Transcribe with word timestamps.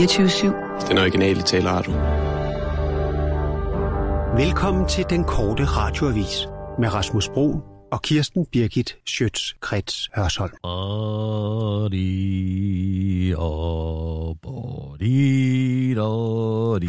24 0.00 0.54
Den 0.88 0.98
originale 0.98 1.42
taleradio. 1.42 1.92
Velkommen 4.44 4.88
til 4.88 5.04
den 5.10 5.24
korte 5.24 5.64
radioavis 5.64 6.48
med 6.78 6.94
Rasmus 6.94 7.28
Bro 7.28 7.54
og 7.92 8.02
Kirsten 8.02 8.46
Birgit 8.52 8.96
Schøtz-Krets 9.08 10.08
Hørsholm. 10.16 10.52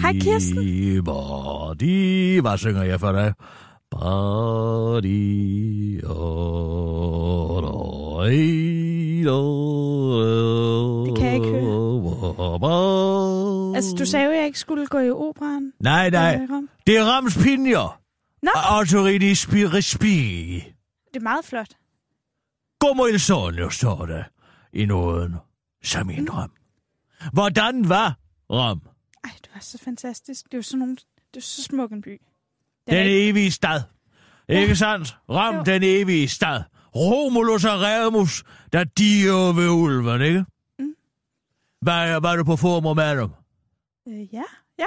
Hej 0.02 0.14
Kirsten. 0.14 1.04
Body. 1.05 2.41
Hvad 2.41 2.57
synger 2.57 2.84
jeg 2.84 3.00
for 3.00 3.12
dig? 3.12 3.34
Body. 3.91 5.12
Det 6.02 6.02
kan 6.02 6.09
jeg 8.23 8.34
ikke 8.34 9.30
høre. 9.30 10.90
Altså, 13.75 13.95
du 13.99 14.05
sagde 14.05 14.25
jo, 14.25 14.31
at 14.31 14.37
jeg 14.37 14.45
ikke 14.45 14.59
skulle 14.59 14.87
gå 14.87 14.99
i 14.99 15.09
operan. 15.09 15.73
Nej, 15.79 16.09
nej. 16.09 16.39
Det 16.87 16.97
er 16.97 17.04
Rams 17.04 17.37
Pinjer. 17.37 17.99
Nå, 18.43 18.51
Autorini 18.55 19.36
Spirispiri. 19.36 20.55
det 21.13 21.15
er 21.15 21.19
meget 21.19 21.46
flot. 21.46 21.68
Il 23.13 23.19
sogno, 23.19 23.69
står 23.69 24.05
der 24.05 24.23
i 24.73 24.85
nåden, 24.85 25.35
som 25.83 26.09
en 26.09 26.25
drøm. 26.27 26.51
Hvordan 27.33 27.89
var 27.89 28.18
Rom? 28.49 28.82
Ej, 29.23 29.32
det 29.41 29.49
var 29.54 29.61
så 29.61 29.77
fantastisk. 29.77 30.46
Det 30.46 30.54
er 30.54 30.57
jo 30.57 30.61
sådan 30.61 30.79
nogle... 30.79 30.96
Det 31.33 31.37
er 31.37 31.41
så 31.41 31.63
smuk 31.63 31.91
en 31.91 32.02
by. 32.02 32.08
Den 32.09 32.19
Den 32.88 32.95
er 32.97 33.02
ikke- 33.02 33.30
evige 33.30 33.52
stad. 33.52 33.81
Ikke 34.49 34.75
sandt? 34.75 35.17
Rom, 35.30 35.55
Jo. 35.55 35.63
den 35.63 35.83
evige 35.83 36.27
stad. 36.27 36.61
Romulus 36.95 37.66
og 37.66 37.80
Remus, 37.81 38.44
der 38.73 38.83
diger 38.83 39.53
ved 39.53 39.69
ulven, 39.69 40.21
ikke? 40.21 40.45
Var, 41.81 42.19
var 42.19 42.35
du 42.35 42.44
på 42.44 42.55
form 42.55 42.95
med 42.95 43.17
dem? 43.17 43.30
Øh, 44.08 44.33
ja, 44.33 44.44
ja. 44.80 44.85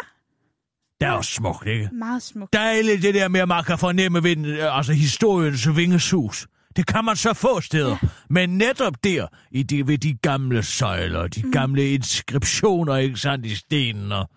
Det 1.00 1.08
er 1.08 1.12
jo 1.12 1.22
smukt, 1.22 1.66
ikke? 1.66 1.88
Meget 1.92 2.22
smuk. 2.22 2.52
Dejligt 2.52 3.02
det 3.02 3.14
der 3.14 3.28
med, 3.28 3.40
at 3.40 3.48
man 3.48 3.64
kan 3.64 3.78
fornemme 3.78 4.20
den, 4.20 4.44
øh, 4.44 4.76
altså 4.76 4.92
historiens 4.92 5.76
vingesus. 5.76 6.46
Det 6.76 6.86
kan 6.86 7.04
man 7.04 7.16
så 7.16 7.34
få 7.34 7.60
steder. 7.60 7.96
Ja. 8.02 8.08
Men 8.30 8.58
netop 8.58 9.04
der, 9.04 9.26
i 9.50 9.62
de, 9.62 9.86
ved 9.86 9.98
de 9.98 10.14
gamle 10.14 10.62
søjler, 10.62 11.26
de 11.26 11.42
mm. 11.42 11.52
gamle 11.52 11.90
inskriptioner, 11.90 12.96
ikke 12.96 13.16
sandt, 13.16 13.46
i 13.46 13.54
stenen. 13.54 14.12
Og... 14.12 14.30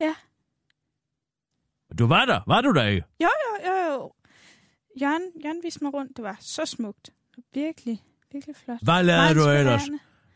Ja. 0.00 0.14
Du 1.98 2.06
var 2.06 2.24
der, 2.24 2.40
var 2.46 2.60
du 2.60 2.72
der 2.72 2.84
ikke? 2.84 3.06
Jo, 3.22 3.28
jo, 3.28 3.70
jo, 3.70 3.92
jo. 3.92 4.12
Jørgen, 5.00 5.22
Jørgen 5.44 5.60
viste 5.62 5.84
mig 5.84 5.94
rundt. 5.94 6.16
Det 6.16 6.24
var 6.24 6.36
så 6.40 6.66
smukt. 6.66 7.10
Virkelig, 7.54 8.02
virkelig 8.32 8.56
flot. 8.56 8.78
Hvad 8.82 9.02
lavede 9.02 9.34
du 9.34 9.48
ellers? 9.50 9.82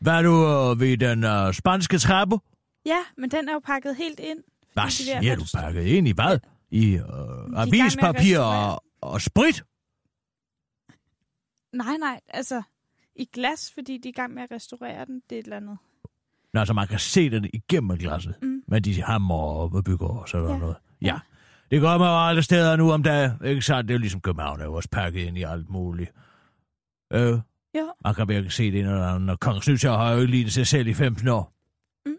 Var 0.01 0.21
du 0.21 0.47
øh, 0.47 0.79
ved 0.79 0.97
den 0.97 1.23
øh, 1.23 1.53
spanske 1.53 1.97
trappe? 1.97 2.35
Ja, 2.85 2.99
men 3.17 3.31
den 3.31 3.49
er 3.49 3.53
jo 3.53 3.59
pakket 3.59 3.95
helt 3.95 4.19
ind. 4.19 4.39
Hvad 4.73 4.83
er 4.83 4.87
siger 4.89 5.35
du 5.35 5.43
pakket 5.55 5.83
ind 5.85 6.07
i 6.07 6.11
hvad? 6.11 6.39
I 6.71 6.93
øh, 6.95 7.03
avispapir 7.61 8.39
og, 8.39 8.83
og 9.01 9.21
sprit? 9.21 9.63
Nej, 11.73 11.97
nej, 11.99 12.19
altså 12.27 12.61
i 13.15 13.25
glas, 13.33 13.71
fordi 13.73 13.97
de 13.97 14.07
er 14.07 14.11
i 14.11 14.13
gang 14.13 14.33
med 14.33 14.43
at 14.43 14.51
restaurere 14.51 15.05
den. 15.05 15.21
Det 15.29 15.35
er 15.35 15.39
et 15.39 15.43
eller 15.43 15.57
andet. 15.57 15.77
Nå, 16.53 16.65
så 16.65 16.73
man 16.73 16.87
kan 16.87 16.99
se 16.99 17.29
den 17.29 17.49
igennem 17.53 17.97
glasset. 17.97 18.35
Mm. 18.41 18.63
Men 18.67 18.83
de 18.83 19.01
hammer 19.03 19.35
og 19.35 19.83
bygger 19.83 20.07
og 20.07 20.29
sådan 20.29 20.49
Ja. 20.49 20.57
noget. 20.57 20.75
Ja. 21.01 21.19
Det 21.71 21.81
gør 21.81 21.97
man 21.97 22.07
jo 22.07 22.27
alle 22.27 22.43
steder 22.43 22.75
nu 22.75 22.91
om 22.91 23.03
dagen. 23.03 23.31
Ikke 23.45 23.61
sandt? 23.61 23.87
Det 23.87 23.93
er 23.93 23.97
jo 23.97 23.99
ligesom 23.99 24.21
København 24.21 24.61
er 24.61 24.65
jo 24.65 24.73
også 24.73 24.89
pakket 24.91 25.21
ind 25.21 25.37
i 25.37 25.43
alt 25.43 25.69
muligt. 25.69 26.11
Øh, 27.13 27.39
Jo, 27.77 27.93
man 28.03 28.15
kan 28.15 28.27
virkelig 28.27 28.51
se 28.51 28.71
det, 28.71 28.85
når, 28.85 29.17
når 29.17 29.35
Kongens 29.35 29.67
Nytår 29.67 29.97
har 29.97 30.11
jo 30.11 30.19
ikke 30.19 30.31
lignet 30.31 30.53
sig 30.53 30.67
selv 30.67 30.87
i 30.87 30.93
15 30.93 31.27
år. 31.27 31.53
Mm. 32.05 32.15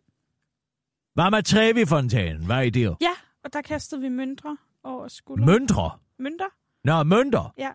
Hvad 1.14 1.30
med 1.30 1.42
Trevi-fontænen? 1.42 2.46
Hvad 2.46 2.66
er 2.66 2.70
det? 2.70 2.96
ja, 3.00 3.12
og 3.44 3.52
der 3.52 3.62
kastede 3.62 4.00
vi 4.00 4.08
møntre 4.08 4.56
over 4.84 5.08
skulderen. 5.08 5.46
Møntre? 5.52 5.90
Mønter? 6.18 6.44
Nå, 6.84 7.02
mønter. 7.02 7.54
Ja. 7.58 7.70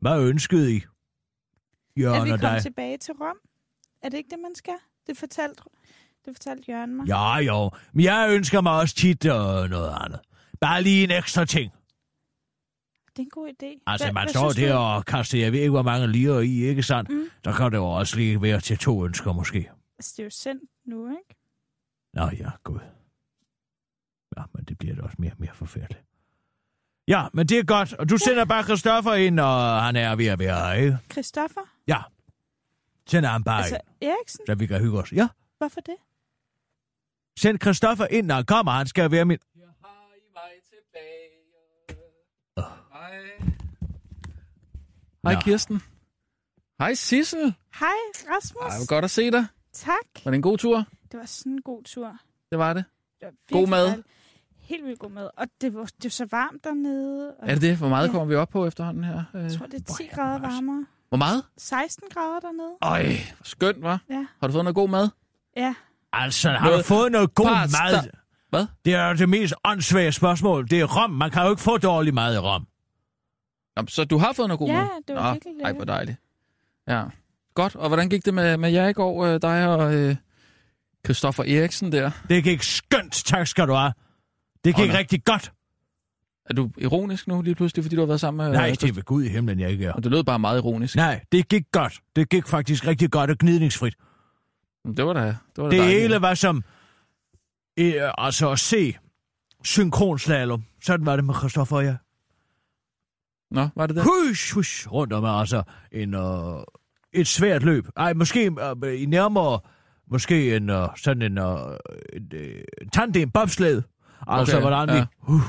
Hvad 0.00 0.20
ønskede 0.22 0.72
I? 0.72 0.76
At 0.76 2.02
Jørgen 2.02 2.24
vi 2.26 2.30
og 2.32 2.40
kom 2.40 2.50
dig. 2.50 2.62
tilbage 2.62 2.98
til 2.98 3.14
Rom. 3.14 3.36
Er 4.02 4.08
det 4.08 4.16
ikke 4.18 4.30
det, 4.30 4.38
man 4.38 4.54
skal? 4.54 4.74
Det 5.06 5.16
fortalte, 5.16 5.62
det 6.24 6.36
fortalte 6.36 6.64
Jørgen 6.72 6.96
mig. 6.96 7.06
Ja, 7.06 7.36
jo. 7.36 7.70
Men 7.92 8.04
jeg 8.04 8.28
ønsker 8.30 8.60
mig 8.60 8.72
også 8.72 8.94
tit 8.94 9.24
øh, 9.24 9.32
noget 9.70 9.94
andet. 10.00 10.20
Bare 10.60 10.82
lige 10.82 11.04
en 11.04 11.10
ekstra 11.10 11.44
ting. 11.44 11.72
Det 13.20 13.26
er 13.32 13.38
en 13.38 13.42
god 13.44 13.48
idé. 13.48 13.82
Altså, 13.86 14.06
Hvad- 14.06 14.12
man 14.12 14.24
hvad 14.24 14.32
står 14.34 14.52
der 14.52 14.74
og 14.74 15.04
kaster, 15.04 15.38
jeg 15.38 15.52
ved 15.52 15.58
ikke, 15.58 15.70
hvor 15.70 15.82
mange 15.82 16.06
lirer 16.12 16.40
i, 16.40 16.62
ikke 16.62 16.82
sandt? 16.82 17.10
Mm. 17.10 17.24
Så 17.44 17.52
kan 17.52 17.70
det 17.72 17.76
jo 17.78 17.84
også 17.86 18.16
lige 18.16 18.42
være 18.42 18.60
til 18.60 18.78
to 18.78 19.04
ønsker, 19.04 19.32
måske. 19.32 19.70
Altså, 19.98 20.14
det 20.16 20.22
er 20.22 20.24
jo 20.24 20.30
sendt 20.30 20.62
nu, 20.86 21.08
ikke? 21.10 21.34
Nå 22.14 22.22
ja, 22.38 22.50
gud. 22.64 22.78
Ja, 24.38 24.42
men 24.54 24.64
det 24.64 24.78
bliver 24.78 24.94
da 24.94 25.02
også 25.02 25.16
mere 25.18 25.30
og 25.32 25.36
mere 25.40 25.54
forfærdeligt. 25.54 26.02
Ja, 27.08 27.26
men 27.32 27.46
det 27.46 27.58
er 27.58 27.64
godt. 27.64 27.92
Og 27.94 28.10
du 28.10 28.16
sender 28.16 28.44
bare 28.44 28.62
Christoffer 28.64 29.14
ind, 29.14 29.40
og 29.40 29.82
han 29.82 29.96
er 29.96 30.16
ved 30.16 30.26
at 30.26 30.38
være, 30.38 30.80
ikke? 30.80 30.98
Christoffer? 31.12 31.60
Ja. 31.86 31.98
Send 33.06 33.26
ham 33.26 33.44
bare 33.44 33.58
Altså, 33.58 33.78
ind, 34.00 34.10
Eriksen? 34.10 34.40
så 34.46 34.54
vi 34.54 34.66
kan 34.66 34.80
hygge 34.80 34.98
os. 34.98 35.12
Ja, 35.12 35.28
Hvorfor 35.58 35.80
det? 35.80 35.94
send 37.38 37.58
Christoffer 37.60 38.06
ind, 38.10 38.26
når 38.26 38.34
han 38.34 38.44
kommer. 38.44 38.72
Han 38.72 38.86
skal 38.86 39.10
være 39.10 39.24
min... 39.24 39.38
Hej 45.24 45.34
Nå. 45.34 45.40
Kirsten. 45.40 45.82
Hej 46.78 46.94
Sissel. 46.94 47.54
Hej, 47.80 47.88
Rasmus. 48.34 48.62
Ej, 48.74 48.86
godt 48.88 49.04
at 49.04 49.10
se 49.10 49.30
dig. 49.30 49.46
Tak. 49.72 49.94
Var 50.24 50.30
det 50.30 50.36
en 50.36 50.42
god 50.42 50.58
tur? 50.58 50.76
Det 51.12 51.20
var 51.20 51.26
sådan 51.26 51.52
en 51.52 51.62
god 51.62 51.82
tur. 51.84 52.12
Det 52.50 52.58
var 52.58 52.72
det. 52.72 52.84
Det 53.20 53.26
var 53.26 53.58
God 53.58 53.66
mad. 53.68 53.86
dejligt. 53.86 54.06
Helt 54.58 54.84
vildt 54.84 54.98
god 54.98 55.10
mad. 55.10 55.28
Og 55.36 55.46
det 55.60 55.74
var, 55.74 55.84
det 55.84 56.04
var 56.04 56.08
så 56.10 56.26
varmt 56.30 56.64
dernede. 56.64 57.34
Og 57.38 57.48
Er 57.48 57.52
det 57.54 57.62
det? 57.62 57.76
Hvor 57.76 57.88
meget 57.88 58.06
Ja. 58.06 58.12
kommer 58.12 58.24
vi 58.26 58.34
op 58.34 58.48
på 58.48 58.66
efterhånden 58.66 59.04
her? 59.04 59.24
Øh, 59.34 59.42
Jeg 59.42 59.52
tror, 59.52 59.66
det 59.66 59.74
er 59.74 59.94
10 59.94 60.08
Hvor 60.14 60.22
er 60.22 60.24
grader 60.24 60.38
nice. 60.38 60.54
varmere. 60.54 60.86
Hvor 61.08 61.18
meget? 61.18 61.42
16 61.58 62.08
grader 62.14 62.40
dernede. 62.40 62.72
Øj, 62.82 63.16
skønt, 63.42 63.82
var. 63.82 64.00
Ja. 64.10 64.26
Har 64.40 64.46
du 64.46 64.52
fået 64.52 64.64
noget 64.64 64.74
god 64.74 64.88
mad? 64.88 65.08
Ja. 65.56 65.74
Altså, 66.12 66.50
har 66.50 66.58
du 66.58 66.70
Noget 66.70 66.84
fået 66.84 67.12
noget 67.12 67.34
god 67.34 67.46
pasta. 67.46 67.78
mad? 67.92 68.10
Hvad? 68.50 68.66
Det 68.84 68.94
er 68.94 69.08
jo 69.08 69.14
det 69.16 69.28
mest 69.28 69.54
åndssvage 69.64 70.12
spørgsmål. 70.12 70.70
Det 70.70 70.80
er 70.80 70.84
rom. 71.02 71.10
Man 71.10 71.30
kan 71.30 71.42
jo 71.42 71.50
ikke 71.50 71.62
få 71.62 71.78
dårlig 71.78 72.14
mad 72.14 72.34
i 72.34 72.38
rom. 72.38 72.66
Så 73.88 74.04
du 74.04 74.18
har 74.18 74.32
fået 74.32 74.48
noget 74.48 74.58
god 74.58 74.68
Ja, 74.68 74.74
mad? 74.74 74.88
det 75.08 75.16
var 75.16 75.32
virkelig 75.32 75.52
Ej, 75.52 75.68
lækkert. 75.68 75.76
hvor 75.76 75.84
dejligt. 75.94 76.18
Ja. 76.88 77.04
Godt. 77.54 77.76
Og 77.76 77.88
hvordan 77.88 78.08
gik 78.08 78.24
det 78.24 78.34
med, 78.34 78.56
med 78.56 78.70
jer 78.70 78.88
i 78.88 78.92
går, 78.92 79.24
øh, 79.26 79.42
dig 79.42 79.68
og 79.68 79.94
øh, 79.94 80.16
Christoffer 81.06 81.42
Eriksen 81.44 81.92
der? 81.92 82.10
Det 82.28 82.44
gik 82.44 82.62
skønt, 82.62 83.12
tak 83.12 83.46
skal 83.46 83.68
du 83.68 83.72
have. 83.72 83.92
Det 84.64 84.76
gik 84.76 84.88
nå. 84.88 84.94
rigtig 84.98 85.24
godt. 85.24 85.52
Er 86.50 86.54
du 86.54 86.70
ironisk 86.78 87.28
nu 87.28 87.42
lige 87.42 87.54
pludselig, 87.54 87.84
fordi 87.84 87.96
du 87.96 88.02
har 88.02 88.06
været 88.06 88.20
sammen 88.20 88.46
med... 88.46 88.54
Nej, 88.58 88.68
øh, 88.68 88.74
det 88.74 88.88
er 88.88 88.92
ved 88.92 89.02
Gud 89.02 89.24
i 89.24 89.28
himlen, 89.28 89.60
jeg 89.60 89.70
ikke 89.70 89.84
er. 89.86 89.92
Og 89.92 90.02
det 90.04 90.10
lød 90.12 90.24
bare 90.24 90.38
meget 90.38 90.58
ironisk. 90.58 90.96
Nej, 90.96 91.20
det 91.32 91.48
gik 91.48 91.64
godt. 91.72 92.00
Det 92.16 92.28
gik 92.28 92.46
faktisk 92.46 92.86
rigtig 92.86 93.10
godt 93.10 93.30
og 93.30 93.36
gnidningsfrit. 93.38 93.94
Det 94.96 95.06
var 95.06 95.12
da, 95.12 95.20
det 95.26 95.36
var 95.56 95.64
da 95.64 95.70
Det 95.70 95.78
dejligt. 95.78 96.00
hele 96.00 96.20
var 96.20 96.34
som... 96.34 96.64
Øh, 97.76 97.94
altså 98.18 98.50
at 98.50 98.58
se 98.58 98.96
synkronslalom. 99.64 100.64
Sådan 100.82 101.06
var 101.06 101.16
det 101.16 101.24
med 101.24 101.34
Christoffer 101.34 101.76
og 101.76 101.84
jeg. 101.84 101.96
Nå, 103.50 103.68
var 103.76 103.86
det 103.86 103.96
det? 103.96 104.04
Hush, 104.04 104.54
hush, 104.54 104.92
rundt 104.92 105.12
om 105.12 105.24
altså 105.24 105.62
en, 105.92 106.14
øh, 106.14 106.62
et 107.12 107.26
svært 107.26 107.62
løb. 107.62 107.86
Ej, 107.96 108.12
måske 108.12 108.50
øh, 108.84 109.02
i 109.02 109.06
nærmere, 109.06 109.60
måske 110.10 110.56
en 110.56 110.70
øh, 110.70 110.88
sådan 110.96 111.22
en, 111.22 111.38
øh, 111.38 111.76
en 112.12 112.32
øh, 112.34 112.64
tandem 112.92 113.30
bobsled. 113.30 113.82
Altså, 114.26 114.56
Okay, 114.56 114.62
hvordan 114.62 114.88
ja. 114.88 115.00
vi... 115.00 115.06
Uh, 115.28 115.40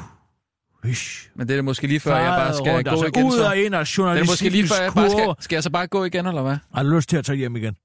hush. 0.83 1.29
Men 1.35 1.47
det 1.47 1.57
er 1.57 1.61
måske 1.61 1.87
lige 1.87 1.99
før, 1.99 2.15
jeg 2.15 2.29
bare 2.37 2.53
skal 2.53 2.71
rundt, 2.71 2.87
gå 2.87 2.91
altså, 2.91 3.05
igen. 3.05 3.25
ud 3.25 3.31
Så. 3.31 3.47
og 3.47 3.57
ind 3.57 3.75
af 3.75 3.85
Det 3.85 3.99
er 3.99 4.25
måske 4.25 4.49
lige 4.49 4.67
før, 4.67 4.83
jeg 4.83 4.93
bare 4.95 5.09
skal... 5.09 5.35
Skal 5.39 5.55
jeg 5.55 5.63
så 5.63 5.69
bare 5.69 5.87
gå 5.87 6.03
igen, 6.03 6.25
eller 6.27 6.41
hvad? 6.41 6.57
Har 6.73 6.83
du 6.83 6.89
lyst 6.89 7.09
til 7.09 7.17
at 7.17 7.25
tage 7.25 7.37
hjem 7.37 7.55
igen? 7.55 7.75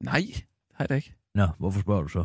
Nej, 0.00 0.24
har 0.74 0.84
jeg 0.84 0.88
da 0.88 0.94
ikke. 0.94 1.14
Nå, 1.34 1.46
hvorfor 1.58 1.80
spørger 1.80 2.02
du 2.02 2.08
så? 2.08 2.24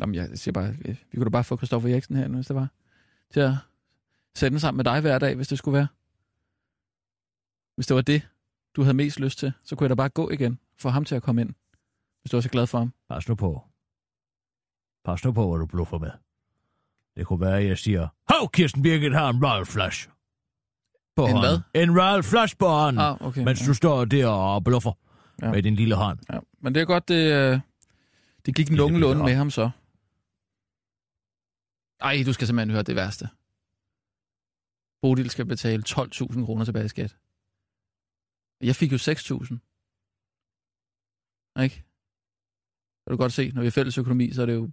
Jamen, 0.00 0.14
jeg 0.14 0.28
siger 0.34 0.52
bare, 0.52 0.74
vi 0.82 0.96
kunne 1.14 1.24
da 1.24 1.30
bare 1.30 1.44
få 1.44 1.56
Christoffer 1.56 1.88
Eriksen 1.88 2.16
her, 2.16 2.28
hvis 2.28 2.46
det 2.46 2.56
var. 2.56 2.68
Til 3.32 3.40
at 3.40 3.52
sende 4.36 4.60
sammen 4.60 4.76
med 4.76 4.84
dig 4.84 5.00
hver 5.00 5.18
dag, 5.18 5.34
hvis 5.34 5.48
det 5.48 5.58
skulle 5.58 5.76
være. 5.78 5.88
Hvis 7.74 7.86
det 7.86 7.96
var 7.96 8.02
det, 8.02 8.28
du 8.76 8.82
havde 8.82 8.94
mest 8.96 9.20
lyst 9.20 9.38
til, 9.38 9.52
så 9.64 9.76
kunne 9.76 9.84
jeg 9.84 9.90
da 9.90 9.94
bare 9.94 10.08
gå 10.08 10.30
igen. 10.30 10.58
Få 10.78 10.88
ham 10.88 11.04
til 11.04 11.14
at 11.14 11.22
komme 11.22 11.40
ind, 11.40 11.54
hvis 12.22 12.30
du 12.30 12.36
var 12.36 12.40
så 12.42 12.48
glad 12.48 12.66
for 12.66 12.78
ham. 12.78 12.92
Pas 13.08 13.28
nu 13.28 13.34
på. 13.34 13.62
Pas 15.04 15.24
nu 15.24 15.32
på, 15.32 15.48
hvad 15.50 15.58
du 15.58 15.66
bluffer 15.66 15.98
med. 15.98 16.10
Det 17.16 17.26
kunne 17.26 17.40
være, 17.40 17.58
at 17.58 17.66
jeg 17.66 17.78
siger, 17.78 18.08
Hov, 18.34 18.50
Kirsten 18.50 18.82
Birgit 18.82 19.14
har 19.14 19.28
en 19.30 19.44
Royal 19.46 19.66
Flush. 19.66 20.08
På 21.16 21.26
En 21.26 21.32
hånden. 21.32 21.60
En 21.74 21.90
Royal 22.00 22.22
Flush 22.22 22.56
på 22.58 22.68
hånden, 22.68 23.00
Ah, 23.02 23.16
okay. 23.20 23.44
mens 23.44 23.60
ja. 23.60 23.66
du 23.66 23.74
står 23.74 24.04
der 24.04 24.26
og 24.26 24.64
bluffer 24.64 24.92
Ja. 25.42 25.50
med 25.50 25.62
din 25.62 25.74
lille 25.74 25.94
hånd. 25.94 26.18
Ja. 26.32 26.38
Men 26.60 26.74
det 26.74 26.80
er 26.80 26.84
godt, 26.84 27.08
det, 27.08 27.32
øh, 27.32 27.60
det 28.46 28.54
gik 28.54 28.70
nogenlunde 28.70 29.22
med 29.24 29.34
ham 29.34 29.50
så. 29.50 29.70
Ej, 32.00 32.22
du 32.26 32.32
skal 32.32 32.46
simpelthen 32.46 32.70
høre 32.70 32.82
det 32.82 32.96
værste. 32.96 33.28
Bodil 35.02 35.30
skal 35.30 35.46
betale 35.46 35.82
12.000 35.88 36.44
kroner 36.44 36.64
tilbage 36.64 36.84
i 36.84 36.88
skat. 36.88 37.16
Jeg 38.60 38.76
fik 38.76 38.92
jo 38.92 38.96
6.000. 38.96 39.02
Ikke? 41.62 41.74
Kan 43.06 43.10
du 43.10 43.16
godt 43.16 43.32
se, 43.32 43.52
når 43.52 43.60
vi 43.62 43.66
har 43.66 43.70
fælles 43.70 43.98
økonomi, 43.98 44.32
så 44.32 44.42
er 44.42 44.46
det 44.46 44.54
jo 44.54 44.70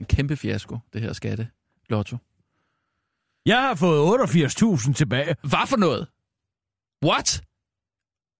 en 0.00 0.06
kæmpe 0.06 0.36
fiasko, 0.36 0.78
det 0.92 1.00
her 1.00 1.12
skatte 1.12 1.50
lotto. 1.88 2.16
Jeg 3.46 3.62
har 3.62 3.74
fået 3.74 4.18
88.000 4.18 4.92
tilbage. 4.92 5.36
Hvad 5.40 5.66
for 5.66 5.76
noget? 5.76 6.08
What? 7.04 7.47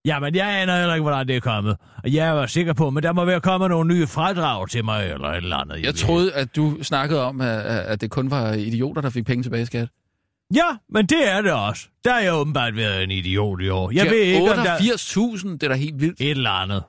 Jamen, 0.05 0.35
jeg 0.35 0.61
aner 0.63 0.77
heller 0.79 0.95
ikke, 0.95 1.03
hvordan 1.03 1.29
det 1.29 1.37
er 1.37 1.41
kommet. 1.41 1.77
Og 2.05 2.13
jeg 2.13 2.37
var 2.37 2.47
sikker 2.47 2.73
på, 2.73 2.91
men 2.91 3.03
der 3.03 3.13
må 3.13 3.25
være 3.25 3.41
kommet 3.41 3.71
nogle 3.71 3.95
nye 3.95 4.07
fradrag 4.07 4.69
til 4.69 4.85
mig, 4.85 5.11
eller 5.11 5.29
et 5.29 5.37
eller 5.37 5.57
andet. 5.57 5.83
Jeg 5.83 5.95
troede, 5.95 6.35
at 6.35 6.57
du 6.57 6.83
snakkede 6.83 7.23
om, 7.25 7.41
at, 7.41 7.61
at 7.67 8.01
det 8.01 8.11
kun 8.11 8.31
var 8.31 8.53
idioter, 8.53 9.01
der 9.03 9.11
fik 9.11 9.27
penge 9.27 9.43
tilbage 9.43 9.63
i 9.63 9.67
skat. 9.67 9.89
Ja, 10.55 10.77
men 10.89 11.07
det 11.07 11.29
er 11.31 11.43
det 11.43 11.53
også. 11.53 11.89
Der 12.05 12.13
er 12.15 12.21
jeg 12.21 12.35
åbenbart 12.35 12.77
været 12.77 13.05
en 13.05 13.11
idiot 13.11 13.61
i 13.63 13.69
år. 13.69 13.91
Jeg 13.91 14.05
Ja, 14.05 14.11
ved 14.11 14.19
ikke, 14.21 14.51
om 14.51 14.57
der... 14.57 14.77
88.000, 14.77 15.49
det 15.49 15.63
er 15.63 15.69
da 15.69 15.75
helt 15.75 16.01
vildt. 16.01 16.21
Et 16.21 16.31
eller 16.31 16.51
andet. 16.51 16.83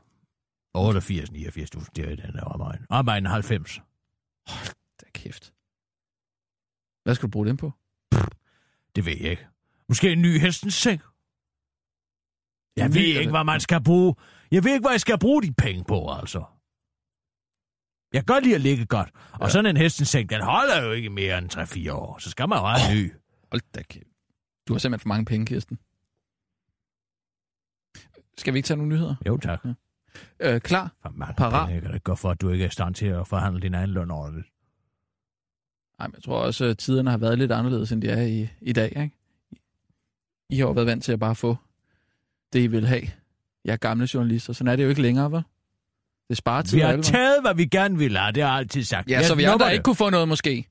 88, 0.73 1.29
89.000, 1.29 1.85
det 1.95 2.05
er 2.05 2.09
i 2.09 2.15
den 2.15 2.33
her 2.33 2.41
omegn. 2.43 2.79
Omegn 2.89 3.25
90. 3.25 3.81
Da 5.01 5.05
kæft. 5.13 5.53
Hvad 7.03 7.15
skal 7.15 7.27
du 7.27 7.31
bruge 7.31 7.47
dem 7.47 7.57
på? 7.57 7.73
Det 8.95 9.05
ved 9.05 9.13
jeg 9.21 9.31
ikke. 9.31 9.47
Måske 9.89 10.11
en 10.11 10.21
ny 10.21 10.39
hestens 10.39 10.73
seng? 10.73 11.01
Jeg 12.79 12.93
ved 12.93 13.01
ikke, 13.01 13.31
hvad 13.31 13.43
man 13.43 13.59
skal 13.59 13.83
bruge. 13.83 14.15
Jeg 14.51 14.63
ved 14.63 14.71
ikke, 14.73 14.83
hvad 14.83 14.91
jeg 14.91 15.01
skal 15.01 15.19
bruge 15.19 15.41
de 15.43 15.53
penge 15.53 15.83
på, 15.87 16.11
altså. 16.11 16.43
Jeg 18.13 18.25
kan 18.25 18.33
godt 18.33 18.43
lide 18.43 18.55
at 18.55 18.61
ligge 18.61 18.85
godt. 18.85 19.09
Og 19.33 19.39
Ja. 19.47 19.49
sådan 19.49 19.65
en 19.65 19.77
hestens 19.77 20.09
seng, 20.09 20.29
den 20.29 20.41
holder 20.41 20.83
jo 20.83 20.91
ikke 20.91 21.09
mere 21.09 21.37
end 21.37 21.49
3-4 21.49 21.91
år. 21.93 22.17
Så 22.17 22.29
skal 22.29 22.49
man 22.49 22.57
jo 22.57 22.65
have 22.65 22.91
en 22.91 22.97
ny. 23.05 23.13
Hold 23.51 23.61
da 23.75 23.81
kæft. 23.81 24.05
Du 24.67 24.73
har 24.73 24.79
simpelthen 24.79 24.99
for 25.03 25.07
mange 25.07 25.25
penge, 25.25 25.45
Kirsten. 25.45 25.79
Skal 28.37 28.53
vi 28.53 28.59
ikke 28.59 28.67
tage 28.67 28.77
nogle 28.77 28.89
nyheder? 28.95 29.15
Jo, 29.27 29.37
tak. 29.37 29.59
Øh, 30.39 30.61
klar? 30.61 30.95
For 31.01 31.09
mange 31.09 31.33
Parat. 31.37 31.67
penge. 31.67 31.81
Kan 31.81 31.93
ikke 31.93 32.03
gå 32.03 32.15
for, 32.15 32.29
at 32.31 32.41
du 32.41 32.49
ikke 32.49 32.63
er 32.63 32.67
i 32.67 32.71
stand 32.71 32.95
til 32.95 33.05
at 33.05 33.27
forhandle 33.27 33.61
din 33.61 33.73
egen 33.73 33.89
løn 33.89 34.11
ordentligt. 34.11 34.47
Nej, 35.99 36.07
men 36.07 36.15
jeg 36.15 36.23
tror 36.23 36.37
også, 36.43 36.65
at 36.65 36.77
tiderne 36.77 37.11
har 37.11 37.17
været 37.17 37.37
lidt 37.37 37.51
anderledes, 37.51 37.91
end 37.91 38.01
de 38.01 38.09
er 38.09 38.21
i, 38.21 38.47
i 38.61 38.73
dag. 38.73 38.89
Ikke? 38.89 39.11
I 40.49 40.55
har 40.57 40.65
jo 40.65 40.71
været 40.71 40.87
vant 40.87 41.03
til 41.03 41.11
at 41.11 41.19
bare 41.19 41.35
få 41.35 41.57
det, 42.53 42.59
I 42.59 42.67
vil 42.67 42.87
have. 42.87 43.01
Jeg 43.65 43.73
er 43.73 43.77
gamle 43.77 44.07
journalister, 44.13 44.53
sådan 44.53 44.71
er 44.71 44.75
det 44.75 44.83
jo 44.83 44.89
ikke 44.89 45.01
længere, 45.01 45.31
vel? 45.31 45.43
Det 46.29 46.37
sparer 46.37 46.61
tid 46.61 46.77
Vi 46.77 46.81
har 46.81 46.97
taget, 47.01 47.41
hvad 47.41 47.55
vi 47.55 47.65
gerne 47.65 47.97
ville 47.97 48.19
have. 48.19 48.31
Det 48.31 48.43
har 48.43 48.49
jeg 48.49 48.57
altid 48.59 48.83
sagt. 48.83 49.09
Ja, 49.09 49.17
Jeg 49.17 49.25
så 49.25 49.35
vi 49.35 49.43
andre 49.43 49.65
det. 49.65 49.71
ikke 49.73 49.83
kunne 49.83 49.95
få 49.95 50.09
noget 50.09 50.27
måske. 50.27 50.65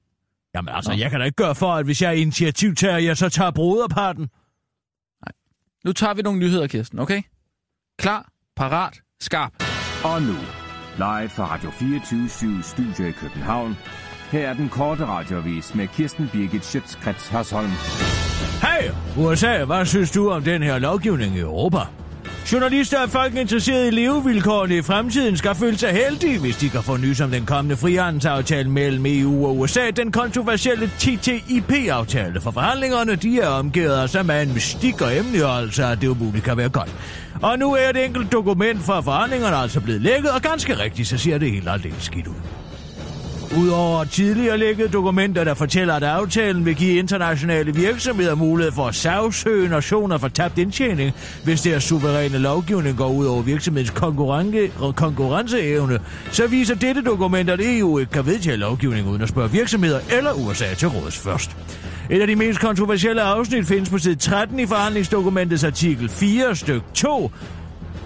Jamen 0.55 0.75
altså, 0.75 0.91
Nå. 0.91 0.99
jeg 0.99 1.11
kan 1.11 1.21
da 1.21 1.25
ikke 1.27 1.37
gøre 1.37 1.55
for, 1.55 1.73
at 1.75 1.85
hvis 1.85 2.03
jeg 2.03 2.09
er 2.09 2.13
initiativtager, 2.13 2.99
jeg 2.99 3.17
så 3.17 3.29
tager 3.29 3.51
broderparten. 3.51 4.29
Nu 5.85 5.93
tager 5.93 6.15
vi 6.15 6.23
nogle 6.23 6.39
nyheder, 6.39 6.67
Kirsten, 6.67 6.99
okay? 6.99 7.23
Klar, 7.99 8.29
parat, 8.57 9.01
skarp. 9.21 9.53
Og 10.05 10.23
nu, 10.23 10.35
live 10.97 11.29
fra 11.29 11.55
Radio 11.55 11.71
24 11.71 12.63
Studio 12.63 13.07
i 13.07 13.11
København. 13.13 13.77
Her 14.31 14.49
er 14.49 14.55
den 14.55 14.69
korte 14.69 15.07
radiovis 15.07 15.75
med 15.75 15.89
Kirsten 15.89 16.29
Birgit 16.33 16.65
Schøtzgrads 16.65 17.29
Hasholm. 17.29 17.71
Hey, 18.63 18.91
USA, 19.17 19.65
hvad 19.65 19.87
synes 19.87 20.11
du 20.11 20.31
om 20.31 20.43
den 20.43 20.63
her 20.63 20.79
lovgivning 20.79 21.37
i 21.37 21.41
Europa? 21.41 21.79
Journalister 22.53 23.03
og 23.03 23.11
folk 23.11 23.35
interesseret 23.35 23.87
i 23.87 23.91
levevilkårene 23.91 24.77
i 24.77 24.83
fremtiden 24.83 25.37
skal 25.37 25.55
føle 25.55 25.79
sig 25.79 25.91
heldige, 25.91 26.39
hvis 26.39 26.57
de 26.57 26.69
kan 26.69 26.83
få 26.83 26.97
nys 26.97 27.21
om 27.21 27.31
den 27.31 27.47
kommende 27.47 27.77
frihandelsaftale 27.77 28.71
mellem 28.71 29.07
EU 29.07 29.47
og 29.47 29.59
USA, 29.59 29.91
den 29.91 30.13
kontroversielle 30.13 30.91
TTIP-aftale. 30.99 32.41
For 32.41 32.51
forhandlingerne, 32.51 33.17
de 33.17 33.41
er 33.41 33.49
omgivet 33.49 33.93
af 33.93 34.09
så 34.09 34.23
meget 34.23 34.55
mystik 34.55 35.03
og 35.03 35.17
emneholdelse, 35.17 35.83
altså, 35.83 35.93
at 35.93 36.01
det 36.01 36.09
umuligt 36.09 36.45
kan 36.45 36.57
være 36.57 36.69
godt. 36.69 36.95
Og 37.43 37.59
nu 37.59 37.75
er 37.75 37.89
et 37.91 38.05
enkelt 38.05 38.33
dokument 38.33 38.83
fra 38.83 39.01
forhandlingerne 39.01 39.57
altså 39.57 39.81
blevet 39.81 40.01
lækket, 40.01 40.31
og 40.31 40.43
ganske 40.43 40.79
rigtigt, 40.79 41.09
så 41.09 41.19
ser 41.19 41.39
det 41.39 41.51
helt 41.51 41.69
aldeles 41.69 42.03
skidt 42.03 42.27
ud. 42.27 42.58
Udover 43.57 44.05
tidligere 44.05 44.59
lækkede 44.59 44.89
dokumenter, 44.89 45.45
der 45.45 45.55
fortæller, 45.55 45.95
at 45.95 46.03
aftalen 46.03 46.65
vil 46.65 46.75
give 46.75 46.99
internationale 46.99 47.75
virksomheder 47.75 48.35
mulighed 48.35 48.73
for 48.73 48.87
at 48.87 48.95
sagsøge 48.95 49.69
nationer 49.69 50.19
for 50.19 50.29
tabt 50.29 50.59
indtjening, 50.59 51.13
hvis 51.45 51.61
deres 51.61 51.85
suveræne 51.85 52.39
lovgivning 52.39 52.97
går 52.97 53.09
ud 53.13 53.27
over 53.27 53.43
virksomhedens 53.43 53.91
konkurrence- 53.91 54.93
konkurrenceevne, 54.97 55.99
så 56.31 56.47
viser 56.47 56.75
dette 56.75 57.03
dokument, 57.03 57.51
at 57.51 57.61
EU 57.63 57.99
ikke 57.99 58.13
kan 58.13 58.27
vedtage 58.27 58.57
lovgivning 58.57 59.09
uden 59.09 59.23
at 59.23 59.29
spørge 59.29 59.51
virksomheder 59.51 60.01
eller 60.19 60.33
USA 60.33 60.75
til 60.75 60.89
råds 60.89 61.19
først. 61.19 61.57
Et 62.11 62.21
af 62.21 62.27
de 62.27 62.37
mest 62.37 62.61
kontroversielle 62.61 63.23
afsnit 63.23 63.67
findes 63.67 63.91
på 63.91 63.99
side 63.99 64.15
13 64.15 64.59
i 64.59 64.67
forhandlingsdokumentets 64.67 65.65
artikel 65.65 66.09
4 66.09 66.57
styk 66.57 66.83
2, 66.95 67.31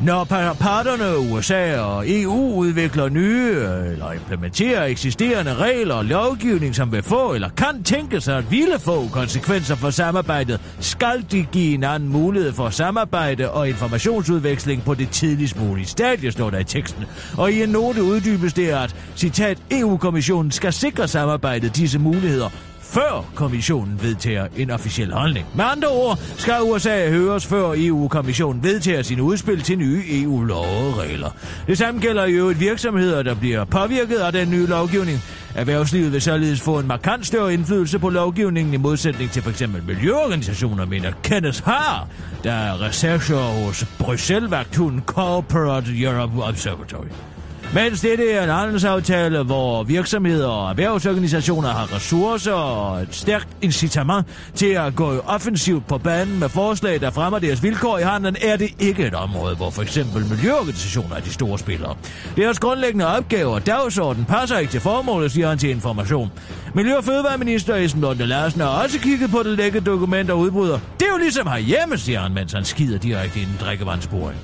når 0.06 0.24
parterne 0.60 1.32
USA 1.32 1.80
og 1.80 2.04
EU 2.10 2.54
udvikler 2.54 3.08
nye 3.08 3.56
eller 3.92 4.12
implementerer 4.12 4.84
eksisterende 4.84 5.54
regler 5.54 5.94
og 5.94 6.04
lovgivning, 6.04 6.74
som 6.74 6.92
vil 6.92 7.02
få 7.02 7.34
eller 7.34 7.48
kan 7.48 7.82
tænke 7.82 8.20
sig 8.20 8.38
at 8.38 8.50
ville 8.50 8.78
få 8.78 9.08
konsekvenser 9.12 9.74
for 9.74 9.90
samarbejdet, 9.90 10.60
skal 10.80 11.24
de 11.30 11.46
give 11.52 11.74
en 11.74 11.84
anden 11.84 12.08
mulighed 12.08 12.52
for 12.52 12.70
samarbejde 12.70 13.50
og 13.50 13.68
informationsudveksling 13.68 14.84
på 14.84 14.94
det 14.94 15.10
tidligst 15.10 15.60
mulige 15.60 15.86
stadie, 15.86 16.32
står 16.32 16.50
der 16.50 16.58
i 16.58 16.64
teksten. 16.64 17.04
Og 17.38 17.52
i 17.52 17.62
en 17.62 17.68
note 17.68 18.02
uddybes 18.02 18.52
det, 18.52 18.68
at, 18.68 18.96
citat, 19.16 19.58
EU-kommissionen 19.70 20.50
skal 20.50 20.72
sikre 20.72 21.08
samarbejdet 21.08 21.76
disse 21.76 21.98
muligheder 21.98 22.48
før 22.92 23.24
kommissionen 23.34 24.02
vedtager 24.02 24.46
en 24.56 24.70
officiel 24.70 25.12
holdning. 25.12 25.46
Med 25.54 25.64
andre 25.64 25.88
ord 25.88 26.18
skal 26.38 26.62
USA 26.62 27.10
høres 27.10 27.46
før 27.46 27.74
EU-kommissionen 27.76 28.62
vedtager 28.62 29.02
sine 29.02 29.22
udspil 29.22 29.62
til 29.62 29.78
nye 29.78 30.02
EU-love 30.08 30.66
og 30.66 30.98
regler. 30.98 31.30
Det 31.66 31.78
samme 31.78 32.00
gælder 32.00 32.26
jo 32.26 32.48
et 32.48 32.60
virksomheder, 32.60 33.22
der 33.22 33.34
bliver 33.34 33.64
påvirket 33.64 34.16
af 34.16 34.32
den 34.32 34.50
nye 34.50 34.66
lovgivning. 34.66 35.20
Erhvervslivet 35.54 36.12
vil 36.12 36.22
således 36.22 36.60
få 36.60 36.78
en 36.78 36.86
markant 36.86 37.26
større 37.26 37.54
indflydelse 37.54 37.98
på 37.98 38.08
lovgivningen 38.08 38.74
i 38.74 38.76
modsætning 38.76 39.30
til 39.30 39.42
f.eks. 39.42 39.62
miljøorganisationer, 39.86 40.86
mener 40.86 41.12
Kenneth 41.22 41.64
Haar, 41.64 42.08
der 42.44 42.52
er 42.52 42.80
researcher 42.80 43.36
hos 43.36 43.84
Bruxelles-vagthunden 43.98 45.02
Corporate 45.06 46.02
Europe 46.02 46.42
Observatory. 46.42 47.31
Mens 47.74 48.00
dette 48.00 48.30
er 48.32 48.42
en 48.42 48.48
handelsaftale, 48.48 49.42
hvor 49.42 49.82
virksomheder 49.82 50.48
og 50.48 50.70
erhvervsorganisationer 50.70 51.68
har 51.68 51.96
ressourcer 51.96 52.52
og 52.52 53.02
et 53.02 53.14
stærkt 53.14 53.48
incitament 53.62 54.26
til 54.54 54.66
at 54.66 54.94
gå 54.94 55.18
offensivt 55.26 55.86
på 55.86 55.98
banen 55.98 56.38
med 56.40 56.48
forslag, 56.48 57.00
der 57.00 57.10
fremmer 57.10 57.38
deres 57.38 57.62
vilkår 57.62 57.98
i 57.98 58.02
handelen, 58.02 58.36
er 58.42 58.56
det 58.56 58.68
ikke 58.78 59.06
et 59.06 59.14
område, 59.14 59.56
hvor 59.56 59.70
for 59.70 59.82
eksempel 59.82 60.26
miljøorganisationer 60.30 61.16
er 61.16 61.20
de 61.20 61.32
store 61.32 61.58
spillere. 61.58 61.96
Deres 62.36 62.58
grundlæggende 62.58 63.16
opgaver 63.16 63.54
og 63.54 63.66
dagsorden 63.66 64.24
passer 64.24 64.58
ikke 64.58 64.70
til 64.70 64.80
formålet, 64.80 65.32
siger 65.32 65.48
han 65.48 65.58
til 65.58 65.70
information. 65.70 66.32
Miljø- 66.74 66.96
og 66.96 67.04
Fødevareminister 67.04 67.74
Esben 67.76 68.02
Lunde 68.02 68.26
Larsen 68.26 68.60
har 68.60 68.68
også 68.68 68.98
kigget 68.98 69.30
på 69.30 69.42
det 69.42 69.56
lækkede 69.56 69.84
dokument 69.84 70.30
og 70.30 70.38
udbryder. 70.38 70.78
Det 71.00 71.06
er 71.06 71.12
jo 71.12 71.18
ligesom 71.18 71.46
herhjemme, 71.46 71.98
siger 71.98 72.20
han, 72.20 72.34
mens 72.34 72.52
han 72.52 72.64
skider 72.64 72.98
direkte 72.98 73.40
i 73.40 73.42
en 73.42 73.56
drikkevandsboring. 73.60 74.38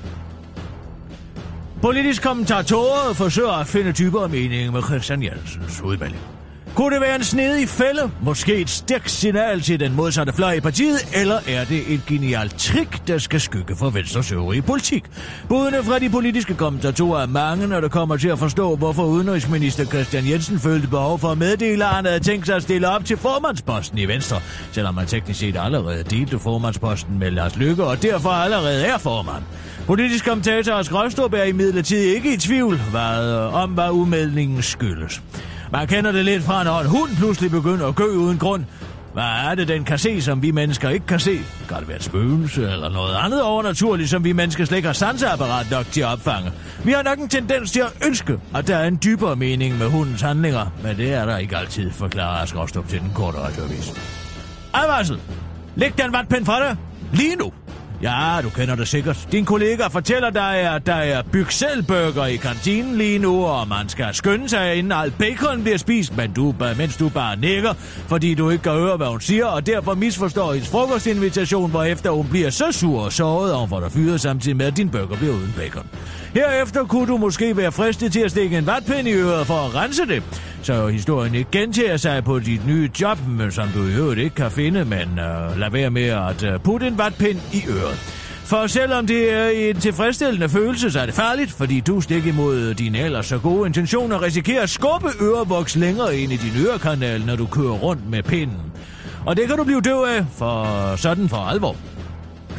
Politisk 1.81 2.23
kommentatorer 2.23 3.13
forsøger 3.13 3.51
at 3.51 3.67
finde 3.67 3.91
dybere 3.91 4.29
mening 4.29 4.73
med 4.73 4.81
Christian 4.83 5.23
Jensens 5.23 5.81
udmelding. 5.81 6.38
Kunne 6.75 6.93
det 6.93 7.01
være 7.01 7.15
en 7.15 7.23
snedig 7.23 7.69
fælde? 7.69 8.11
Måske 8.21 8.55
et 8.55 8.69
stærkt 8.69 9.11
signal 9.11 9.61
til 9.61 9.79
den 9.79 9.95
modsatte 9.95 10.33
fløj 10.33 10.53
i 10.53 10.59
partiet? 10.59 10.97
Eller 11.13 11.39
er 11.47 11.65
det 11.65 11.93
et 11.93 12.05
genialt 12.07 12.57
trick, 12.57 13.07
der 13.07 13.17
skal 13.17 13.41
skygge 13.41 13.75
for 13.75 13.89
Venstres 13.89 14.31
øvrige 14.31 14.61
politik? 14.61 15.03
Budene 15.49 15.83
fra 15.83 15.99
de 15.99 16.09
politiske 16.09 16.55
kommentatorer 16.55 17.21
er 17.21 17.27
mange, 17.27 17.67
når 17.67 17.81
det 17.81 17.91
kommer 17.91 18.17
til 18.17 18.27
at 18.27 18.39
forstå, 18.39 18.75
hvorfor 18.75 19.03
udenrigsminister 19.03 19.85
Christian 19.85 20.29
Jensen 20.29 20.59
følte 20.59 20.87
behov 20.87 21.19
for 21.19 21.27
at 21.27 21.37
meddele, 21.37 21.85
at 21.85 21.89
han 21.89 22.05
havde 22.05 22.19
tænkt 22.19 22.45
sig 22.45 22.55
at 22.55 22.61
stille 22.61 22.89
op 22.89 23.05
til 23.05 23.17
formandsposten 23.17 23.97
i 23.97 24.05
Venstre, 24.05 24.37
selvom 24.71 24.95
man 24.95 25.05
teknisk 25.07 25.39
set 25.39 25.57
allerede 25.59 26.03
delte 26.03 26.39
formandsposten 26.39 27.19
med 27.19 27.31
Lars 27.31 27.55
Lykke, 27.55 27.83
og 27.83 28.01
derfor 28.01 28.29
allerede 28.29 28.85
er 28.85 28.97
formand. 28.97 29.43
Politisk 29.87 30.25
kommentator 30.25 30.73
Ask 30.73 30.93
Røstrup 30.93 31.33
er 31.33 31.43
imidlertid 31.43 31.97
ikke 31.97 32.33
i 32.33 32.37
tvivl 32.37 32.77
hvad, 32.91 33.35
om, 33.53 33.69
hvad 33.69 33.89
udmeldingen 33.89 34.61
skyldes. 34.61 35.21
Man 35.71 35.87
kender 35.87 36.11
det 36.11 36.25
lidt 36.25 36.43
fra, 36.43 36.63
når 36.63 36.79
en 36.79 36.87
hund 36.87 37.11
pludselig 37.17 37.51
begynder 37.51 37.87
at 37.87 37.95
gø 37.95 38.15
uden 38.15 38.37
grund. 38.37 38.63
Hvad 39.13 39.23
er 39.23 39.55
det, 39.55 39.67
den 39.67 39.83
kan 39.83 39.97
se, 39.97 40.21
som 40.21 40.41
vi 40.41 40.51
mennesker 40.51 40.89
ikke 40.89 41.05
kan 41.05 41.19
se? 41.19 41.39
Kan 41.69 41.79
det 41.79 41.87
være 41.87 41.97
et 41.97 42.03
spøgelse 42.03 42.61
eller 42.61 42.89
noget 42.89 43.15
andet 43.15 43.43
overnaturligt, 43.43 44.09
som 44.09 44.23
vi 44.23 44.33
mennesker 44.33 44.65
slet 44.65 44.77
ikke 44.77 44.87
har 44.87 44.93
sanseapparat 44.93 45.71
nok 45.71 45.85
til 45.85 46.01
at 46.01 46.07
opfange? 46.07 46.51
Vi 46.83 46.91
har 46.91 47.03
nok 47.03 47.17
en 47.17 47.29
tendens 47.29 47.71
til 47.71 47.79
at 47.79 48.07
ønske, 48.07 48.39
at 48.55 48.67
der 48.67 48.75
er 48.77 48.87
en 48.87 48.99
dybere 49.03 49.35
mening 49.35 49.77
med 49.77 49.87
hundens 49.87 50.21
handlinger, 50.21 50.65
men 50.83 50.97
det 50.97 51.13
er 51.13 51.25
der 51.25 51.37
ikke 51.37 51.57
altid, 51.57 51.91
forklarer 51.91 52.41
Ask 52.41 52.57
Rostrup 52.57 52.87
til 52.87 52.99
den 52.99 53.11
korte 53.15 53.37
radioavis. 53.37 53.93
Advarsel! 54.73 55.19
Læg 55.75 55.93
den 56.03 56.13
vatpind 56.13 56.45
fra 56.45 56.59
dig! 56.59 56.77
Lige 57.13 57.35
nu! 57.35 57.51
Ja, 58.01 58.39
du 58.43 58.49
kender 58.49 58.75
det 58.75 58.87
sikkert. 58.87 59.27
Din 59.31 59.45
kollega 59.45 59.87
fortæller 59.87 60.29
dig, 60.29 60.55
at 60.75 60.85
der 60.85 60.93
er 60.93 61.21
bygselburger 61.31 62.25
i 62.25 62.35
kantinen 62.35 62.95
lige 62.95 63.19
nu, 63.19 63.45
og 63.45 63.67
man 63.67 63.89
skal 63.89 64.13
skynde 64.13 64.49
sig, 64.49 64.75
inden 64.75 64.91
alt 64.91 65.17
bacon 65.17 65.61
bliver 65.61 65.77
spist, 65.77 66.17
men 66.17 66.33
du, 66.33 66.55
mens 66.77 66.97
du 66.97 67.09
bare 67.09 67.35
nikker, 67.35 67.73
fordi 68.07 68.33
du 68.33 68.49
ikke 68.49 68.63
kan 68.63 68.71
høre, 68.71 68.97
hvad 68.97 69.07
hun 69.07 69.21
siger, 69.21 69.45
og 69.45 69.65
derfor 69.65 69.93
misforstår 69.93 70.53
hendes 70.53 70.69
frokostinvitation, 70.69 71.69
hvorefter 71.71 72.09
hun 72.09 72.27
bliver 72.29 72.49
så 72.49 72.71
sur 72.71 73.01
og 73.01 73.13
såret, 73.13 73.53
og 73.53 73.59
hun 73.59 73.69
får 73.69 73.79
dig 73.79 73.91
fyret 73.91 74.21
samtidig 74.21 74.57
med, 74.57 74.65
at 74.65 74.77
din 74.77 74.89
burger 74.89 75.17
bliver 75.17 75.33
uden 75.33 75.53
bacon. 75.57 75.85
Herefter 76.33 76.85
kunne 76.85 77.07
du 77.07 77.17
måske 77.17 77.57
være 77.57 77.71
fristet 77.71 78.11
til 78.11 78.19
at 78.19 78.31
stikke 78.31 78.57
en 78.57 78.65
vatpind 78.65 79.07
i 79.07 79.11
øret 79.11 79.47
for 79.47 79.53
at 79.53 79.75
rense 79.75 80.05
det, 80.05 80.23
så 80.61 80.87
historien 80.87 81.35
ikke 81.35 81.51
gentager 81.51 81.97
sig 81.97 82.23
på 82.23 82.39
dit 82.39 82.67
nye 82.67 82.89
job, 83.01 83.17
men 83.27 83.51
som 83.51 83.67
du 83.75 83.87
i 83.87 83.95
øvrigt 83.95 84.19
ikke 84.19 84.35
kan 84.35 84.51
finde, 84.51 84.85
men 84.85 85.19
øh, 85.19 85.59
lad 85.59 85.71
være 85.71 85.89
med 85.89 86.05
at 86.07 86.43
øh, 86.43 86.59
putte 86.59 86.87
en 86.87 86.97
vatpind 86.97 87.39
i 87.53 87.63
øret. 87.69 88.19
For 88.45 88.67
selvom 88.67 89.07
det 89.07 89.33
er 89.33 89.47
en 89.47 89.79
tilfredsstillende 89.79 90.49
følelse, 90.49 90.91
så 90.91 90.99
er 90.99 91.05
det 91.05 91.15
farligt, 91.15 91.51
fordi 91.51 91.79
du 91.79 92.01
stik 92.01 92.25
imod 92.25 92.73
dine 92.73 92.99
ellers 92.99 93.25
så 93.25 93.37
gode 93.37 93.67
intentioner 93.67 94.21
risikerer 94.21 94.63
at 94.63 94.69
skubbe 94.69 95.09
ørevoks 95.21 95.75
længere 95.75 96.17
ind 96.17 96.31
i 96.31 96.37
din 96.37 96.65
ørekanal, 96.67 97.25
når 97.25 97.35
du 97.35 97.45
kører 97.45 97.73
rundt 97.73 98.09
med 98.09 98.23
pinden. 98.23 98.57
Og 99.25 99.37
det 99.37 99.47
kan 99.47 99.57
du 99.57 99.63
blive 99.63 99.81
død 99.81 100.07
af, 100.17 100.25
for 100.37 100.95
sådan 100.95 101.29
for 101.29 101.37
alvor. 101.37 101.75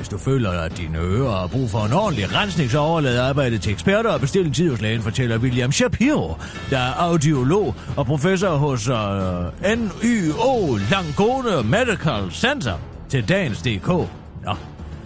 Hvis 0.00 0.08
du 0.08 0.18
føler, 0.18 0.50
at 0.50 0.76
dine 0.78 0.98
ører 0.98 1.30
har 1.30 1.46
brug 1.46 1.70
for 1.70 1.84
en 1.84 1.92
ordentlig 1.92 2.34
rensning, 2.34 2.70
så 2.70 2.78
overlad 2.78 3.18
arbejdet 3.18 3.62
til 3.62 3.72
eksperter 3.72 4.10
og 4.10 4.20
bestil 4.20 4.46
en 4.46 4.52
tid 4.52 4.70
hos 4.70 4.80
lægen, 4.80 5.02
fortæller 5.02 5.38
William 5.38 5.72
Shapiro, 5.72 6.36
der 6.70 6.78
er 6.78 6.92
audiolog 6.92 7.74
og 7.96 8.06
professor 8.06 8.48
hos 8.48 8.88
øh, 8.88 8.94
uh, 8.94 9.78
NYO 9.78 10.78
Langone 10.90 11.68
Medical 11.68 12.32
Center 12.32 12.74
til 13.08 13.28
dagens 13.28 13.62
DK. 13.62 13.88
Nå. 13.88 14.54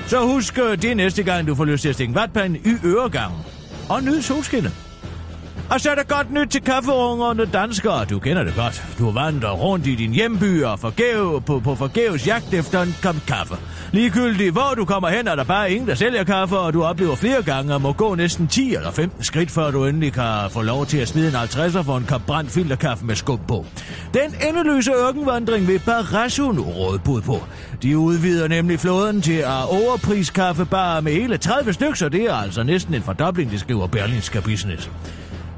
Så 0.06 0.20
husk 0.20 0.58
uh, 0.62 0.72
det 0.82 0.96
næste 0.96 1.22
gang, 1.22 1.46
du 1.46 1.54
får 1.54 1.64
lyst 1.64 1.82
til 1.82 1.88
at 1.88 1.94
stikke 1.94 2.14
vatpanden 2.14 2.60
i 2.64 2.86
øregangen. 2.86 3.38
Og 3.88 4.02
nyd 4.02 4.22
solskinnet. 4.22 4.83
Og 5.71 5.80
så 5.80 5.90
er 5.90 5.94
der 5.94 6.02
godt 6.02 6.33
nyt 6.33 6.49
til 6.49 6.61
kaffeungerne 6.62 7.44
danskere. 7.44 8.04
Du 8.04 8.18
kender 8.18 8.44
det 8.44 8.54
godt. 8.54 8.85
Du 8.99 9.11
vandrer 9.11 9.50
rundt 9.50 9.87
i 9.87 9.94
din 9.94 10.12
hjemby 10.12 10.62
og 10.62 10.78
forgæve, 10.78 11.40
på, 11.40 11.61
på 11.61 11.75
forgæves 11.75 12.26
jagt 12.26 12.54
efter 12.54 12.83
en 12.83 12.94
kop 13.02 13.16
kaffe. 13.26 13.54
Ligegyldigt 13.92 14.52
hvor 14.52 14.75
du 14.76 14.85
kommer 14.85 15.09
hen, 15.09 15.28
er 15.28 15.35
der 15.35 15.44
bare 15.44 15.73
ingen, 15.73 15.88
der 15.88 15.94
sælger 15.94 16.25
kaffe, 16.25 16.59
og 16.59 16.73
du 16.73 16.85
oplever 16.85 17.14
flere 17.16 17.42
gange 17.42 17.75
at 17.75 17.80
må 17.80 17.92
gå 17.92 18.14
næsten 18.14 18.49
10 18.49 18.75
eller 18.75 18.90
15 18.90 19.25
skridt, 19.25 19.50
før 19.50 19.71
du 19.71 19.85
endelig 19.85 20.12
kan 20.12 20.50
få 20.50 20.62
lov 20.62 20.87
til 20.87 20.99
at 20.99 21.09
smide 21.09 21.28
en 21.28 21.35
50'er 21.35 21.83
for 21.83 21.97
en 21.97 22.04
kop 22.04 22.23
brændt 22.26 22.50
filterkaffe 22.50 23.04
med 23.04 23.14
skub 23.14 23.40
på. 23.49 23.66
Den 24.14 24.35
endeløse 24.49 24.92
ørkenvandring 24.92 25.68
vil 25.68 25.80
Barrasso 25.87 26.52
nu 26.52 26.62
råde 26.62 26.99
bud 26.99 27.21
på. 27.21 27.44
De 27.83 27.99
udvider 27.99 28.49
nemlig 28.49 28.80
flåden 28.80 29.23
til 29.23 29.38
at 29.38 29.64
overpriskaffe 29.68 30.66
med 31.02 31.12
hele 31.12 31.37
30 31.38 31.73
stykker, 31.73 31.94
så 31.94 32.09
det 32.09 32.23
er 32.23 32.35
altså 32.35 32.62
næsten 32.62 32.94
en 32.94 33.02
fordobling, 33.02 33.50
det 33.50 33.61
skriver 33.61 33.87
Berlinske 33.87 34.40
Business. 34.40 34.90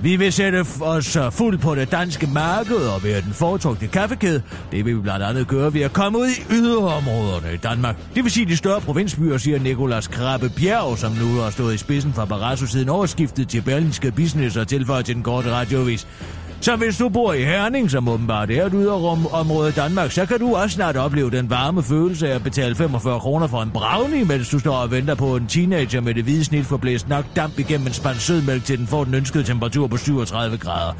Vi 0.01 0.17
vil 0.17 0.33
sætte 0.33 0.65
os 0.81 1.17
øh, 1.17 1.33
fuld 1.33 1.59
på 1.59 1.75
det 1.75 1.93
danske 1.93 2.27
marked 2.27 2.77
og 2.77 3.05
være 3.05 3.21
den 3.21 3.33
foretrukne 3.33 3.89
kaffekæde. 3.89 4.43
Det 4.73 4.85
vil 4.85 4.97
vi 4.97 5.01
blandt 5.01 5.25
andet 5.25 5.49
gøre 5.49 5.75
ved 5.75 5.81
at 5.81 5.93
komme 5.93 6.19
ud 6.19 6.27
i 6.27 6.55
yderområderne 6.55 7.55
i 7.55 7.57
Danmark. 7.57 7.97
Det 8.15 8.25
vil 8.25 8.33
sige 8.33 8.47
de 8.47 8.57
større 8.57 8.81
provinsbyer, 8.81 9.39
siger 9.39 9.59
Nikolas 9.59 10.09
Krabbe 10.09 10.49
Bjerg, 10.49 10.99
som 10.99 11.13
nu 11.13 11.41
har 11.41 11.51
stået 11.51 11.75
i 11.75 11.79
spidsen 11.79 12.13
for 12.13 12.25
Barrasso 12.25 12.67
siden 12.67 12.89
overskiftet 12.89 13.49
til 13.49 13.63
Berlinske 13.63 14.13
Business 14.13 14.57
og 14.57 14.69
tilføjet 14.69 15.05
til 15.05 15.15
den 15.15 15.23
korte 15.23 15.53
radiovis. 15.53 16.07
Så 16.61 16.77
hvis 16.77 16.97
du 16.97 17.09
bor 17.09 17.33
i 17.33 17.43
Herning, 17.43 17.91
som 17.91 18.09
åbenbart 18.09 18.51
er 18.51 18.67
et 18.67 18.73
yderområde 18.75 19.69
i 19.69 19.73
Danmark, 19.73 20.13
så 20.13 20.27
kan 20.27 20.39
du 20.39 20.55
også 20.55 20.75
snart 20.75 20.97
opleve 20.97 21.31
den 21.31 21.51
varme 21.51 21.83
følelse 21.83 22.29
af 22.29 22.35
at 22.35 22.43
betale 22.43 22.75
45 22.75 23.21
kroner 23.21 23.47
for 23.47 23.63
en 23.63 23.71
brownie, 23.71 24.25
mens 24.25 24.49
du 24.49 24.59
står 24.59 24.77
og 24.77 24.91
venter 24.91 25.15
på 25.15 25.37
en 25.37 25.47
teenager 25.47 26.01
med 26.01 26.15
det 26.15 26.25
hvide 26.25 26.45
snit 26.45 26.67
for 26.67 26.77
blæst 26.77 27.09
nok 27.09 27.25
damp 27.37 27.59
igennem 27.59 27.87
en 27.87 27.93
spand 27.93 28.17
sødmælk, 28.17 28.65
til 28.65 28.79
den 28.79 28.87
får 28.87 29.05
den 29.05 29.15
ønskede 29.15 29.45
temperatur 29.45 29.87
på 29.87 29.97
37 29.97 30.59
grader. 30.59 30.93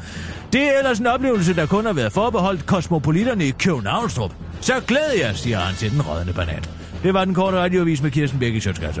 Det 0.53 0.61
er 0.61 0.77
ellers 0.77 0.99
en 0.99 1.07
oplevelse, 1.07 1.55
der 1.55 1.65
kun 1.65 1.85
har 1.85 1.93
været 1.93 2.11
forbeholdt 2.11 2.65
kosmopoliterne 2.65 3.47
i 3.47 3.51
Københavnstrup. 3.51 4.31
Så 4.61 4.73
glæder 4.87 5.25
jeg, 5.27 5.35
siger 5.35 5.59
han 5.59 5.75
til 5.75 5.91
den 5.91 6.01
rødne 6.01 6.33
banan. 6.33 6.63
Det 7.03 7.13
var 7.13 7.25
den 7.25 7.33
korte 7.33 7.57
radiovis 7.57 8.01
med 8.01 8.11
Kirsten 8.11 8.39
Birgit 8.39 8.63
Sjøtskats 8.63 8.97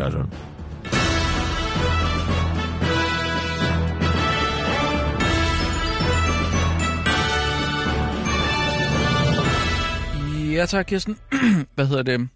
Ja 10.57 10.65
tak, 10.65 10.85
Kirsten. 10.85 11.17
Hvad 11.75 11.87
hedder 11.87 12.03
det? 12.03 12.29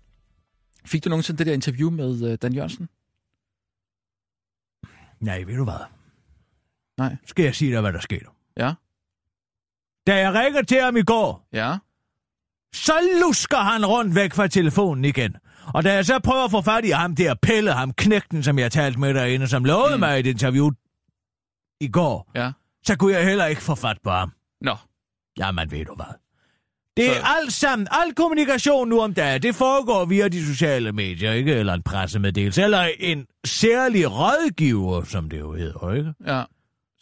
Fik 0.86 1.04
du 1.04 1.10
nogensinde 1.10 1.38
det 1.38 1.48
der 1.48 1.54
interview 1.54 1.90
med 1.90 2.22
uh, 2.32 2.36
Dan 2.42 2.54
Jørgensen? 2.54 2.90
Nej, 5.20 5.44
ved 5.44 5.56
du 5.58 5.64
hvad? 5.64 5.80
Nej. 6.98 7.16
Skal 7.26 7.46
jeg 7.46 7.56
sige 7.56 7.72
dig, 7.72 7.82
hvad 7.82 7.94
der 7.94 8.00
skete? 8.00 8.26
Ja. 8.58 8.74
Da 10.08 10.16
jeg 10.20 10.34
ringer 10.34 10.62
til 10.62 10.82
ham 10.82 10.98
i 10.98 11.02
går, 11.04 11.48
Ja. 11.54 11.78
så 12.74 12.94
lusker 13.26 13.58
han 13.58 13.86
rundt 13.86 14.16
væk 14.16 14.34
fra 14.34 14.48
telefonen 14.48 15.06
igen. 15.06 15.38
Og 15.74 15.84
da 15.84 15.94
jeg 15.94 16.06
så 16.06 16.20
prøver 16.20 16.46
at 16.46 16.52
få 16.52 16.62
fat 16.62 16.86
i 16.86 16.90
ham 16.90 17.16
der, 17.16 17.36
pille 17.42 17.74
ham 17.74 17.94
knægten, 17.94 18.44
som 18.44 18.60
jeg 18.60 18.72
talte 18.72 19.00
med 19.00 19.14
derinde, 19.14 19.48
som 19.48 19.66
lovede 19.66 19.96
mm. 19.96 20.00
mig 20.00 20.20
et 20.20 20.26
interview 20.26 20.72
i 21.80 21.88
går, 21.88 22.32
Ja. 22.36 22.52
så 22.86 22.96
kunne 22.98 23.14
jeg 23.14 23.26
heller 23.26 23.46
ikke 23.46 23.62
få 23.62 23.76
fat 23.76 23.98
på 24.04 24.10
ham. 24.10 24.32
Nå. 24.62 24.76
Jamen, 25.38 25.72
ved 25.72 25.86
du 25.86 25.96
hvad? 25.96 26.14
Det 26.98 27.10
er 27.10 27.14
Så- 27.14 27.22
alt 27.42 27.54
sammen, 27.54 27.88
al 27.92 28.16
kommunikation 28.16 28.90
nu 28.90 29.00
om 29.00 29.14
dagen, 29.14 29.42
det 29.42 29.56
foregår 29.56 30.06
via 30.06 30.28
de 30.28 30.46
sociale 30.46 30.92
medier, 30.92 31.32
ikke? 31.32 31.54
Eller 31.54 31.74
en 31.74 31.82
pressemeddelelse, 31.84 32.64
eller 32.64 32.88
en 33.00 33.26
særlig 33.46 34.12
rådgiver, 34.12 35.04
som 35.04 35.30
det 35.30 35.40
jo 35.40 35.54
hedder, 35.54 35.94
ikke? 35.94 36.14
Ja. 36.28 36.44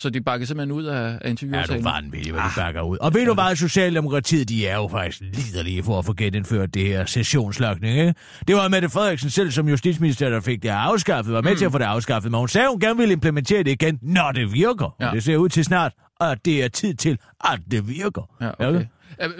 Så 0.01 0.09
de 0.09 0.21
bakker 0.21 0.47
simpelthen 0.47 0.71
ud 0.71 0.83
af, 0.85 1.17
af 1.21 1.31
Er 1.31 1.65
du 1.67 1.81
vanvittig, 1.81 2.31
hvad 2.31 2.41
de 2.41 2.49
bakker 2.57 2.81
ud. 2.81 2.97
Og 2.97 3.13
ved 3.13 3.25
du 3.25 3.33
hvad, 3.33 3.55
Socialdemokratiet, 3.55 4.49
de 4.49 4.67
er 4.67 4.75
jo 4.75 4.87
faktisk 4.87 5.21
liderlige 5.21 5.83
for 5.83 5.99
at 5.99 6.05
få 6.05 6.13
genindført 6.13 6.73
det 6.73 6.87
her 6.87 7.05
sessionslokning, 7.05 7.99
ikke? 7.99 8.13
Det 8.47 8.55
var 8.55 8.67
Mette 8.67 8.89
Frederiksen 8.89 9.29
selv 9.29 9.51
som 9.51 9.67
justitsminister, 9.69 10.29
der 10.29 10.39
fik 10.41 10.63
det 10.63 10.69
afskaffet, 10.69 11.33
var 11.33 11.41
med 11.41 11.51
mm. 11.51 11.57
til 11.57 11.65
at 11.65 11.71
få 11.71 11.77
det 11.77 11.85
afskaffet, 11.85 12.31
men 12.31 12.39
hun 12.39 12.47
sagde, 12.47 12.67
hun 12.69 12.79
gerne 12.79 12.97
ville 12.97 13.11
implementere 13.13 13.63
det 13.63 13.71
igen, 13.71 13.99
når 14.01 14.31
det 14.31 14.53
virker. 14.53 14.95
Ja. 14.99 15.07
Og 15.07 15.15
det 15.15 15.23
ser 15.23 15.37
ud 15.37 15.49
til 15.49 15.65
snart, 15.65 15.93
at 16.21 16.45
det 16.45 16.63
er 16.63 16.67
tid 16.67 16.93
til, 16.93 17.17
at 17.43 17.59
det 17.71 17.87
virker. 17.87 18.29
Ja, 18.41 18.49
okay. 18.67 18.79
Ja, 18.79 18.85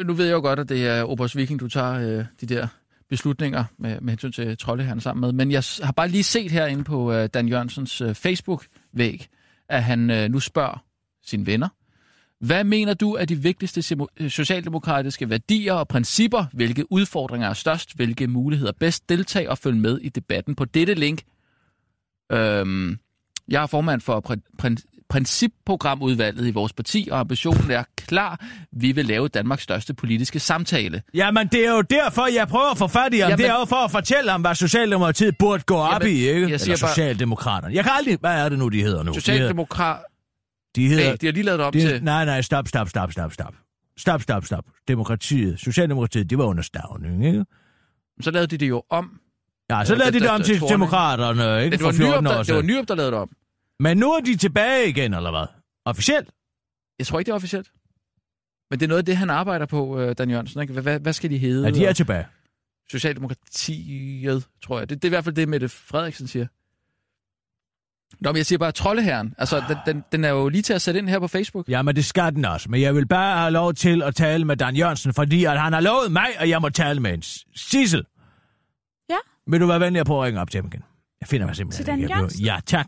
nu 0.06 0.14
ved 0.14 0.26
jeg 0.26 0.34
jo 0.34 0.40
godt, 0.40 0.60
at 0.60 0.70
det 0.70 0.88
er 0.88 1.04
Oberst 1.04 1.36
Viking, 1.36 1.60
du 1.60 1.68
tager 1.68 2.20
øh, 2.20 2.26
de 2.42 2.46
der 2.46 2.68
beslutninger 3.10 3.64
med, 3.78 4.02
med 4.02 4.12
hensyn 4.12 4.32
til 4.32 4.58
troldeherren 4.58 5.02
sammen 5.02 5.22
med. 5.22 5.32
Men 5.32 5.52
jeg 5.52 5.64
har 5.84 5.92
bare 5.92 6.08
lige 6.08 6.24
set 6.24 6.52
herinde 6.52 6.84
på 6.84 7.14
øh, 7.14 7.30
Dan 7.34 7.48
Jørgensens 7.48 8.02
øh, 8.02 8.16
Facebook-væg, 8.16 9.28
at 9.70 9.84
han 9.84 10.10
øh, 10.10 10.30
nu 10.30 10.40
spørger 10.40 10.84
sine 11.24 11.46
venner, 11.46 11.68
hvad 12.40 12.64
mener 12.64 12.94
du 12.94 13.14
er 13.14 13.26
de 13.26 13.36
vigtigste 13.36 13.96
øh, 14.20 14.30
socialdemokratiske 14.30 15.30
værdier 15.30 15.74
og 15.74 15.88
principper? 15.88 16.46
Hvilke 16.54 16.92
udfordringer 16.92 17.50
er 17.50 17.54
størst? 17.54 17.96
Hvilke 17.96 18.28
muligheder 18.28 18.72
bedst? 18.72 19.10
Deltag 19.10 19.50
og 19.50 19.58
følg 19.58 19.78
med 19.78 19.98
i 19.98 20.10
debatten 20.10 20.56
på 20.56 20.66
dette 20.66 20.94
link. 20.94 21.22
Øhm, 22.32 23.00
jeg 23.48 23.64
er 23.64 23.68
formand 23.68 24.02
for 24.02 24.20
prin- 24.62 24.99
principprogramudvalget 25.10 26.48
i 26.48 26.52
vores 26.52 26.74
parti, 26.74 27.08
og 27.12 27.20
ambitionen 27.20 27.72
er 27.72 27.84
klar. 27.98 28.46
Vi 28.72 28.92
vil 28.92 29.06
lave 29.06 29.28
Danmarks 29.28 29.64
største 29.64 29.94
politiske 29.94 30.40
samtale. 30.40 31.02
Jamen, 31.14 31.48
det 31.48 31.66
er 31.68 31.72
jo 31.72 31.82
derfor, 31.82 32.28
jeg 32.34 32.48
prøver 32.48 32.72
at 32.72 32.78
få 32.78 32.88
fat 32.88 33.14
i 33.14 33.20
ham. 33.20 33.30
Jamen- 33.30 33.44
det 33.46 33.50
er 33.50 33.60
jo 33.60 33.66
for 33.66 33.76
at 33.86 33.92
fortælle 33.92 34.32
ham, 34.32 34.42
hvad 34.42 34.56
Socialdemokratiet 34.56 35.38
burde 35.38 35.64
gå 35.64 35.76
op 35.78 35.94
Jamen, 35.94 36.08
i, 36.08 36.12
ikke? 36.12 36.42
jeg 36.50 36.60
Eller 36.62 36.76
Socialdemokraterne. 36.76 37.76
Jeg 37.76 37.84
kan 37.84 37.94
aldrig... 37.98 38.18
Hvad 38.20 38.46
er 38.46 38.50
det 38.50 38.60
nu, 38.60 38.68
de 38.70 38.82
hedder 38.84 39.04
nu? 39.04 39.14
Socialdemokrat... 39.14 39.98
De 40.76 40.88
hedder... 40.88 41.04
Hey, 41.10 41.16
de 41.22 41.26
har 41.26 41.34
lige 41.34 41.44
lavet 41.44 41.60
det 41.60 41.66
om 41.68 41.74
de, 41.74 41.80
til... 41.82 42.04
Nej, 42.04 42.26
nej, 42.26 42.42
stop, 42.42 42.68
stop, 42.68 42.90
stop, 42.90 43.12
stop, 43.12 43.34
stop. 43.34 43.54
Stop, 43.98 44.22
stop, 44.22 44.46
stop. 44.46 44.64
Demokratiet, 44.88 45.60
Socialdemokratiet, 45.60 46.30
det 46.30 46.38
var 46.38 46.44
under 46.46 46.64
stavning, 46.64 47.26
ikke? 47.26 47.46
Så 48.22 48.32
lavede 48.32 48.48
de 48.48 48.58
det 48.58 48.70
jo 48.70 48.84
om. 48.90 49.10
Ja, 49.70 49.86
så 49.86 49.96
lavede 49.96 50.14
de 50.14 50.20
det- 50.20 50.30
om 50.30 50.42
til 50.42 50.62
demokraterne, 50.62 51.64
ikke? 51.66 51.78
Det 51.78 51.84
var, 51.84 51.92
For 51.92 51.98
14 51.98 52.24
Nyrup, 52.24 52.36
der, 52.36 52.44
det 52.44 52.56
var. 52.56 52.62
Nyrup, 52.62 52.88
der 52.88 52.96
lavede 52.96 53.12
det 53.12 53.20
om. 53.20 53.30
Men 53.80 53.98
nu 53.98 54.12
er 54.12 54.20
de 54.20 54.38
tilbage 54.38 54.90
igen, 54.90 55.14
eller 55.14 55.32
hvad? 55.32 55.48
Officielt? 55.86 56.30
Jeg 57.00 57.08
tror 57.08 57.20
ikke, 57.20 57.28
det 57.28 57.32
er 57.32 57.36
officielt. 57.36 57.72
Men 58.70 58.80
det 58.80 58.86
er 58.86 58.88
noget 58.88 59.02
af 59.02 59.06
det, 59.06 59.18
han 59.18 59.30
arbejder 59.30 59.66
på, 59.66 60.00
øh, 60.00 60.16
Dan 60.18 60.30
Jørgensen. 60.30 60.62
Ikke? 60.62 60.82
Hvad, 60.82 61.00
hvad, 61.00 61.14
skal 61.14 61.30
de 61.30 61.38
hedde? 61.38 61.68
Ja, 61.68 61.74
de 61.74 61.86
er 61.86 61.94
tilbage. 61.94 62.26
Socialdemokratiet, 62.92 64.48
tror 64.64 64.80
jeg. 64.80 64.90
Det, 64.90 65.02
det 65.02 65.08
er 65.08 65.10
i 65.10 65.16
hvert 65.16 65.24
fald 65.24 65.36
det, 65.36 65.50
Mette 65.50 65.70
Frederiksen 65.70 66.28
siger. 66.28 66.48
Nå, 68.20 68.32
men 68.32 68.38
jeg 68.38 68.46
siger 68.46 68.60
bare, 68.60 68.72
troldeherren. 68.72 69.34
Altså, 69.38 69.64
den, 69.68 69.78
den, 69.86 70.04
den 70.12 70.24
er 70.24 70.30
jo 70.30 70.50
lige 70.50 70.62
til 70.62 70.74
at 70.74 70.82
sætte 70.82 71.00
ind 71.00 71.10
her 71.10 71.20
på 71.20 71.28
Facebook. 71.28 71.70
Ja, 71.70 71.82
men 71.82 71.96
det 71.96 72.06
skal 72.06 72.36
den 72.36 72.46
også. 72.46 72.70
Men 72.70 72.82
jeg 72.82 72.96
vil 72.96 73.08
bare 73.08 73.38
have 73.38 73.52
lov 73.52 73.74
til 73.74 74.04
at 74.04 74.16
tale 74.16 74.46
med 74.46 74.58
Dan 74.58 74.76
Jørgensen, 74.76 75.14
fordi 75.14 75.46
at 75.46 75.62
han 75.62 75.74
har 75.74 75.82
lovet 75.82 76.12
mig, 76.12 76.28
at 76.38 76.50
jeg 76.50 76.62
må 76.62 76.70
tale 76.70 77.00
med 77.00 77.14
en 77.14 77.22
Sissel. 77.56 78.06
Ja. 79.10 79.16
Vil 79.48 79.62
du 79.62 79.66
være 79.68 79.80
venlig 79.80 80.00
at 80.00 80.06
prøve 80.06 80.20
at 80.20 80.26
ringe 80.26 80.42
op 80.42 80.52
til 80.52 80.58
ham 80.62 80.68
igen? 80.68 80.84
Jeg 81.22 81.28
finder 81.28 81.48
mig 81.48 81.56
simpelthen 81.56 81.86
Til 81.86 81.92
Dan 81.92 82.00
ikke. 82.00 82.14
Jørgensen? 82.14 82.46
Ja, 82.46 82.60
tak. 82.66 82.88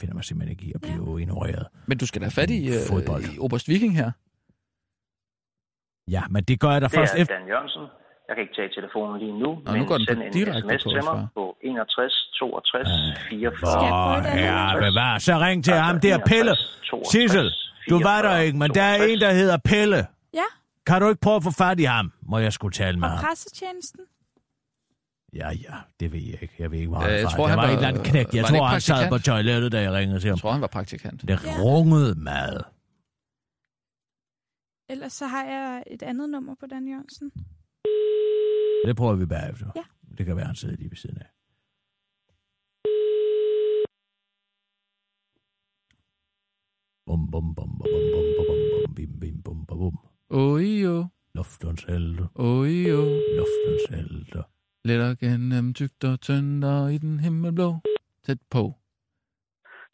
Finder 0.00 0.14
mig 0.14 0.24
simpelthen 0.24 0.50
ikke 0.54 0.64
i 0.64 0.72
at 0.74 0.80
blive 0.80 1.10
ja. 1.10 1.16
ignoreret. 1.22 1.66
Men 1.86 1.98
du 1.98 2.06
skal 2.06 2.20
da 2.20 2.24
have 2.24 2.30
fat 2.30 2.50
i, 2.50 2.68
øh, 2.68 2.74
Fodbold. 2.88 3.24
i 3.24 3.38
Oberst 3.38 3.68
Viking 3.68 3.96
her. 3.96 4.10
Ja, 6.10 6.22
men 6.30 6.44
det 6.44 6.60
gør 6.60 6.70
jeg 6.70 6.80
da 6.80 6.86
Det 6.86 6.94
først 6.94 7.14
er 7.14 7.18
efter... 7.18 7.34
Dan 7.38 7.46
Jørgensen. 7.48 7.82
Jeg 8.28 8.34
kan 8.36 8.42
ikke 8.42 8.54
tage 8.58 8.68
telefonen 8.78 9.14
lige 9.22 9.32
nu, 9.44 9.50
Nå, 9.64 9.72
nu 9.72 9.78
men 9.78 9.86
går 9.86 9.98
den 9.98 10.06
send 10.06 10.22
en 10.22 10.32
direkte 10.32 10.60
sms 10.78 10.84
på 10.84 10.90
til 10.90 11.04
mig 11.04 11.28
på 11.34 11.56
61 11.62 12.12
62 12.38 12.88
44. 13.28 13.72
Skal 13.72 13.82
jeg 13.82 13.90
prøve 13.90 14.18
Åh, 14.18 14.40
ja, 14.48 14.88
bevar. 14.88 15.18
Så 15.18 15.32
ring 15.46 15.64
til 15.64 15.74
ham 15.74 16.00
der, 16.00 16.14
61, 16.14 16.30
Pelle. 16.30 16.52
62, 16.90 17.12
Sissel, 17.12 17.48
du 17.90 17.96
var 18.08 18.22
der 18.22 18.34
44, 18.34 18.46
ikke, 18.46 18.58
men 18.58 18.70
der 18.78 18.82
er 18.82 18.96
62. 18.96 19.12
en, 19.12 19.20
der 19.20 19.32
hedder 19.40 19.58
Pelle. 19.70 20.00
Ja, 20.40 20.48
Kan 20.86 20.96
du 21.02 21.08
ikke 21.08 21.20
prøve 21.26 21.36
at 21.36 21.44
få 21.48 21.50
fat 21.62 21.80
i 21.80 21.86
ham? 21.96 22.06
Må 22.22 22.38
jeg 22.38 22.52
skulle 22.52 22.72
tale 22.72 22.96
med 23.00 23.08
ham? 23.08 23.18
pressetjenesten. 23.24 24.00
Ja, 25.34 25.50
ja, 25.50 25.76
det 26.00 26.12
ved 26.12 26.20
jeg 26.20 26.42
ikke. 26.42 26.54
Jeg 26.58 26.70
ved 26.70 26.78
ikke, 26.78 26.88
hvor 26.88 26.98
Øh, 26.98 27.04
han 27.04 27.12
jeg 27.12 27.22
er 27.22 27.28
tror, 27.28 27.46
han 27.46 27.56
var 27.58 27.62
var- 27.66 27.70
et 27.72 27.76
eller 27.76 27.88
andet 27.88 28.04
knægt. 28.06 28.34
Jeg 28.34 28.44
tror, 28.44 28.64
han 28.66 28.80
sad 28.80 29.08
på 29.08 29.18
toilettet, 29.18 29.72
da 29.72 29.80
jeg 29.80 29.92
ringede 29.92 30.20
til 30.20 30.28
ham. 30.28 30.34
Jeg 30.36 30.40
tror, 30.40 30.52
han 30.52 30.60
var 30.60 30.66
praktikant. 30.66 31.22
Det 31.22 31.28
Ja. 31.30 31.36
rungede 31.62 32.14
meget. 32.14 32.64
Ellers 34.88 35.12
så 35.12 35.26
har 35.26 35.44
jeg 35.44 35.84
et 35.86 36.02
andet 36.02 36.30
nummer 36.30 36.54
på 36.60 36.66
Dan 36.66 36.88
Jørgensen. 36.88 37.30
Det 38.86 38.96
prøver 38.96 39.14
vi 39.16 39.26
bagefter. 39.26 39.70
Ja. 39.76 39.82
Det 40.18 40.26
kan 40.26 40.36
være, 40.36 40.46
han 40.46 40.54
sidder 40.56 40.76
lige 40.76 40.90
ved 40.90 40.96
siden 40.96 41.18
af. 41.18 41.26
Bum, 47.06 47.30
bum, 47.30 47.54
bum, 47.54 47.70
bum, 47.78 47.88
bum, 47.92 48.04
bum, 48.12 48.26
bum, 48.36 48.60
bum, 48.72 48.94
bim, 48.94 49.12
bim, 49.20 49.42
bum, 49.42 49.66
bum, 49.66 49.78
bum. 49.78 49.98
Oi, 50.30 50.80
jo. 50.82 51.06
Luftens 51.34 51.84
helte, 51.84 52.24
Oi, 52.34 52.88
jo. 52.88 53.00
luftens 53.38 53.84
helte. 53.90 54.42
Letter 54.84 55.14
gennem 55.14 55.74
tygt 55.74 56.04
og 56.04 56.20
tønder 56.20 56.88
i 56.88 56.98
den 56.98 57.20
himmelblå. 57.20 57.76
Tæt 58.26 58.38
på. 58.50 58.74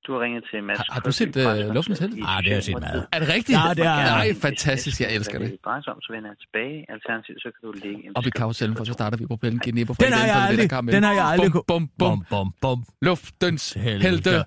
Du 0.06 0.12
har 0.12 0.20
ringet 0.24 0.44
til 0.50 0.64
Mads. 0.64 0.78
Har- 0.78 0.86
har 0.94 1.00
du 1.00 1.12
set, 1.12 1.36
øh, 1.36 1.74
Luftens 1.76 1.98
Helte? 1.98 2.16
Ah, 2.26 2.42
det 2.42 2.48
har 2.50 2.56
jeg 2.56 2.62
set 2.64 2.80
meget. 2.80 3.06
Er 3.12 3.18
det 3.18 3.28
rigtigt? 3.28 3.58
Ja, 3.58 3.74
det 3.74 3.84
er- 3.86 3.94
Nej, 4.16 4.34
fantastisk. 4.34 5.00
Jeg 5.00 5.14
elsker 5.14 5.38
det. 5.38 5.58
Drejer 5.64 5.82
sig 5.82 5.92
om, 5.94 6.00
så 6.00 6.12
vender 6.12 6.30
jeg 6.30 6.38
tilbage. 6.44 6.86
Alternativt, 6.88 7.42
så 7.42 7.48
kan 7.54 7.60
du 7.68 7.72
lægge 7.84 8.06
en 8.06 8.16
Op 8.16 8.26
i 8.26 8.30
karusellen, 8.30 8.76
for 8.76 8.84
så 8.84 8.92
starter 8.92 9.18
vi 9.18 9.26
på 9.26 9.36
bælgen. 9.36 9.58
Giv 9.58 9.86
på 9.86 9.94
Den 10.00 10.12
har 10.12 10.26
jeg 10.26 10.36
aldrig, 10.36 10.70
den 10.92 11.02
har 11.02 11.12
jeg 11.12 11.24
aldrig 11.24 11.52
Bum, 11.52 11.62
bum, 11.68 11.88
bum. 11.98 12.24
Bum, 12.30 12.52
bum. 12.60 12.84
Luftens 13.02 13.72
Helte. 13.72 14.08
helte. 14.08 14.44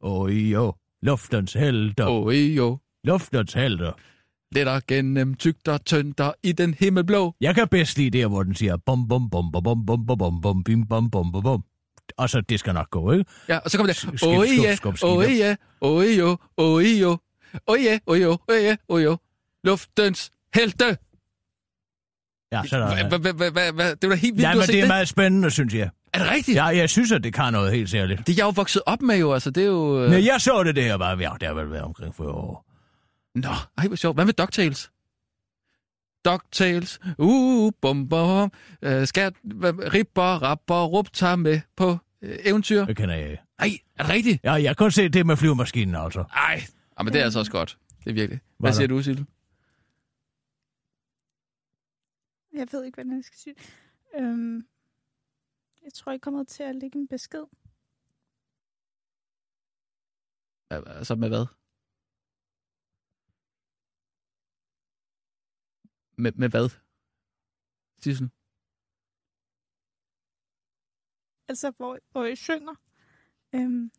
Oj, 0.00 0.30
jo. 0.32 0.74
Luftens 1.02 1.52
helte. 1.52 2.04
Oi, 2.08 2.54
jo. 2.56 2.78
Luftens 3.04 3.52
helte. 3.52 3.92
Letter 4.52 4.80
gennem 4.88 5.34
tygt 5.34 5.68
og 5.68 5.84
tønder 5.84 6.32
i 6.42 6.52
den 6.52 6.74
himmelblå. 6.78 7.34
Jeg 7.40 7.54
kan 7.54 7.68
bedst 7.68 7.98
lide 7.98 8.18
der, 8.18 8.26
hvor 8.26 8.42
den 8.42 8.54
siger 8.54 8.76
bum, 8.86 9.08
bum, 9.08 9.30
bum, 9.30 9.52
bum, 9.52 9.62
bum, 9.64 9.86
bum, 9.86 10.06
bum, 10.06 10.18
bum, 10.18 10.40
bum, 10.40 10.64
bim, 10.64 10.86
bum, 10.86 11.10
bum, 11.10 11.32
bum, 11.32 11.42
bum. 11.42 11.62
Og 12.18 12.30
så, 12.30 12.40
det 12.40 12.60
skal 12.60 12.74
nok 12.74 12.90
gå, 12.90 13.12
ikke? 13.12 13.24
Ja, 13.48 13.58
og 13.58 13.70
så 13.70 13.78
kommer 13.78 13.92
skib, 13.92 14.22
Oi, 14.22 14.48
ja. 14.62 14.76
Oi, 15.02 15.26
ja. 15.38 15.54
Oi, 15.80 16.18
jo. 16.18 16.36
Oi, 16.56 17.00
jo. 17.00 17.18
Oi, 17.66 17.78
ja. 17.84 17.98
Oi, 18.06 18.22
jo. 18.22 18.38
Oi, 18.48 18.56
ja. 18.62 18.76
Oi, 18.88 19.02
jo. 19.02 19.16
Luftens 19.64 20.30
helte. 20.54 20.84
Ja, 22.52 22.62
så 22.66 22.76
er 22.76 22.80
der... 22.80 23.94
Det 23.94 24.08
var 24.08 24.14
helt 24.14 24.36
vildt, 24.36 24.42
Ja, 24.48 24.54
men 24.54 24.62
det 24.62 24.74
er 24.76 24.80
det. 24.80 24.88
meget 24.88 25.08
spændende, 25.08 25.50
synes 25.50 25.74
jeg. 25.74 25.90
Er 26.12 26.18
det 26.18 26.30
rigtigt? 26.30 26.56
Ja, 26.56 26.64
jeg 26.64 26.90
synes, 26.90 27.12
at 27.12 27.24
det 27.24 27.34
kan 27.34 27.52
noget 27.52 27.72
helt 27.72 27.90
særligt. 27.90 28.26
Det 28.26 28.32
er 28.32 28.36
jeg 28.38 28.44
jo 28.44 28.50
vokset 28.56 28.82
op 28.86 29.02
med 29.02 29.16
jo, 29.18 29.32
altså. 29.32 29.50
Det 29.50 29.62
er 29.62 29.66
jo... 29.66 30.04
øh, 30.04 30.10
Men 30.10 30.24
jeg 30.24 30.40
så 30.40 30.62
det 30.62 30.76
der 30.76 30.98
bare, 30.98 31.18
ja, 31.18 31.30
det 31.40 31.48
har 31.48 31.54
vel 31.54 31.70
været 31.70 31.82
omkring 31.82 32.14
40 32.14 32.28
år. 32.28 32.71
Nå, 33.34 33.48
ej, 33.78 33.86
hvor 33.86 33.96
sjovt. 33.96 34.16
Hvad 34.16 34.24
med 34.24 34.32
DuckTales? 34.34 34.92
DuckTales. 36.24 37.00
Uh, 37.18 37.72
bum, 37.80 38.08
bum. 38.08 38.52
Uh, 38.86 39.04
skat, 39.04 39.34
ripper, 39.94 40.22
rapper, 40.42 40.84
rup, 40.84 41.12
tager 41.12 41.36
med 41.36 41.60
på 41.76 41.90
uh, 41.90 41.98
eventyr. 42.22 42.84
Det 42.84 42.96
kender 42.96 43.14
jeg 43.14 43.30
ikke. 43.30 43.42
Ej, 43.58 43.68
er 43.96 44.02
det 44.02 44.12
rigtigt? 44.12 44.44
Ja, 44.44 44.52
jeg 44.52 44.76
kan 44.76 44.90
se 44.90 45.08
det 45.08 45.26
med 45.26 45.36
flyvemaskinen, 45.36 45.94
altså. 45.94 46.20
Ej, 46.32 46.60
ja, 46.98 47.02
men 47.02 47.12
det 47.12 47.20
er 47.20 47.24
altså 47.24 47.38
også 47.38 47.52
godt. 47.52 47.78
Det 48.04 48.10
er 48.10 48.14
virkelig. 48.14 48.40
Hvad 48.58 48.70
Hvad 48.70 48.72
siger 48.72 48.86
du, 48.88 49.02
Sille? 49.02 49.26
Jeg 52.54 52.66
ved 52.72 52.84
ikke, 52.84 52.96
hvordan 52.96 53.16
jeg 53.16 53.24
skal 53.24 53.38
sige 53.38 53.54
øhm, 54.18 54.56
Jeg 55.84 55.92
tror, 55.94 56.12
jeg 56.12 56.20
kommer 56.20 56.44
til 56.44 56.62
at 56.62 56.74
lægge 56.74 56.98
en 56.98 57.08
besked. 57.08 57.44
Al- 60.70 60.88
Altså 60.88 61.14
med 61.14 61.28
hvad? 61.28 61.46
Med, 66.16 66.32
med 66.32 66.48
hvad? 66.48 66.68
Sissel? 68.02 68.30
Altså, 71.48 71.72
hvor, 71.76 71.98
hvor 72.12 72.24
jeg 72.24 72.38
synger. 72.38 72.74
Øhm, 73.54 73.90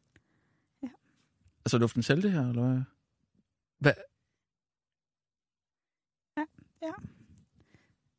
Altså 1.65 1.77
luften 1.77 2.03
selv 2.03 2.22
det 2.22 2.32
her, 2.32 2.50
eller 2.50 2.62
hvad? 2.62 2.84
Hvad? 3.79 3.93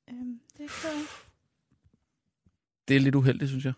øhm, 0.08 0.40
det 0.56 0.70
kan 0.70 0.90
Det 2.88 2.96
er 2.96 3.00
lidt 3.00 3.14
uheldigt, 3.14 3.48
synes 3.48 3.64
jeg. 3.64 3.72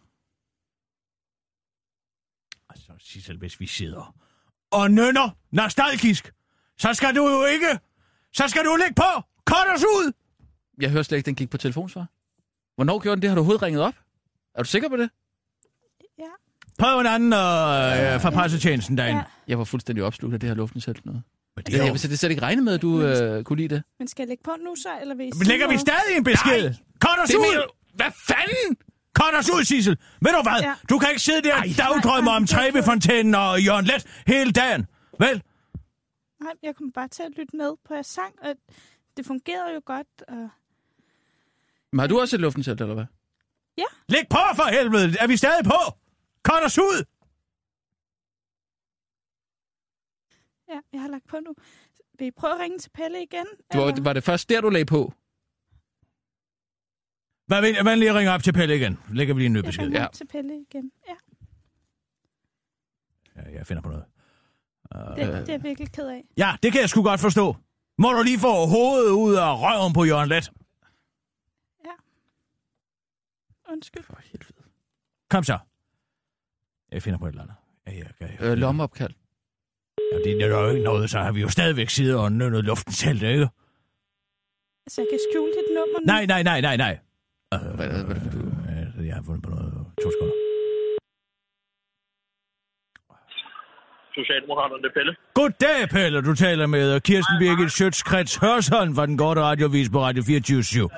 Altså, 2.68 2.96
Sissel, 2.98 3.38
hvis 3.38 3.60
vi 3.60 3.66
sidder 3.66 4.16
og 4.70 4.90
nynner 4.90 5.30
nostalgisk, 5.50 6.34
så 6.78 6.94
skal 6.94 7.16
du 7.16 7.28
jo 7.28 7.44
ikke... 7.44 7.80
Så 8.32 8.48
skal 8.48 8.64
du 8.64 8.76
lægge 8.76 8.94
på! 8.94 9.22
Cut 9.56 9.74
os 9.76 9.82
ud! 9.84 10.12
Jeg 10.80 10.90
hører 10.90 11.02
slet 11.02 11.18
ikke, 11.18 11.26
den 11.26 11.34
gik 11.34 11.50
på 11.50 11.56
telefonsvar. 11.56 12.06
Hvornår 12.76 12.98
gjorde 12.98 13.16
den 13.16 13.22
det? 13.22 13.30
Har 13.30 13.34
du 13.34 13.40
overhovedet 13.40 13.62
ringet 13.62 13.82
op? 13.82 13.94
Er 14.54 14.62
du 14.62 14.68
sikker 14.68 14.88
på 14.88 14.96
det? 14.96 15.10
Ja. 16.18 16.24
Prøv 16.78 17.00
en 17.00 17.06
anden 17.06 17.32
øh, 17.32 18.20
fra 18.20 18.30
pressetjenesten 18.30 18.98
derinde. 18.98 19.18
Ja. 19.18 19.24
Jeg 19.48 19.58
var 19.58 19.64
fuldstændig 19.64 20.04
opslugt 20.04 20.34
af 20.34 20.40
det 20.40 20.48
her 20.48 20.54
luftens 20.56 20.84
helt 20.84 21.06
noget. 21.06 21.22
Men 21.56 21.64
Det, 21.64 21.72
det 21.72 21.80
er 21.80 21.84
jeg 21.84 21.92
vil 21.92 22.02
det 22.02 22.18
slet 22.18 22.30
ikke 22.30 22.42
regne 22.42 22.62
med, 22.62 22.74
at 22.74 22.82
du 22.82 23.02
øh, 23.02 23.44
kunne 23.44 23.56
lide 23.56 23.74
det. 23.74 23.82
Men 23.98 24.08
skal 24.08 24.22
jeg 24.22 24.28
lægge 24.28 24.42
på 24.44 24.50
nu 24.64 24.74
så, 24.76 24.88
eller 25.00 25.14
vil 25.14 25.26
I 25.26 25.30
Men 25.38 25.46
lægger 25.46 25.68
vi 25.68 25.78
stadig 25.78 26.16
en 26.16 26.24
besked? 26.24 26.74
Cut 27.04 27.18
os 27.22 27.28
Det 27.28 27.36
ud! 27.36 27.70
Hvad 27.94 28.10
fanden? 28.28 28.76
Cut 29.18 29.34
os 29.38 29.50
ud, 29.50 29.64
Sissel! 29.64 29.98
Ved 30.20 30.32
du 30.32 30.42
hvad? 30.42 30.60
Ja. 30.60 30.74
Du 30.90 30.98
kan 30.98 31.08
ikke 31.10 31.22
sidde 31.22 31.42
der 31.42 31.56
og 31.56 31.64
dagdrømme 31.78 32.30
om 32.30 32.46
Trevefontænen 32.46 33.34
og 33.34 33.62
Jørgen 33.62 33.84
Let 33.84 34.06
hele 34.26 34.52
dagen. 34.52 34.86
Vel? 35.20 35.42
Nej, 36.42 36.52
jeg 36.62 36.76
kommer 36.76 36.92
bare 36.92 37.08
til 37.08 37.22
at 37.22 37.32
lytte 37.38 37.56
med 37.56 37.70
på 37.88 37.94
jeres 37.94 38.06
sang, 38.06 38.34
og 38.42 38.54
det 39.16 39.26
fungerede 39.26 39.74
jo 39.74 39.80
godt. 39.84 40.22
Og... 40.28 40.48
Men 41.92 41.98
har 42.00 42.06
du 42.06 42.20
også 42.20 42.36
et 42.36 42.40
luftens 42.40 42.66
helt, 42.66 42.80
eller 42.80 42.94
hvad? 42.94 43.06
Læg 44.08 44.24
på 44.30 44.38
for 44.56 44.70
helvede! 44.70 45.16
Er 45.20 45.26
vi 45.26 45.36
stadig 45.36 45.64
på? 45.64 45.80
Cut 46.42 46.64
os 46.64 46.78
ud! 46.78 47.04
Ja, 50.68 50.80
jeg 50.92 51.00
har 51.00 51.08
lagt 51.08 51.26
på 51.26 51.36
nu. 51.40 51.54
Vil 52.18 52.26
I 52.28 52.30
prøve 52.30 52.54
at 52.54 52.60
ringe 52.60 52.78
til 52.78 52.90
Pelle 52.90 53.22
igen? 53.22 53.46
Du 53.72 53.78
var, 53.78 53.88
eller? 53.88 54.02
var 54.04 54.12
det 54.12 54.24
først 54.24 54.48
der, 54.48 54.60
du 54.60 54.68
lagde 54.68 54.86
på? 54.86 55.12
Hvad 57.46 57.60
vil 57.60 57.82
hvad 57.82 57.96
lige 57.96 58.14
ringe 58.14 58.32
op 58.32 58.42
til 58.42 58.52
Pelle 58.52 58.76
igen? 58.76 58.98
Lægger 59.12 59.34
vi 59.34 59.40
lige 59.40 59.46
en 59.46 59.52
ny 59.52 59.56
Jeg 59.56 59.64
besked. 59.64 59.84
ringer 59.84 60.00
Ja. 60.00 60.06
op 60.06 60.12
til 60.12 60.26
Pelle 60.26 60.60
igen. 60.70 60.92
Ja, 61.08 61.14
Ja, 63.36 63.52
jeg 63.52 63.66
finder 63.66 63.82
på 63.82 63.88
noget. 63.88 64.04
det, 65.16 65.16
det 65.16 65.48
er 65.48 65.52
jeg 65.52 65.62
virkelig 65.62 65.92
ked 65.92 66.06
af. 66.08 66.24
Ja, 66.36 66.56
det 66.62 66.72
kan 66.72 66.80
jeg 66.80 66.88
sgu 66.88 67.02
godt 67.02 67.20
forstå. 67.20 67.56
Må 67.98 68.12
du 68.12 68.22
lige 68.22 68.38
få 68.38 68.66
hovedet 68.66 69.10
ud 69.10 69.34
af 69.34 69.50
røven 69.62 69.92
på 69.92 70.04
Jørgen 70.04 70.28
Let? 70.28 70.50
Undskyld. 73.72 74.02
For 74.02 74.18
helvede. 74.24 74.62
Kom 75.30 75.44
så. 75.44 75.58
Jeg 76.92 77.02
finder 77.02 77.18
på 77.18 77.26
et 77.26 77.30
eller 77.30 77.42
andet. 77.42 77.56
Ja, 77.86 77.92
jeg, 77.92 78.06
jeg, 78.20 78.36
jeg, 78.40 78.50
Øh, 78.50 78.58
lommeopkald. 78.58 79.14
Ja, 80.12 80.18
det 80.18 80.42
er 80.42 80.46
jo 80.46 80.70
ikke 80.70 80.82
noget, 80.84 81.10
så 81.10 81.18
har 81.18 81.32
vi 81.32 81.40
jo 81.40 81.48
stadigvæk 81.48 81.90
siddet 81.90 82.16
og 82.16 82.32
nynnet 82.32 82.64
luften 82.64 82.92
selv, 82.92 83.22
ikke? 83.22 83.48
Altså, 84.86 85.00
jeg 85.00 85.08
kan 85.12 85.18
skjule 85.30 85.52
dit 85.52 85.74
nummer 85.74 86.00
nu. 86.00 86.06
Nej, 86.06 86.26
nej, 86.26 86.42
nej, 86.42 86.60
nej, 86.60 86.76
nej. 86.76 86.98
Øh, 87.54 87.60
Hvad, 87.76 87.88
hvad, 87.88 88.04
hvad, 88.04 88.16
hvad, 88.16 89.00
øh, 89.00 89.06
jeg 89.06 89.14
har 89.14 89.22
fundet 89.22 89.42
på 89.42 89.50
noget. 89.50 89.72
To 90.02 90.10
sekunder. 90.12 90.34
Socialdemokraterne, 94.20 94.82
er 94.88 94.94
Pelle. 94.98 95.12
Goddag, 95.40 95.80
Pelle. 95.96 96.18
Du 96.28 96.34
taler 96.44 96.66
med 96.76 97.00
Kirsten 97.08 97.36
Birgit 97.42 97.70
Schøtz-Krets 97.76 98.34
Hørsholm 98.44 98.92
fra 98.96 99.06
den 99.06 99.16
korte 99.22 99.40
radiovis 99.48 99.88
på 99.94 99.98
Radio 100.06 100.22
24 100.26 100.90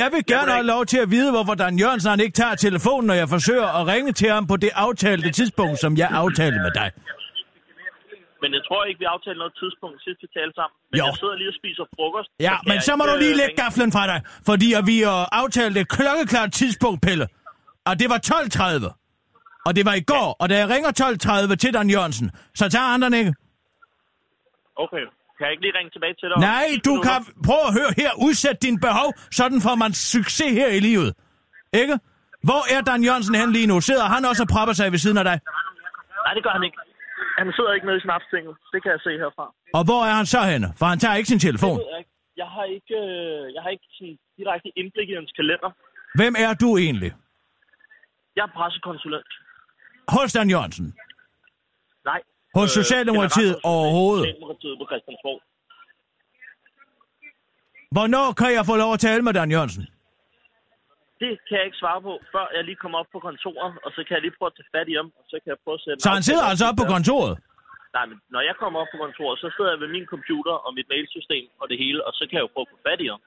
Jeg 0.00 0.08
vil 0.14 0.22
gerne 0.34 0.50
have 0.58 0.66
lov 0.74 0.82
til 0.92 0.98
at 1.04 1.10
vide, 1.10 1.30
hvorfor 1.34 1.54
Dan 1.54 1.78
Jørgensen 1.82 2.10
han 2.10 2.20
ikke 2.20 2.36
tager 2.42 2.54
telefonen, 2.54 3.06
når 3.06 3.14
jeg 3.22 3.28
forsøger 3.28 3.68
at 3.80 3.86
ringe 3.92 4.12
til 4.12 4.28
ham 4.36 4.46
på 4.46 4.56
det 4.56 4.70
aftalte 4.86 5.30
tidspunkt, 5.30 5.78
som 5.84 5.96
jeg 5.96 6.08
aftalte 6.22 6.58
med 6.66 6.70
dig. 6.80 6.90
Men 8.42 8.50
jeg 8.56 8.62
tror 8.68 8.84
ikke, 8.88 8.98
vi 8.98 9.04
aftalte 9.16 9.38
noget 9.38 9.54
tidspunkt 9.62 9.96
sidst, 10.06 10.18
vi 10.24 10.28
talte 10.38 10.54
sammen. 10.60 10.76
Men 10.90 10.98
Jo. 11.00 11.04
jeg 11.06 11.14
sidder 11.20 11.36
lige 11.40 11.50
og 11.54 11.56
spiser 11.60 11.84
frokost. 11.96 12.28
Ja, 12.48 12.54
men 12.70 12.80
så 12.88 12.92
må 12.98 13.04
du 13.10 13.16
lige 13.24 13.30
øh, 13.36 13.40
lægge 13.42 13.52
ringe. 13.54 13.62
gaflen 13.64 13.90
fra 13.96 14.04
dig, 14.12 14.18
fordi 14.50 14.68
vi 14.90 14.96
øh, 15.12 15.40
aftalte 15.42 15.76
et 15.84 15.88
klokkeklart 15.96 16.50
tidspunkt, 16.52 16.98
Pelle. 17.06 17.26
Og 17.88 17.92
det 18.00 18.06
var 18.12 18.20
12.30. 18.32 19.01
Og 19.66 19.70
det 19.76 19.84
var 19.88 19.94
i 20.02 20.04
går, 20.12 20.28
og 20.40 20.46
da 20.50 20.54
jeg 20.62 20.68
ringer 20.74 20.90
12.30 21.50 21.54
til 21.62 21.70
Dan 21.74 21.90
Jørgensen, 21.94 22.28
så 22.60 22.64
tager 22.74 22.90
han 22.94 23.02
den 23.02 23.14
ikke. 23.20 23.32
Okay. 24.84 25.04
Kan 25.36 25.42
jeg 25.46 25.52
ikke 25.54 25.64
lige 25.66 25.76
ringe 25.78 25.90
tilbage 25.96 26.14
til 26.20 26.26
dig? 26.30 26.36
Nej, 26.52 26.66
10 26.74 26.80
du 26.88 26.94
kan 27.06 27.18
prøve 27.48 27.64
at 27.70 27.74
høre 27.78 27.90
her, 28.02 28.10
udsæt 28.26 28.58
din 28.66 28.76
behov, 28.86 29.08
sådan 29.38 29.58
får 29.66 29.76
man 29.84 29.92
succes 30.14 30.50
her 30.60 30.68
i 30.78 30.80
livet. 30.88 31.10
Ikke? 31.82 31.94
Hvor 32.48 32.62
er 32.74 32.80
Dan 32.90 33.00
Jørgensen 33.06 33.34
hen 33.40 33.50
lige 33.56 33.68
nu? 33.72 33.76
Sidder 33.88 34.06
han 34.14 34.22
også 34.30 34.42
og 34.46 34.50
propper 34.54 34.74
sig 34.78 34.86
ved 34.94 35.00
siden 35.04 35.18
af 35.22 35.26
dig? 35.30 35.38
Nej, 36.24 36.32
det 36.36 36.42
gør 36.46 36.54
han 36.58 36.64
ikke. 36.68 36.78
Han 37.40 37.46
sidder 37.56 37.72
ikke 37.76 37.86
nede 37.88 37.98
i 38.00 38.04
snapstinget. 38.08 38.54
Det 38.72 38.78
kan 38.82 38.90
jeg 38.94 39.00
se 39.06 39.12
herfra. 39.22 39.46
Og 39.78 39.82
hvor 39.88 40.00
er 40.10 40.14
han 40.20 40.26
så 40.34 40.40
henne? 40.52 40.68
For 40.78 40.86
han 40.92 40.98
tager 41.02 41.14
ikke 41.18 41.30
sin 41.32 41.42
telefon. 41.48 41.76
Det 41.78 41.84
ved 41.84 41.90
jeg 41.94 41.98
ikke. 42.02 42.12
jeg 42.42 42.48
har 42.56 42.66
ikke, 42.76 42.94
øh, 43.04 43.42
jeg 43.54 43.60
har 43.64 43.70
ikke 43.76 43.86
sådan 43.96 44.16
direkte 44.38 44.68
indblik 44.80 45.08
i 45.12 45.14
hans 45.20 45.32
kalender. 45.38 45.70
Hvem 46.18 46.34
er 46.46 46.52
du 46.62 46.68
egentlig? 46.86 47.12
Jeg 48.36 48.44
er 48.48 48.52
pressekonsulent. 48.58 49.32
Hos 50.08 50.32
Dan 50.32 50.50
Jørgensen? 50.50 50.94
Nej. 52.04 52.20
Hos 52.54 52.70
Socialdemokratiet 52.70 53.54
generalkonsulent 53.54 53.64
i 53.64 53.74
overhovedet? 53.74 54.24
Socialdemokratiet 54.24 54.74
på 54.80 54.86
Christiansborg. 54.90 55.38
Hvornår 57.94 58.26
kan 58.40 58.50
jeg 58.58 58.64
få 58.70 58.76
lov 58.82 58.90
at 58.96 59.00
tale 59.08 59.22
med 59.26 59.32
Dan 59.38 59.50
Jørgensen? 59.54 59.84
Det 61.22 61.32
kan 61.46 61.54
jeg 61.58 61.66
ikke 61.68 61.80
svare 61.84 62.00
på, 62.08 62.12
før 62.34 62.46
jeg 62.56 62.62
lige 62.68 62.78
kommer 62.82 62.98
op 63.02 63.10
på 63.14 63.20
kontoret, 63.28 63.72
og 63.84 63.90
så 63.94 64.00
kan 64.06 64.12
jeg 64.16 64.22
lige 64.26 64.34
prøve 64.38 64.50
at 64.52 64.56
tage 64.58 64.70
fat 64.76 64.86
i 64.92 64.94
ham, 65.00 65.08
og 65.18 65.24
så 65.30 65.36
kan 65.42 65.48
jeg 65.52 65.58
prøve 65.64 65.76
at 65.78 65.82
sætte... 65.84 65.98
Så 66.06 66.10
han 66.16 66.22
sidder 66.28 66.44
op 66.46 66.50
altså 66.52 66.64
oppe 66.68 66.78
på 66.82 66.88
kontoret? 66.94 67.34
Nej, 67.96 68.04
men 68.10 68.16
når 68.34 68.42
jeg 68.48 68.54
kommer 68.62 68.78
op 68.82 68.90
på 68.94 68.98
kontoret, 69.04 69.36
så 69.42 69.48
sidder 69.54 69.70
jeg 69.74 69.80
ved 69.82 69.90
min 69.96 70.06
computer 70.14 70.54
og 70.66 70.70
mit 70.78 70.88
mailsystem 70.94 71.44
og 71.60 71.66
det 71.70 71.76
hele, 71.82 71.98
og 72.06 72.12
så 72.18 72.22
kan 72.28 72.34
jeg 72.38 72.44
jo 72.46 72.50
prøve 72.54 72.66
at 72.68 72.72
få 72.74 72.78
fat 72.88 73.00
i 73.06 73.08
ham. 73.12 73.20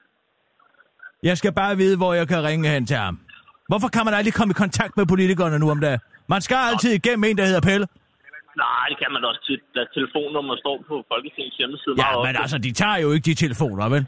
Jeg 1.28 1.36
skal 1.40 1.52
bare 1.62 1.74
vide, 1.82 1.96
hvor 2.00 2.12
jeg 2.20 2.26
kan 2.32 2.40
ringe 2.48 2.64
hen 2.74 2.84
til 2.90 2.98
ham. 3.06 3.14
Hvorfor 3.70 3.88
kan 3.94 4.02
man 4.06 4.14
aldrig 4.18 4.34
komme 4.38 4.50
i 4.54 4.58
kontakt 4.64 4.92
med 4.98 5.06
politikerne 5.12 5.56
nu 5.62 5.66
om 5.74 5.80
dagen? 5.86 6.00
Man 6.34 6.40
skal 6.46 6.58
altid 6.70 6.90
igennem 7.00 7.24
en, 7.28 7.36
der 7.38 7.46
hedder 7.50 7.64
Pelle. 7.70 7.86
Nej, 8.64 8.84
det 8.90 8.96
kan 9.02 9.10
man 9.16 9.22
også 9.30 9.42
til, 9.48 9.56
da 9.76 9.80
telefonnummer 9.96 10.54
står 10.64 10.76
på 10.90 10.94
Folketingets 11.12 11.56
hjemmeside. 11.60 11.94
Ja, 12.02 12.10
men 12.10 12.34
ofte. 12.34 12.42
altså, 12.42 12.58
de 12.66 12.72
tager 12.80 12.98
jo 13.04 13.08
ikke 13.14 13.24
de 13.30 13.34
telefoner, 13.44 13.84
vel? 13.94 14.02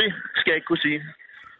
Det 0.00 0.08
skal 0.38 0.50
jeg 0.52 0.58
ikke 0.60 0.70
kunne 0.72 0.84
sige. 0.88 1.00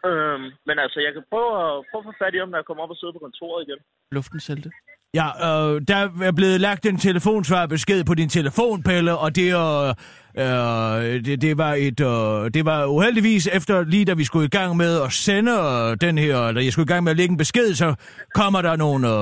Øhm, 0.07 0.45
men 0.67 0.75
altså, 0.83 0.97
jeg 1.05 1.11
kan 1.15 1.23
prøve 1.31 1.51
at, 1.65 1.71
prøve 1.89 2.01
at 2.03 2.07
få 2.09 2.13
fat 2.21 2.33
i 2.35 2.37
når 2.37 2.59
jeg 2.61 2.67
kommer 2.69 2.83
op 2.83 2.93
og 2.93 2.97
sidder 2.99 3.13
på 3.17 3.23
kontoret 3.27 3.59
igen. 3.65 3.79
Luften 4.17 4.39
sælte. 4.47 4.69
Ja, 5.13 5.27
øh, 5.27 5.81
der 5.87 6.09
er 6.21 6.31
blevet 6.31 6.61
lagt 6.61 6.85
en 6.85 6.97
telefonsvarbesked 6.97 8.03
på 8.03 8.13
din 8.13 8.29
telefonpille, 8.29 9.17
og 9.17 9.35
det, 9.35 9.55
øh, 9.55 9.93
øh, 10.37 11.25
det, 11.25 11.41
det, 11.41 11.57
var 11.57 11.73
et, 11.73 11.99
øh, 11.99 12.51
det 12.53 12.65
var 12.65 12.85
uheldigvis 12.85 13.49
efter 13.53 13.83
lige 13.83 14.05
da 14.05 14.13
vi 14.13 14.23
skulle 14.23 14.45
i 14.45 14.49
gang 14.49 14.77
med 14.77 15.01
at 15.01 15.13
sende 15.13 15.51
øh, 15.51 15.97
den 16.01 16.17
her, 16.17 16.47
eller 16.47 16.61
jeg 16.61 16.71
skulle 16.71 16.83
i 16.83 16.87
gang 16.93 17.03
med 17.03 17.11
at 17.11 17.17
lægge 17.17 17.31
en 17.31 17.37
besked, 17.37 17.75
så 17.75 17.95
kommer 18.33 18.61
der 18.61 18.75
nogle, 18.75 19.07
øh, 19.07 19.13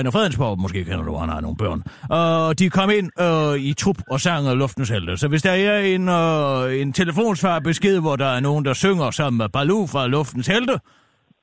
René 0.00 0.10
Fredensborg, 0.10 0.60
måske 0.60 0.84
kender 0.84 1.04
du, 1.04 1.16
han 1.16 1.28
har 1.28 1.40
nogle 1.40 1.56
børn, 1.56 1.82
og 2.10 2.58
de 2.58 2.70
kom 2.70 2.90
ind 2.90 3.10
øh, 3.20 3.60
i 3.60 3.72
trup 3.72 3.96
og 4.10 4.20
sang 4.20 4.48
af 4.48 4.58
Luftens 4.58 4.88
Helte. 4.88 5.16
Så 5.16 5.28
hvis 5.28 5.42
der 5.42 5.52
er 5.52 5.78
en, 5.80 6.08
øh, 6.08 6.80
en 6.80 6.92
telefonsvarbesked, 6.92 8.00
hvor 8.00 8.16
der 8.16 8.26
er 8.26 8.40
nogen, 8.40 8.64
der 8.64 8.72
synger 8.72 9.10
som 9.10 9.42
Baloo 9.52 9.86
fra 9.86 10.06
Luftens 10.06 10.46
Helte, 10.46 10.78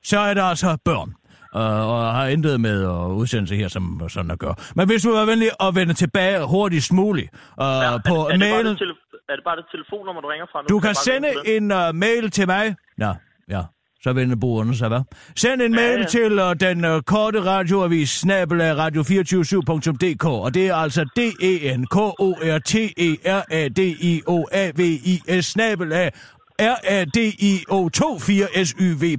så 0.04 0.18
er 0.18 0.34
der 0.34 0.44
altså 0.44 0.76
børn. 0.84 1.14
Uh, 1.54 1.60
og 1.62 2.14
har 2.14 2.26
intet 2.26 2.60
med 2.60 2.82
at 2.84 3.10
udsende 3.20 3.48
sig 3.48 3.56
her, 3.58 3.68
som 3.68 4.08
sådan 4.08 4.30
at 4.30 4.38
gøre. 4.38 4.54
Men 4.74 4.86
hvis 4.86 5.02
du 5.02 5.10
er 5.10 5.24
venlig 5.26 5.50
at 5.60 5.74
vende 5.74 5.94
tilbage 5.94 6.46
hurtigst 6.46 6.92
muligt 6.92 7.28
uh, 7.34 7.38
ja, 7.58 7.98
på 8.08 8.14
er, 8.14 8.24
er, 8.24 8.28
det 8.28 8.28
bare 8.28 8.38
mailen... 8.38 8.66
det 8.66 8.78
tele- 8.78 8.94
er 9.28 9.34
det 9.36 9.44
bare 9.44 9.56
det 9.56 9.64
telefonnummer, 9.72 10.20
du 10.22 10.28
ringer 10.28 10.46
fra 10.52 10.62
nu? 10.62 10.66
Du 10.68 10.80
kan 10.80 10.88
bare 10.88 10.94
sende 10.94 11.28
en 11.56 11.72
uh, 11.72 11.94
mail 11.94 12.30
til 12.30 12.46
mig. 12.46 12.76
Nå, 12.98 13.14
ja. 13.50 13.62
Så 14.02 14.12
vender 14.12 14.36
brugerne 14.36 14.74
sig, 14.76 14.88
hvad? 14.88 15.00
Send 15.36 15.62
en 15.62 15.74
Ja, 15.74 15.80
mail 15.80 15.98
ja. 16.00 16.06
til 16.06 16.38
uh, 16.38 16.52
den 16.60 16.84
uh, 16.84 17.00
korte 17.00 17.44
radioavis, 17.44 18.10
snabel 18.10 18.60
af 18.60 18.74
radio247.dk, 18.88 20.24
og 20.24 20.54
det 20.54 20.68
er 20.68 20.74
altså 20.74 21.04
d 21.16 21.18
e 21.42 21.76
n 21.76 21.86
k 21.86 21.96
o 21.96 22.10
r 22.56 22.58
t 22.58 22.74
e 22.74 23.16
r 23.26 23.42
a 23.50 23.68
d 23.68 23.78
i 23.78 24.22
o 24.26 24.46
a 24.52 24.70
v 24.76 24.80
i 24.80 25.22
s 25.40 25.46
snabel 25.46 25.92
af 25.92 26.12
r 26.60 26.76
a 26.84 27.04
d 27.04 27.16
i 27.38 27.64
o 27.68 27.88
24 27.94 28.64
s 28.64 28.74
y. 28.80 29.16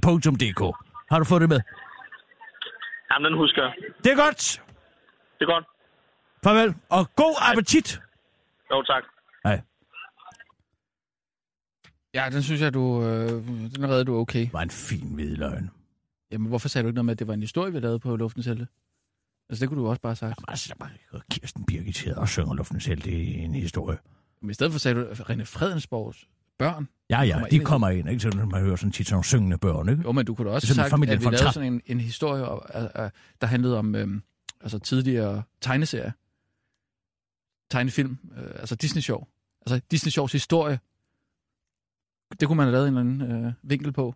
Har 1.12 1.20
du 1.20 1.26
fået 1.26 1.42
det 1.42 1.50
med? 1.50 1.60
Jamen, 3.12 3.26
den 3.32 3.38
husker 3.38 3.62
jeg. 3.64 3.74
Det 4.04 4.12
er 4.12 4.16
godt. 4.26 4.62
Det 5.40 5.46
er 5.48 5.54
godt. 5.54 5.66
Farvel, 6.44 6.76
og 6.90 7.16
god 7.16 7.36
appetit. 7.52 8.02
Jo, 8.72 8.84
tak. 8.84 9.04
Hej. 9.44 9.62
Ja, 12.14 12.30
den 12.32 12.44
synes 12.44 12.62
jeg, 12.62 12.74
du... 12.74 13.04
Øh, 13.04 13.30
den 13.76 13.90
redder 13.90 14.04
du 14.04 14.16
okay. 14.16 14.40
Det 14.40 14.54
var 14.54 14.62
en 14.62 14.70
fin 14.70 15.16
hvid 15.16 15.36
løgn. 15.36 15.72
Jamen, 16.32 16.48
hvorfor 16.48 16.70
sagde 16.70 16.84
du 16.84 16.88
ikke 16.88 16.96
noget 16.96 17.06
med, 17.06 17.12
at 17.12 17.20
det 17.20 17.28
var 17.28 17.34
en 17.34 17.42
historie, 17.42 17.72
vi 17.74 17.80
lavede 17.80 18.00
på 18.00 18.16
Luftens 18.16 18.46
Helte? 18.46 18.68
Altså, 19.50 19.62
det 19.62 19.70
kunne 19.70 19.82
du 19.82 19.90
også 19.90 20.02
bare 20.02 20.10
have 20.10 20.16
sagt. 20.16 20.40
Jamen, 20.40 20.46
altså, 20.48 20.76
bare 20.80 21.22
Kirsten 21.32 21.66
Birgit 21.66 21.98
sidder 21.98 22.20
og 22.20 22.28
synger 22.28 22.54
luften 22.54 22.80
selv 22.80 23.08
i 23.08 23.34
en 23.34 23.56
historie. 23.56 23.98
Men 24.42 24.50
i 24.50 24.54
stedet 24.54 24.72
for 24.72 24.80
sagde 24.80 25.02
du, 25.02 25.06
René 25.12 25.44
Fredensborgs 25.44 26.28
børn. 26.64 26.88
Ja, 27.10 27.22
ja, 27.22 27.34
Kommer 27.34 27.48
de 27.48 27.56
ind 27.56 27.66
kommer 27.66 27.90
ind, 27.90 28.10
ikke? 28.10 28.20
Så 28.20 28.48
man 28.52 28.62
hører 28.62 28.76
sådan 28.76 28.92
tit 28.92 29.08
sådan 29.08 29.14
nogle 29.16 29.26
syngende 29.26 29.58
børn, 29.58 29.90
ikke? 29.90 30.02
Jo, 30.02 30.12
men 30.12 30.26
du 30.26 30.36
kunne 30.36 30.50
da 30.50 30.54
også 30.56 30.66
Det 30.66 30.70
have 30.70 30.76
sådan 30.76 30.90
sagt, 30.90 30.92
familien 30.92 31.18
at 31.18 31.20
vi 31.20 31.26
lavede 31.36 31.54
sådan 31.54 31.74
en, 31.74 31.82
en 31.86 32.00
historie, 32.00 32.44
uh, 32.44 33.04
uh, 33.04 33.10
der 33.42 33.46
handlede 33.48 33.78
om 33.80 33.96
øhm, 33.96 34.24
altså 34.62 34.80
tidligere 34.80 35.44
tegneserier. 35.62 36.12
Tegnefilm, 37.70 38.18
øh, 38.38 38.52
altså 38.56 38.76
Disney-show. 38.76 39.28
Altså 39.62 39.82
Disney-shows 39.92 40.32
historie. 40.32 40.80
Det 42.40 42.48
kunne 42.48 42.58
man 42.58 42.66
have 42.66 42.72
lavet 42.72 42.88
en 42.88 42.98
eller 42.98 43.26
anden 43.26 43.46
øh, 43.46 43.54
vinkel 43.64 43.92
på. 43.92 44.16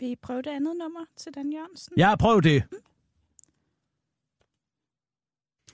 Vil 0.00 0.10
I 0.10 0.16
prøve 0.16 0.42
det 0.42 0.50
andet 0.50 0.76
nummer 0.76 1.04
til 1.16 1.34
Dan 1.34 1.52
Jørgensen? 1.52 1.92
Ja, 1.98 2.16
prøv 2.16 2.42
det. 2.42 2.62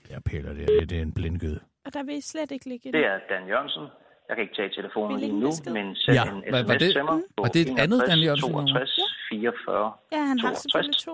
Jeg 0.09 0.23
piller 0.23 0.53
det, 0.53 0.67
det, 0.67 0.89
det 0.89 0.97
er 0.97 1.01
en 1.01 1.11
blindgød. 1.11 1.59
Og 1.85 1.93
der 1.93 2.03
vil 2.03 2.17
I 2.17 2.21
slet 2.21 2.51
ikke 2.51 2.69
ligge 2.69 2.89
i 2.89 2.91
Det 2.91 3.05
er 3.05 3.19
Dan 3.29 3.47
Jørgensen. 3.47 4.02
Jeg 4.33 4.37
kan 4.39 4.45
ikke 4.47 4.57
tage 4.61 4.71
telefonen 4.79 5.15
lige 5.23 5.35
nu, 5.43 5.49
men 5.77 5.85
send 6.03 6.15
Ja. 6.17 6.23
en 6.23 6.37
Var- 6.53 6.63
var 6.69 6.73
sms 6.75 6.81
det- 6.83 6.91
til 6.97 7.03
mig 7.11 7.19
på 7.37 7.41
var 7.45 7.49
det 7.55 7.61
et 7.67 7.71
andet 7.83 7.99
Dan 8.09 8.19
Jørgensen 8.27 8.51
nummer? 8.51 8.73
62 8.73 9.01
44 9.29 9.91
Ja, 10.15 10.21
han 10.31 10.37
har 10.43 10.49
62. 10.49 10.61
selvfølgelig 10.63 10.97
to. 11.07 11.13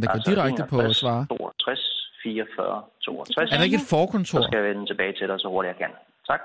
Det 0.00 0.06
går 0.08 0.14
Altså 0.14 0.30
direkte 0.30 0.62
på 0.72 0.76
61, 0.80 0.96
svare. 1.02 1.22
62 1.30 1.82
44 2.22 2.82
62. 3.04 3.52
Er 3.52 3.56
der 3.58 3.64
ikke 3.68 3.80
et 3.82 3.86
Så 3.88 3.94
forkontor? 3.96 4.40
skal 4.46 4.56
jeg 4.60 4.66
vende 4.70 4.84
tilbage 4.90 5.12
til 5.18 5.24
dig 5.30 5.36
så 5.44 5.48
hurtigt 5.54 5.70
jeg 5.72 5.78
kan. 5.84 5.92
Tak. 6.30 6.44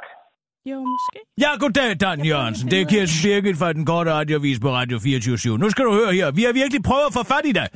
Jo, 0.71 0.77
måske. 0.93 1.19
Ja, 1.43 1.49
goddag, 1.63 1.89
Dan 2.03 2.19
Jørgensen. 2.31 2.65
Det 2.71 2.77
er 2.81 2.85
Kirsten 2.93 3.19
Birgit 3.29 3.57
fra 3.61 3.69
den 3.77 3.85
korte 3.91 4.09
radiovis 4.19 4.59
på 4.65 4.69
Radio 4.79 4.97
24 4.99 5.57
Nu 5.63 5.67
skal 5.73 5.83
du 5.85 5.93
høre 5.99 6.11
her. 6.19 6.27
Vi 6.39 6.43
har 6.47 6.53
virkelig 6.61 6.81
prøvet 6.89 7.05
at 7.09 7.13
få 7.19 7.23
fat 7.33 7.45
i 7.51 7.53
dig. 7.61 7.67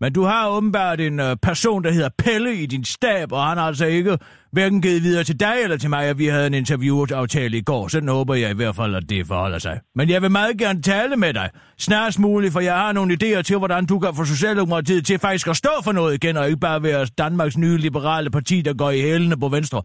Men 0.00 0.12
du 0.12 0.22
har 0.22 0.42
åbenbart 0.56 1.00
en 1.00 1.16
uh, 1.20 1.26
person, 1.48 1.84
der 1.84 1.90
hedder 1.96 2.08
Pelle 2.24 2.54
i 2.54 2.66
din 2.66 2.84
stab, 2.84 3.32
og 3.32 3.42
han 3.48 3.56
har 3.58 3.66
altså 3.66 3.86
ikke 3.86 4.18
hverken 4.54 4.82
givet 4.82 5.02
videre 5.02 5.24
til 5.24 5.40
dig 5.40 5.54
eller 5.62 5.76
til 5.76 5.90
mig, 5.90 6.04
at 6.04 6.18
vi 6.18 6.26
havde 6.26 6.46
en 6.46 6.54
interviewaftale 6.54 7.58
i 7.58 7.60
går. 7.60 7.88
Sådan 7.88 8.08
håber 8.08 8.34
jeg 8.34 8.50
i 8.50 8.54
hvert 8.54 8.76
fald, 8.76 8.94
at 8.94 9.02
det 9.08 9.26
forholder 9.26 9.58
sig. 9.58 9.80
Men 9.94 10.10
jeg 10.10 10.22
vil 10.22 10.30
meget 10.30 10.58
gerne 10.58 10.82
tale 10.82 11.16
med 11.16 11.34
dig. 11.34 11.50
Snarest 11.78 12.18
muligt, 12.18 12.52
for 12.52 12.60
jeg 12.60 12.74
har 12.74 12.92
nogle 12.92 13.16
idéer 13.22 13.42
til, 13.42 13.58
hvordan 13.58 13.86
du 13.86 13.98
kan 13.98 14.14
få 14.14 14.24
Socialdemokratiet 14.24 15.06
til 15.06 15.18
faktisk 15.18 15.46
at 15.48 15.56
stå 15.56 15.70
for 15.84 15.92
noget 15.92 16.14
igen, 16.14 16.36
og 16.36 16.46
ikke 16.46 16.60
bare 16.60 16.82
være 16.82 17.06
Danmarks 17.18 17.58
nye 17.58 17.76
liberale 17.76 18.30
parti, 18.30 18.62
der 18.62 18.74
går 18.74 18.90
i 18.90 19.00
hælene 19.00 19.36
på 19.40 19.48
venstre. 19.48 19.82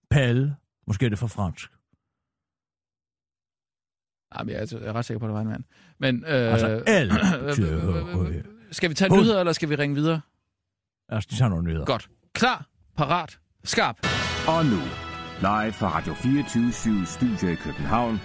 Palle. 0.09 0.55
Måske 0.87 1.05
er 1.05 1.09
det 1.09 1.19
for 1.19 1.27
fransk. 1.27 1.69
Jamen, 4.37 4.53
jeg 4.53 4.61
er, 4.61 4.79
jeg 4.81 4.89
er 4.89 4.93
ret 4.93 5.05
sikker 5.05 5.19
på, 5.19 5.25
at 5.25 5.29
det 5.29 5.33
var 5.35 5.41
en 5.41 5.47
mand. 5.47 5.63
Men, 5.99 6.23
øh, 6.23 6.53
Altså, 6.53 6.83
L. 6.87 7.11
skal 8.77 8.89
vi 8.89 8.95
tage 8.95 9.17
nyheder, 9.17 9.39
eller 9.39 9.53
skal 9.53 9.69
vi 9.69 9.75
ringe 9.75 9.95
videre? 9.95 10.21
Altså, 11.09 11.27
de 11.31 11.35
tager 11.35 11.49
nogle 11.49 11.63
nyheder. 11.65 11.85
Godt. 11.85 12.09
Klar, 12.33 12.65
parat, 12.97 13.39
skarp. 13.63 13.95
Og 14.47 14.65
nu, 14.65 14.79
live 15.39 15.73
fra 15.73 15.97
Radio 15.97 16.13
24 16.13 17.05
Studio 17.05 17.47
i 17.49 17.55
København. 17.55 18.19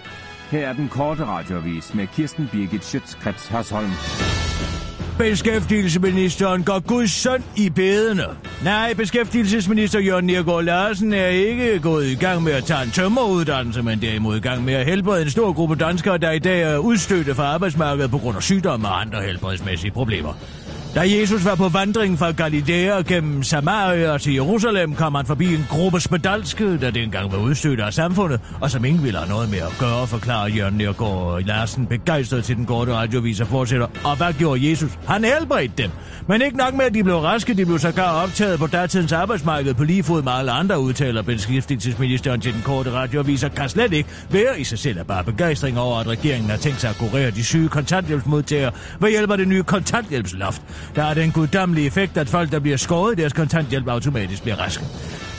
Her 0.51 0.69
er 0.69 0.73
den 0.73 0.89
korte 0.89 1.25
radiovis 1.25 1.93
med 1.93 2.07
Kirsten 2.07 2.47
Birgit 2.51 2.83
Schøtzgrads 2.83 3.47
Hasholm. 3.47 3.89
Beskæftigelsesministeren 5.17 6.63
går 6.63 6.79
Guds 6.79 7.11
søn 7.11 7.43
i 7.55 7.69
bedene. 7.69 8.23
Nej, 8.63 8.93
beskæftigelsesminister 8.93 9.99
Jørgen 9.99 10.25
Nergård 10.25 10.63
Larsen 10.63 11.13
er 11.13 11.27
ikke 11.27 11.79
gået 11.79 12.07
i 12.07 12.15
gang 12.15 12.43
med 12.43 12.51
at 12.51 12.63
tage 12.63 12.83
en 12.83 12.91
tømmeruddannelse, 12.91 13.81
men 13.81 14.01
derimod 14.01 14.37
i 14.37 14.39
gang 14.39 14.65
med 14.65 14.73
at 14.73 14.85
helbrede 14.85 15.21
en 15.21 15.29
stor 15.29 15.53
gruppe 15.53 15.75
danskere, 15.75 16.17
der 16.17 16.31
i 16.31 16.39
dag 16.39 16.61
er 16.61 16.77
udstødte 16.77 17.35
fra 17.35 17.43
arbejdsmarkedet 17.43 18.11
på 18.11 18.17
grund 18.17 18.37
af 18.37 18.43
sygdomme 18.43 18.87
og 18.87 19.01
andre 19.01 19.21
helbredsmæssige 19.21 19.91
problemer. 19.91 20.33
Da 20.95 21.01
Jesus 21.01 21.45
var 21.45 21.55
på 21.55 21.69
vandring 21.69 22.19
fra 22.19 22.31
Galilea 22.31 23.01
gennem 23.01 23.43
Samaria 23.43 24.17
til 24.17 24.33
Jerusalem, 24.33 24.95
kom 24.95 25.15
han 25.15 25.25
forbi 25.25 25.53
en 25.53 25.65
gruppe 25.69 25.99
spedalske, 25.99 26.77
der 26.77 26.91
dengang 26.91 27.31
var 27.31 27.37
udstødt 27.37 27.79
af 27.79 27.93
samfundet, 27.93 28.39
og 28.61 28.71
som 28.71 28.85
ingen 28.85 29.03
ville 29.03 29.19
have 29.19 29.29
noget 29.29 29.49
med 29.49 29.59
at 29.59 29.75
gøre, 29.79 30.07
forklarer 30.07 30.47
Jørgen 30.47 30.77
Nergård 30.77 31.41
Larsen 31.41 31.85
begejstret 31.85 32.43
til 32.43 32.55
den 32.55 32.65
korte 32.65 32.93
radiovis 32.93 33.39
og 33.39 33.47
fortsætter. 33.47 33.87
Og 34.03 34.17
hvad 34.17 34.33
gjorde 34.33 34.69
Jesus? 34.69 34.91
Han 35.07 35.23
helbredte 35.23 35.73
dem. 35.77 35.91
Men 36.27 36.41
ikke 36.41 36.57
nok 36.57 36.73
med, 36.73 36.85
at 36.85 36.93
de 36.93 37.03
blev 37.03 37.17
raske, 37.17 37.53
de 37.53 37.65
blev 37.65 37.79
sågar 37.79 38.23
optaget 38.23 38.59
på 38.59 38.67
datidens 38.67 39.11
arbejdsmarked 39.11 39.73
på 39.73 39.83
lige 39.83 40.03
fod 40.03 40.21
med 40.21 40.31
alle 40.31 40.51
andre, 40.51 40.79
udtaler 40.79 41.21
beskæftigelsesministeren 41.21 42.41
til 42.41 42.53
den 42.53 42.61
korte 42.61 42.91
radiovis, 42.91 43.43
og 43.43 43.51
kan 43.51 43.69
slet 43.69 43.93
ikke 43.93 44.09
være 44.29 44.59
i 44.59 44.63
sig 44.63 44.79
selv 44.79 44.99
af 44.99 45.07
bare 45.07 45.23
begejstring 45.23 45.79
over, 45.79 45.99
at 45.99 46.07
regeringen 46.07 46.49
har 46.49 46.57
tænkt 46.57 46.81
sig 46.81 46.89
at 46.89 46.95
kurere 46.95 47.31
de 47.31 47.43
syge 47.43 47.69
kontanthjælpsmodtagere 47.69 48.71
ved 48.99 49.09
hjælp 49.09 49.31
af 49.31 49.37
det 49.37 49.47
nye 49.47 49.63
kontanthjælpsloft. 49.63 50.61
Der 50.95 51.03
er 51.03 51.13
den 51.13 51.31
guddommelige 51.31 51.87
effekt, 51.87 52.17
at 52.17 52.29
folk, 52.29 52.51
der 52.51 52.59
bliver 52.59 52.77
skåret 52.77 53.17
i 53.17 53.21
deres 53.21 53.33
kontanthjælp, 53.33 53.87
automatisk 53.87 54.41
bliver 54.41 54.55
raske. 54.55 54.83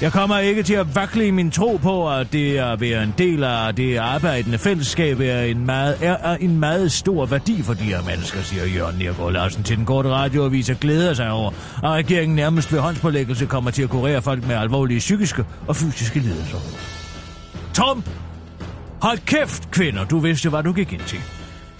Jeg 0.00 0.12
kommer 0.12 0.38
ikke 0.38 0.62
til 0.62 0.74
at 0.74 0.94
vakle 0.94 1.26
i 1.26 1.30
min 1.30 1.50
tro 1.50 1.76
på, 1.82 2.10
at 2.10 2.32
det 2.32 2.56
at 2.56 2.80
være 2.80 3.02
en 3.02 3.14
del 3.18 3.44
af 3.44 3.74
det 3.74 3.96
arbejdende 3.96 4.58
fællesskab 4.58 5.20
er 5.20 5.42
en 5.42 5.66
meget, 5.66 5.98
er, 6.02 6.16
er 6.16 6.36
en 6.36 6.60
meget 6.60 6.92
stor 6.92 7.26
værdi 7.26 7.62
for 7.62 7.74
de 7.74 7.82
her 7.82 8.02
mennesker, 8.02 8.42
siger 8.42 8.66
Jørgen 8.66 8.98
Nergård 8.98 9.32
Larsen 9.32 9.62
til 9.62 9.76
den 9.76 9.84
korte 9.84 10.08
radioavis 10.08 10.70
og 10.70 10.76
glæder 10.76 11.14
sig 11.14 11.30
over, 11.30 11.50
at 11.82 11.90
regeringen 11.90 12.36
nærmest 12.36 12.72
ved 12.72 12.80
håndspålæggelse 12.80 13.46
kommer 13.46 13.70
til 13.70 13.82
at 13.82 13.90
kurere 13.90 14.22
folk 14.22 14.46
med 14.46 14.56
alvorlige 14.56 14.98
psykiske 14.98 15.44
og 15.68 15.76
fysiske 15.76 16.18
lidelser. 16.18 16.58
Tom! 17.74 18.04
Hold 19.02 19.18
kæft, 19.18 19.70
kvinder, 19.70 20.04
du 20.04 20.18
vidste, 20.18 20.48
hvad 20.48 20.62
du 20.62 20.72
gik 20.72 20.92
ind 20.92 21.00
til. 21.00 21.20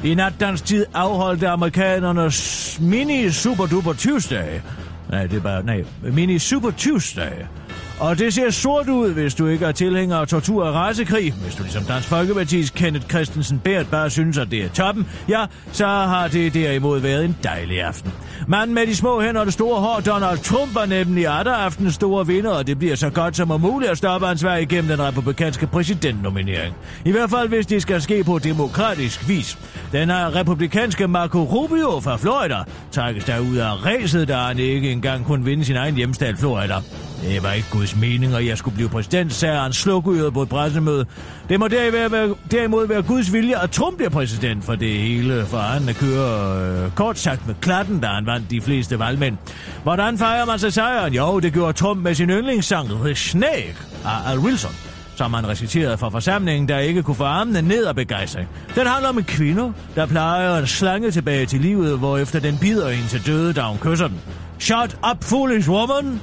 I 0.04 0.14
nattens 0.14 0.62
tid 0.62 0.84
afholdte 0.94 1.48
amerikanernes 1.48 2.78
mini 2.80 3.30
super 3.30 3.66
duper 3.66 3.92
Tuesday. 3.92 4.60
Nej, 5.10 5.26
det 5.26 5.36
er 5.36 5.40
bare, 5.40 5.62
nej, 5.62 5.84
mini 6.02 6.38
super 6.38 6.70
Tuesday. 6.70 7.32
Og 8.00 8.18
det 8.18 8.34
ser 8.34 8.50
sort 8.50 8.88
ud, 8.88 9.12
hvis 9.12 9.34
du 9.34 9.46
ikke 9.46 9.66
er 9.66 9.72
tilhænger 9.72 10.16
af 10.16 10.28
tortur 10.28 10.64
og 10.64 10.74
rasekrig. 10.74 11.32
Hvis 11.32 11.54
du 11.54 11.62
ligesom 11.62 11.84
Dansk 11.84 12.12
Folkeparti's 12.12 12.72
Kenneth 12.74 13.08
Christensen 13.08 13.58
Bært 13.58 13.86
bare 13.90 14.10
synes, 14.10 14.38
at 14.38 14.50
det 14.50 14.64
er 14.64 14.68
toppen, 14.68 15.06
ja, 15.28 15.44
så 15.72 15.86
har 15.86 16.28
det 16.28 16.54
derimod 16.54 17.00
været 17.00 17.24
en 17.24 17.36
dejlig 17.42 17.82
aften. 17.82 18.12
Manden 18.46 18.74
med 18.74 18.86
de 18.86 18.96
små 18.96 19.20
hænder 19.20 19.40
og 19.40 19.46
det 19.46 19.54
store 19.54 19.80
hår, 19.80 20.00
Donald 20.00 20.38
Trump, 20.38 20.76
er 20.76 20.86
nemlig 20.86 21.26
aftens 21.26 21.94
store 21.94 22.26
vinder, 22.26 22.50
og 22.50 22.66
det 22.66 22.78
bliver 22.78 22.94
så 22.94 23.10
godt 23.10 23.36
som 23.36 23.60
muligt 23.60 23.90
at 23.90 23.98
stoppe 23.98 24.26
hans 24.26 24.44
vej 24.44 24.56
igennem 24.56 24.88
den 24.88 25.02
republikanske 25.02 25.66
præsidentnominering. 25.66 26.74
I 27.04 27.10
hvert 27.10 27.30
fald, 27.30 27.48
hvis 27.48 27.66
det 27.66 27.82
skal 27.82 28.02
ske 28.02 28.24
på 28.24 28.38
demokratisk 28.38 29.28
vis. 29.28 29.58
Den 29.92 30.10
her 30.10 30.34
republikanske 30.34 31.08
Marco 31.08 31.42
Rubio 31.42 32.00
fra 32.00 32.16
Florida 32.16 32.56
trækkes 32.92 33.24
der 33.24 33.38
ud 33.38 33.56
af 33.56 33.84
ræset, 33.84 34.28
da 34.28 34.36
han 34.36 34.58
ikke 34.58 34.92
engang 34.92 35.24
kunne 35.24 35.44
vinde 35.44 35.64
sin 35.64 35.76
egen 35.76 35.94
hjemstat 35.94 36.38
Florida. 36.38 36.74
Det 37.22 37.42
var 37.42 37.52
ikke 37.52 37.68
Guds 37.70 37.96
mening, 37.96 38.34
at 38.34 38.46
jeg 38.46 38.58
skulle 38.58 38.74
blive 38.74 38.88
præsident, 38.88 39.32
sagde 39.32 39.58
han 39.58 39.72
slukøret 39.72 40.34
på 40.34 40.42
et 40.42 40.48
pressemøde. 40.48 41.06
Det 41.48 41.60
må 41.60 41.68
derimod 41.68 42.86
være 42.86 43.02
Guds 43.02 43.32
vilje, 43.32 43.62
at 43.62 43.70
Trump 43.70 43.96
bliver 43.96 44.10
præsident 44.10 44.64
for 44.64 44.74
det 44.74 44.92
hele, 44.92 45.46
for 45.46 45.58
han 45.58 45.94
kører 45.94 46.84
øh, 46.84 46.90
kort 46.90 47.18
sagt 47.18 47.46
med 47.46 47.54
klatten, 47.60 48.00
da 48.00 48.06
han 48.06 48.26
vandt 48.26 48.50
de 48.50 48.60
fleste 48.60 48.98
valgmænd. 48.98 49.36
Hvordan 49.82 50.18
fejrer 50.18 50.46
man 50.46 50.58
sig 50.58 50.72
sejren? 50.72 51.14
Jo, 51.14 51.40
det 51.40 51.52
gjorde 51.52 51.72
Trump 51.72 52.02
med 52.02 52.14
sin 52.14 52.30
yndlingssang 52.30 52.88
The 52.88 53.14
Snake 53.14 53.76
af 54.04 54.30
Al 54.30 54.38
Wilson 54.38 54.72
som 55.16 55.34
han 55.34 55.48
reciterede 55.48 55.98
for 55.98 56.10
forsamlingen, 56.10 56.68
der 56.68 56.78
ikke 56.78 57.02
kunne 57.02 57.14
få 57.14 57.24
armene 57.24 57.62
ned 57.62 57.84
af 57.84 57.94
begejstring. 57.94 58.48
Den 58.74 58.86
handler 58.86 59.08
om 59.08 59.18
en 59.18 59.24
kvinde, 59.24 59.72
der 59.94 60.06
plejer 60.06 60.58
en 60.58 60.66
slange 60.66 61.10
tilbage 61.10 61.46
til 61.46 61.60
livet, 61.60 61.98
hvor 61.98 62.18
efter 62.18 62.40
den 62.40 62.58
bider 62.58 62.90
hende 62.90 63.08
til 63.08 63.26
døde, 63.26 63.52
da 63.52 63.62
hun 63.62 63.78
kysser 63.78 64.08
den. 64.08 64.20
Shut 64.58 64.96
up, 65.10 65.24
foolish 65.24 65.70
woman! 65.70 66.20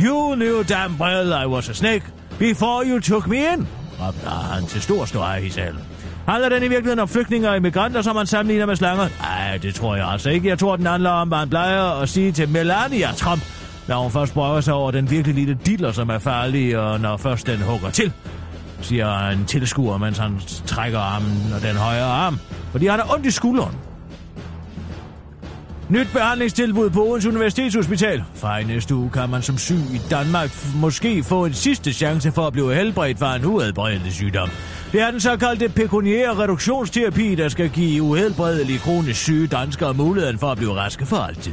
You 0.00 0.34
knew 0.34 0.62
damn 0.62 1.00
well 1.00 1.32
I 1.44 1.46
was 1.46 1.68
a 1.68 1.74
snake 1.74 2.02
before 2.38 2.84
you 2.86 3.00
took 3.00 3.28
me 3.28 3.36
in, 3.36 3.68
råbte 4.00 4.28
han 4.28 4.66
til 4.66 4.82
stor 4.82 5.04
stor 5.04 5.34
i 5.34 5.50
salen. 5.50 5.80
Handler 6.28 6.48
den 6.48 6.62
i 6.62 6.68
virkeligheden 6.68 6.98
om 6.98 7.08
flygtninge 7.08 7.50
og 7.50 7.56
immigranter, 7.56 8.02
som 8.02 8.16
man 8.16 8.26
sammenligner 8.26 8.66
med 8.66 8.76
slanger? 8.76 9.08
Nej, 9.20 9.56
det 9.56 9.74
tror 9.74 9.96
jeg 9.96 10.08
altså 10.08 10.30
ikke. 10.30 10.48
Jeg 10.48 10.58
tror, 10.58 10.76
den 10.76 10.86
handler 10.86 11.10
om, 11.10 11.28
hvad 11.28 11.38
han 11.38 11.48
plejer 11.48 11.82
at 11.82 12.08
sige 12.08 12.32
til 12.32 12.48
Melania 12.48 13.12
Trump, 13.12 13.42
når 13.88 14.02
hun 14.02 14.10
først 14.10 14.34
brøger 14.34 14.60
sig 14.60 14.74
over 14.74 14.90
den 14.90 15.10
virkelig 15.10 15.34
lille 15.34 15.58
diller, 15.66 15.92
som 15.92 16.08
er 16.08 16.18
farlig, 16.18 16.78
og 16.78 17.00
når 17.00 17.16
først 17.16 17.46
den 17.46 17.58
hugger 17.58 17.90
til, 17.90 18.12
siger 18.80 19.28
en 19.28 19.44
tilskuer, 19.44 19.98
mens 19.98 20.18
han 20.18 20.40
trækker 20.66 20.98
armen 20.98 21.52
og 21.54 21.62
den 21.62 21.76
højre 21.76 22.04
arm, 22.04 22.38
fordi 22.70 22.86
han 22.86 23.00
har 23.00 23.14
ondt 23.14 23.26
i 23.26 23.30
skulderen. 23.30 23.74
Nyt 25.90 26.08
behandlingstilbud 26.12 26.90
på 26.90 27.04
Odense 27.04 27.28
Universitetshospital. 27.28 28.24
Fra 28.34 28.58
i 28.58 28.64
næste 28.64 28.94
uge 28.94 29.10
kan 29.10 29.30
man 29.30 29.42
som 29.42 29.58
syg 29.58 29.74
i 29.74 30.00
Danmark 30.10 30.50
måske 30.74 31.24
få 31.24 31.44
en 31.44 31.54
sidste 31.54 31.92
chance 31.92 32.32
for 32.32 32.46
at 32.46 32.52
blive 32.52 32.74
helbredt 32.74 33.18
fra 33.18 33.36
en 33.36 33.44
uadbredelig 33.44 34.12
sygdom. 34.12 34.48
Det 34.92 35.00
er 35.00 35.10
den 35.10 35.20
såkaldte 35.20 35.68
pekuniære 35.68 36.38
reduktionsterapi, 36.38 37.34
der 37.34 37.48
skal 37.48 37.68
give 37.68 38.02
uhelbredelige 38.02 38.78
kronisk 38.78 39.22
syge 39.22 39.46
danskere 39.46 39.94
muligheden 39.94 40.38
for 40.38 40.46
at 40.46 40.58
blive 40.58 40.74
raske 40.74 41.06
for 41.06 41.16
altid. 41.16 41.52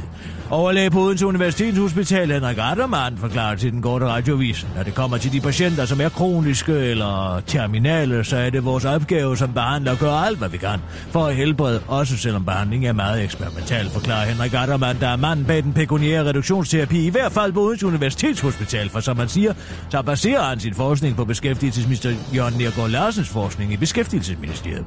Overlæge 0.50 0.90
på 0.90 1.00
Odense 1.00 1.26
Universitetshospital 1.26 2.32
Henrik 2.32 2.58
Addermann 2.60 3.18
forklarer 3.18 3.56
til 3.56 3.72
den 3.72 3.82
korte 3.82 4.06
radiovis, 4.06 4.66
når 4.76 4.82
det 4.82 4.94
kommer 4.94 5.16
til 5.16 5.32
de 5.32 5.40
patienter, 5.40 5.84
som 5.84 6.00
er 6.00 6.08
kroniske 6.08 6.72
eller 6.72 7.42
terminale, 7.46 8.24
så 8.24 8.36
er 8.36 8.50
det 8.50 8.64
vores 8.64 8.84
opgave 8.84 9.36
som 9.36 9.52
behandler 9.52 9.92
at 9.92 9.98
gøre 9.98 10.26
alt, 10.26 10.38
hvad 10.38 10.48
vi 10.48 10.56
kan 10.56 10.80
for 11.10 11.26
at 11.26 11.36
helbrede, 11.36 11.80
også 11.88 12.16
selvom 12.16 12.44
behandling 12.44 12.86
er 12.86 12.92
meget 12.92 13.24
eksperimental, 13.24 13.90
forklarer 13.90 14.25
Henrik 14.26 14.54
Addermann, 14.54 15.00
der 15.00 15.08
er 15.08 15.16
manden 15.16 15.44
bag 15.46 15.62
den 15.62 15.72
pekuniære 15.72 16.24
reduktionsterapi, 16.24 17.06
i 17.06 17.10
hvert 17.10 17.32
fald 17.32 17.52
på 17.52 17.60
Odense 17.60 17.86
Universitetshospital, 17.86 18.88
for 18.88 19.00
som 19.00 19.16
man 19.16 19.28
siger, 19.28 19.54
så 19.90 20.02
baserer 20.02 20.42
han 20.42 20.60
sin 20.60 20.74
forskning 20.74 21.16
på 21.16 21.24
beskæftigelsesminister 21.24 22.12
Jørgen 22.34 22.54
Nergård 22.58 22.90
Larsens 22.90 23.28
forskning 23.28 23.72
i 23.72 23.76
Beskæftigelsesministeriet. 23.76 24.84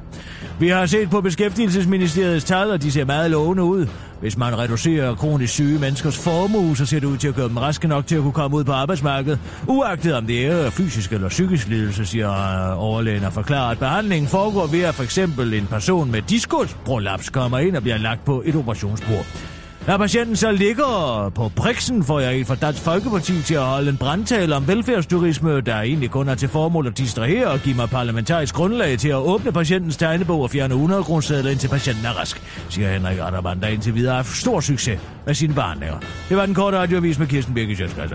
Vi 0.58 0.68
har 0.68 0.86
set 0.86 1.10
på 1.10 1.20
Beskæftigelsesministeriets 1.20 2.44
tal, 2.44 2.70
og 2.70 2.82
de 2.82 2.92
ser 2.92 3.04
meget 3.04 3.30
lovende 3.30 3.62
ud. 3.62 3.86
Hvis 4.20 4.36
man 4.36 4.58
reducerer 4.58 5.14
kronisk 5.14 5.52
syge 5.52 5.78
menneskers 5.78 6.18
formue, 6.18 6.76
så 6.76 6.86
ser 6.86 7.00
det 7.00 7.06
ud 7.06 7.16
til 7.16 7.28
at 7.28 7.34
gøre 7.34 7.48
dem 7.48 7.56
raske 7.56 7.88
nok 7.88 8.06
til 8.06 8.16
at 8.16 8.22
kunne 8.22 8.32
komme 8.32 8.56
ud 8.56 8.64
på 8.64 8.72
arbejdsmarkedet. 8.72 9.38
Uagtet 9.66 10.14
om 10.14 10.26
det 10.26 10.46
er 10.46 10.70
fysisk 10.70 11.12
eller 11.12 11.28
psykisk 11.28 11.68
lidelse, 11.68 12.06
siger 12.06 12.30
øh, 12.30 12.84
overlægen 12.84 13.24
og 13.24 13.32
forklarer, 13.32 13.70
at 13.70 13.78
behandlingen 13.78 14.28
foregår 14.28 14.66
ved 14.66 14.82
at 14.82 14.94
for 14.94 15.02
eksempel 15.02 15.54
en 15.54 15.66
person 15.66 16.10
med 16.10 16.22
diskusprolaps 16.22 17.30
kommer 17.30 17.58
ind 17.58 17.76
og 17.76 17.82
bliver 17.82 17.98
lagt 17.98 18.24
på 18.24 18.42
et 18.46 18.56
operationsbord. 18.56 19.26
Når 19.86 19.96
patienten 19.96 20.36
så 20.36 20.52
ligger 20.52 21.32
på 21.34 21.48
priksen, 21.56 22.04
får 22.04 22.20
jeg 22.20 22.38
en 22.38 22.46
fra 22.46 22.54
Dansk 22.54 22.82
Folkeparti 22.82 23.42
til 23.42 23.54
at 23.54 23.62
holde 23.62 23.90
en 23.90 23.96
brandtale 23.96 24.56
om 24.56 24.68
velfærdsturisme, 24.68 25.60
der 25.60 25.80
egentlig 25.80 26.10
kun 26.10 26.28
er 26.28 26.34
til 26.34 26.48
formål 26.48 26.86
at 26.86 26.98
distrahere 26.98 27.46
og 27.46 27.60
give 27.60 27.76
mig 27.76 27.88
parlamentarisk 27.88 28.54
grundlag 28.54 28.98
til 28.98 29.08
at 29.08 29.14
åbne 29.14 29.52
patientens 29.52 29.96
tegnebog 29.96 30.40
og 30.42 30.50
fjerne 30.50 30.74
100 30.74 31.02
kroner 31.02 31.48
indtil 31.50 31.68
patienten 31.68 32.04
er 32.04 32.20
rask, 32.20 32.42
siger 32.68 32.92
Henrik 32.92 33.18
Andermann, 33.18 33.60
der 33.60 33.68
indtil 33.68 33.94
videre 33.94 34.16
har 34.16 34.22
stor 34.22 34.60
succes 34.60 35.00
med 35.26 35.34
sine 35.34 35.54
behandlinger. 35.54 35.96
Det 36.28 36.36
var 36.36 36.46
den 36.46 36.54
korte 36.54 36.78
radioavis 36.78 37.18
med 37.18 37.26
Kirsten 37.26 37.54
Birke 37.54 37.76
Sjøtskreds 37.76 38.12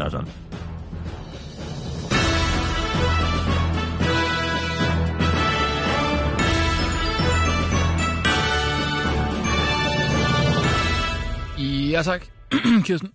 Ja, 11.91 12.01
tak. 12.01 12.21
Kirsten. 12.87 13.13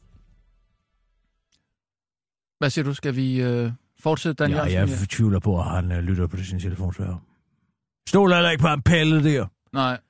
Hvad 2.58 2.70
siger 2.70 2.84
du? 2.84 2.94
Skal 2.94 3.16
vi 3.16 3.42
øh, 3.42 3.72
fortsætte, 4.00 4.44
Dan 4.44 4.50
Ja, 4.50 4.56
Jørgensen? 4.56 5.00
jeg 5.00 5.08
tvivler 5.08 5.40
på, 5.40 5.58
at 5.58 5.64
han 5.64 5.92
uh, 5.92 5.98
lytter 5.98 6.26
på 6.26 6.36
sin 6.36 6.60
telefonsvarer. 6.60 7.18
Stoler 8.08 8.36
heller 8.36 8.50
ikke 8.50 8.62
på 8.62 8.68
en 8.68 8.82
pelle 8.82 9.24
der. 9.24 9.46
Nej. 9.72 10.00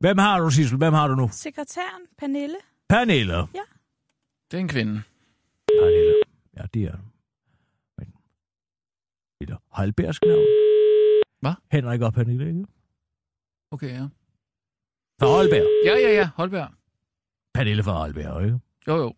Hvem 0.00 0.18
har 0.18 0.40
du, 0.40 0.50
Sissel? 0.50 0.78
Hvem 0.78 0.92
har 0.92 1.08
du 1.08 1.14
nu? 1.14 1.28
Sekretæren, 1.32 2.02
Pernille. 2.18 2.56
Pernille. 2.88 3.36
Det 4.50 4.56
er 4.56 4.58
en 4.58 4.68
kvinde. 4.68 5.02
Pernille. 5.80 6.14
Ja, 6.56 6.62
det 6.74 6.82
er 6.82 6.96
Men... 7.98 8.12
Et 9.40 9.56
halbersk 9.72 10.22
navn. 10.26 10.46
Hvad? 11.40 11.52
Henrik 11.72 12.00
og 12.00 12.12
Pernille, 12.14 12.46
ikke? 12.48 12.64
Okay, 13.70 13.90
ja. 13.90 14.06
Fra 15.20 15.26
Holberg. 15.26 15.66
Ja, 15.86 15.94
ja, 16.08 16.14
ja. 16.14 16.30
Holberg. 16.36 16.68
Pernille 17.54 17.82
fra 17.84 17.92
Holberg, 17.92 18.44
ikke? 18.44 18.60
Jo, 18.88 18.96
jo. 18.96 19.14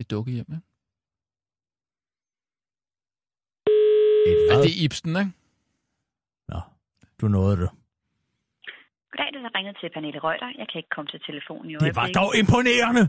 Et 0.00 0.10
dukkehjem, 0.10 0.46
ja. 0.48 0.58
Et 4.30 4.38
hvad? 4.48 4.62
det 4.62 4.70
er 4.74 4.84
Ibsen, 4.84 5.16
ikke? 5.16 5.32
du 7.20 7.28
nåede 7.28 7.56
det. 7.62 7.70
Goddag, 9.10 9.28
du 9.34 9.38
har 9.46 9.52
ringet 9.58 9.76
til 9.80 9.88
Pernille 9.94 10.20
Reuter. 10.26 10.48
Jeg 10.60 10.66
kan 10.70 10.78
ikke 10.78 10.92
komme 10.96 11.08
til 11.14 11.20
telefonen 11.28 11.70
i 11.70 11.74
Det 11.74 11.80
var 11.82 11.86
øjeblikket. 11.86 12.14
dog 12.20 12.30
imponerende. 12.40 13.02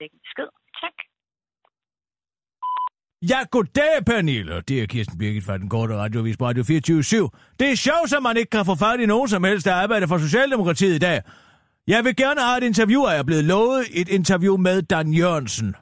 En 0.00 0.08
Besked. 0.24 0.48
Tak. 0.82 0.96
Ja, 3.32 3.38
goddag, 3.50 3.94
Pernille. 4.06 4.60
Det 4.68 4.82
er 4.82 4.86
Kirsten 4.86 5.18
Birgit 5.18 5.44
fra 5.44 5.58
den 5.58 5.68
korte 5.68 5.94
radiovis 5.96 6.36
på 6.36 6.44
Radio 6.46 6.62
24 6.64 7.30
Det 7.60 7.70
er 7.72 7.76
sjovt, 7.76 8.12
at 8.16 8.22
man 8.22 8.36
ikke 8.36 8.50
kan 8.50 8.64
få 8.70 8.74
fat 8.84 9.00
i 9.00 9.06
nogen 9.06 9.28
som 9.28 9.44
helst, 9.44 9.66
der 9.66 9.74
arbejder 9.74 10.06
for 10.06 10.18
Socialdemokratiet 10.18 10.94
i 10.94 10.98
dag. 11.08 11.18
Jeg 11.88 12.04
vil 12.04 12.16
gerne 12.16 12.40
have 12.40 12.58
et 12.58 12.64
interview, 12.64 13.02
og 13.02 13.10
jeg 13.10 13.18
er 13.18 13.22
blevet 13.22 13.44
lovet 13.44 13.84
et 13.92 14.08
interview 14.08 14.56
med 14.56 14.82
Dan 14.82 15.12
Jørgensen. 15.12 15.74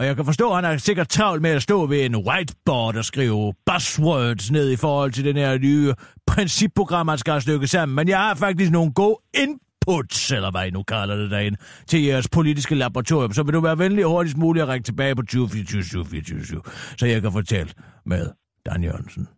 Og 0.00 0.06
jeg 0.06 0.16
kan 0.16 0.24
forstå, 0.24 0.50
at 0.50 0.54
han 0.54 0.64
er 0.64 0.78
sikkert 0.78 1.08
travlt 1.08 1.42
med 1.42 1.50
at 1.50 1.62
stå 1.62 1.86
ved 1.86 2.04
en 2.04 2.16
whiteboard 2.16 2.96
og 2.96 3.04
skrive 3.04 3.54
buzzwords 3.66 4.50
ned 4.50 4.70
i 4.70 4.76
forhold 4.76 5.12
til 5.12 5.24
den 5.24 5.36
her 5.36 5.58
nye 5.58 5.94
principprogram, 6.26 7.08
han 7.08 7.18
skal 7.18 7.32
have 7.32 7.40
stykket 7.40 7.70
sammen. 7.70 7.96
Men 7.96 8.08
jeg 8.08 8.18
har 8.18 8.34
faktisk 8.34 8.72
nogle 8.72 8.92
gode 8.92 9.18
inputs, 9.34 10.32
eller 10.32 10.50
hvad 10.50 10.66
I 10.66 10.70
nu 10.70 10.82
kalder 10.82 11.16
det 11.16 11.30
derinde, 11.30 11.58
til 11.86 12.02
jeres 12.02 12.28
politiske 12.28 12.74
laboratorium. 12.74 13.32
Så 13.32 13.42
vil 13.42 13.54
du 13.54 13.60
være 13.60 13.78
venlig 13.78 14.04
og 14.04 14.10
hurtigst 14.10 14.36
muligt 14.36 14.62
at 14.62 14.68
række 14.68 14.84
tilbage 14.84 15.14
på 15.14 15.22
2024 15.22 15.82
2024, 15.82 16.62
så 16.98 17.06
jeg 17.06 17.22
kan 17.22 17.32
fortælle 17.32 17.72
med 18.06 18.30
Dan 18.66 18.84
Jørgensen. 18.84 19.28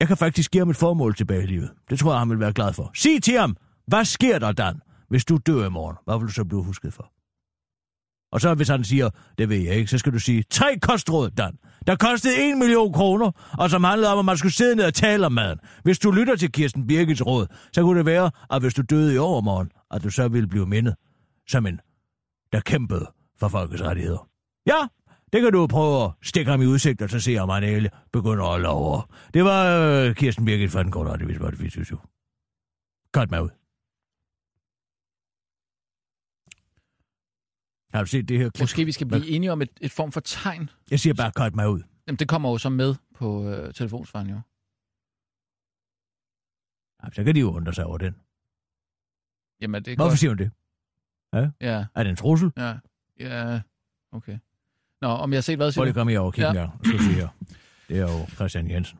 Jeg 0.00 0.08
kan 0.08 0.16
faktisk 0.16 0.50
give 0.50 0.60
ham 0.60 0.70
et 0.70 0.76
formål 0.76 1.14
tilbage 1.14 1.42
i 1.42 1.46
livet. 1.46 1.70
Det 1.90 1.98
tror 1.98 2.12
jeg, 2.12 2.18
han 2.18 2.30
vil 2.30 2.40
være 2.40 2.52
glad 2.52 2.72
for. 2.72 2.90
Sig 2.94 3.22
til 3.22 3.38
ham, 3.38 3.56
hvad 3.86 4.04
sker 4.04 4.38
der, 4.38 4.52
Dan, 4.52 4.80
hvis 5.08 5.24
du 5.24 5.36
dør 5.46 5.66
i 5.66 5.70
morgen? 5.70 5.96
Hvad 6.04 6.18
vil 6.18 6.26
du 6.28 6.32
så 6.32 6.44
blive 6.44 6.64
husket 6.64 6.94
for? 6.94 7.12
Og 8.32 8.40
så 8.40 8.54
hvis 8.54 8.68
han 8.68 8.84
siger, 8.84 9.10
det 9.38 9.48
ved 9.48 9.56
jeg 9.56 9.74
ikke, 9.74 9.90
så 9.90 9.98
skal 9.98 10.12
du 10.12 10.18
sige, 10.18 10.44
tre 10.50 10.78
kostråd, 10.82 11.30
Dan, 11.30 11.58
der 11.86 11.96
kostede 11.96 12.42
en 12.42 12.58
million 12.58 12.92
kroner, 12.92 13.54
og 13.58 13.70
som 13.70 13.84
handlede 13.84 14.12
om, 14.12 14.18
at 14.18 14.24
man 14.24 14.36
skulle 14.36 14.54
sidde 14.54 14.76
ned 14.76 14.84
og 14.84 14.94
tale 14.94 15.26
om 15.26 15.32
maden. 15.32 15.58
Hvis 15.82 15.98
du 15.98 16.10
lytter 16.10 16.36
til 16.36 16.52
Kirsten 16.52 16.86
Birgits 16.86 17.26
råd, 17.26 17.46
så 17.72 17.82
kunne 17.82 17.98
det 17.98 18.06
være, 18.06 18.30
at 18.50 18.62
hvis 18.62 18.74
du 18.74 18.82
døde 18.82 19.14
i 19.14 19.18
overmorgen, 19.18 19.70
at 19.90 20.04
du 20.04 20.10
så 20.10 20.28
ville 20.28 20.48
blive 20.48 20.66
mindet 20.66 20.94
som 21.48 21.66
en, 21.66 21.80
der 22.52 22.60
kæmpede 22.60 23.06
for 23.40 23.48
folkets 23.48 23.82
rettigheder. 23.82 24.28
Ja, 24.66 24.86
det 25.32 25.42
kan 25.42 25.52
du 25.52 25.66
prøve 25.66 26.04
at 26.04 26.10
stikke 26.22 26.50
ham 26.50 26.62
i 26.62 26.66
udsigt, 26.66 27.02
og 27.02 27.10
så 27.10 27.20
se, 27.20 27.36
om 27.38 27.48
han 27.48 27.64
egentlig 27.64 27.90
begynder 28.12 28.44
at 28.44 28.60
love. 28.60 29.02
Det 29.34 29.44
var 29.44 29.78
øh, 29.78 30.14
Kirsten 30.14 30.44
Birgit 30.44 30.70
fra 30.70 30.82
den 30.82 30.90
korte 30.90 31.10
radiovis, 31.10 31.36
hvor 31.36 31.50
det 31.50 31.58
24 31.58 31.98
Godt 33.12 33.30
med 33.30 33.40
ud. 33.40 33.57
Har 37.98 38.04
du 38.04 38.08
set 38.08 38.28
det 38.28 38.38
her 38.38 38.50
klip? 38.50 38.62
Måske 38.62 38.84
vi 38.84 38.92
skal 38.92 39.06
blive 39.06 39.28
enige 39.28 39.52
om 39.52 39.62
et, 39.62 39.68
et 39.80 39.90
form 39.92 40.12
for 40.12 40.20
tegn. 40.20 40.70
Jeg 40.90 41.00
siger 41.00 41.14
bare, 41.14 41.32
cut 41.36 41.54
mig 41.54 41.68
ud. 41.70 41.82
Jamen, 42.06 42.18
det 42.18 42.28
kommer 42.28 42.50
jo 42.50 42.58
så 42.58 42.68
med 42.68 42.94
på 43.14 43.48
øh, 43.50 43.74
telefonsvaren, 43.74 44.28
jo. 44.30 44.40
Ja, 47.04 47.10
så 47.12 47.24
kan 47.24 47.34
de 47.34 47.40
jo 47.40 47.52
undre 47.52 47.74
sig 47.74 47.84
over 47.84 47.98
den. 47.98 48.14
Jamen, 49.60 49.82
det 49.84 49.92
er 49.92 49.96
Hvorfor 49.96 50.10
godt. 50.10 50.18
siger 50.18 50.30
hun 50.30 50.38
det? 50.38 50.50
Ja, 51.60 51.84
Er 51.94 52.02
det 52.02 52.10
en 52.10 52.16
trussel? 52.16 52.52
ja, 52.56 52.74
ja, 53.20 53.60
okay. 54.12 54.38
Nå, 55.00 55.08
om 55.08 55.32
jeg 55.32 55.36
har 55.36 55.42
set 55.42 55.56
hvad, 55.56 55.66
Prøv 55.66 55.72
siger 55.72 55.84
lige 55.84 55.90
at 55.90 55.94
komme 55.94 56.12
her 56.12 56.20
og 56.20 56.34
kigge 56.34 56.48
Ja. 56.48 56.54
ja. 56.60 56.64
en 56.64 56.70
gang. 56.70 56.86
Skal 56.86 56.98
vi 56.98 57.04
se 57.04 57.12
her. 57.12 57.28
Det 57.88 57.96
er 57.98 58.02
jo 58.02 58.26
Christian 58.34 58.70
Jensen. 58.70 58.98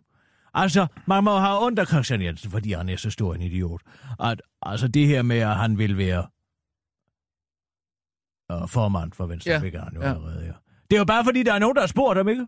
Altså, 0.54 0.86
man 1.06 1.24
må 1.24 1.38
have 1.38 1.62
ondt 1.64 1.78
af 1.78 1.86
Christian 1.86 2.22
Jensen, 2.22 2.50
fordi 2.50 2.72
han 2.72 2.88
er 2.88 2.96
så 2.96 3.10
stor 3.10 3.34
en 3.34 3.42
idiot. 3.42 3.82
At, 4.20 4.42
altså, 4.62 4.88
det 4.88 5.06
her 5.06 5.22
med, 5.22 5.38
at 5.38 5.56
han 5.56 5.78
vil 5.78 5.96
være 5.98 6.26
uh, 8.52 8.68
formand 8.68 9.12
for 9.12 9.26
Venstre, 9.26 9.50
Ja, 9.50 9.58
han 9.58 9.94
jo 9.94 10.00
ja. 10.00 10.08
allerede, 10.08 10.44
ja. 10.46 10.52
Det 10.90 10.96
er 10.96 10.98
jo 10.98 11.04
bare 11.04 11.24
fordi, 11.24 11.42
der 11.42 11.52
er 11.52 11.58
nogen, 11.58 11.74
der 11.74 11.82
har 11.82 11.86
spurgt 11.88 12.16
ham, 12.16 12.28
ikke? 12.28 12.46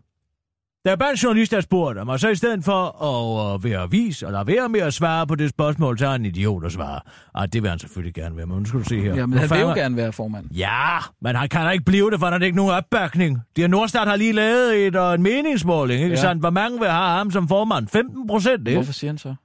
Der 0.85 0.91
er 0.91 0.95
bare 0.95 1.11
en 1.11 1.15
journalist, 1.15 1.51
der 1.51 1.57
har 1.57 1.61
spurgt 1.61 1.97
ham, 1.97 2.09
og 2.09 2.19
så 2.19 2.29
i 2.29 2.35
stedet 2.35 2.63
for 2.63 3.03
at 3.03 3.55
uh, 3.55 3.63
være 3.63 3.79
avis 3.79 4.23
og 4.23 4.31
lade 4.31 4.47
være 4.47 4.69
med 4.69 4.79
at 4.79 4.93
svare 4.93 5.27
på 5.27 5.35
det 5.35 5.49
spørgsmål, 5.49 5.99
så 5.99 6.07
er 6.07 6.15
en 6.15 6.25
idiot 6.25 6.65
at 6.65 6.71
svare. 6.71 6.99
Og 7.33 7.53
det 7.53 7.61
vil 7.61 7.69
han 7.69 7.79
selvfølgelig 7.79 8.13
gerne 8.13 8.37
være, 8.37 8.45
men 8.45 8.57
nu 8.57 8.65
skal 8.65 8.79
du 8.79 8.85
se 8.85 9.01
her. 9.01 9.15
Ja, 9.15 9.25
men 9.25 9.39
han 9.39 9.49
vil 9.49 9.59
jo 9.59 9.73
gerne 9.73 9.95
være 9.95 10.13
formand. 10.13 10.51
Ja, 10.51 10.97
men 11.21 11.35
han 11.35 11.49
kan 11.49 11.61
da 11.61 11.69
ikke 11.69 11.85
blive 11.85 12.11
det, 12.11 12.19
for 12.19 12.29
der 12.29 12.39
er 12.39 12.43
ikke 12.43 12.55
nogen 12.57 12.73
opbakning. 12.73 13.39
De 13.55 13.61
her 13.61 13.67
Nordstart 13.67 14.07
har 14.07 14.15
lige 14.15 14.33
lavet 14.33 14.87
et, 14.87 14.95
uh, 14.95 15.13
en 15.13 15.23
meningsmåling, 15.23 16.03
ikke 16.03 16.15
ja. 16.15 16.21
sandt? 16.21 16.41
Hvor 16.41 16.49
mange 16.49 16.79
vil 16.79 16.89
have 16.89 17.09
ham 17.09 17.31
som 17.31 17.47
formand? 17.47 17.87
15 17.87 18.27
procent, 18.27 18.67
ikke? 18.67 18.77
Hvorfor 18.77 18.93
siger 18.93 19.11
han 19.11 19.17
så? 19.17 19.35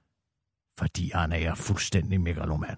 Fordi 0.78 1.10
han 1.14 1.32
er 1.32 1.54
fuldstændig 1.54 2.20
megaloman. 2.20 2.76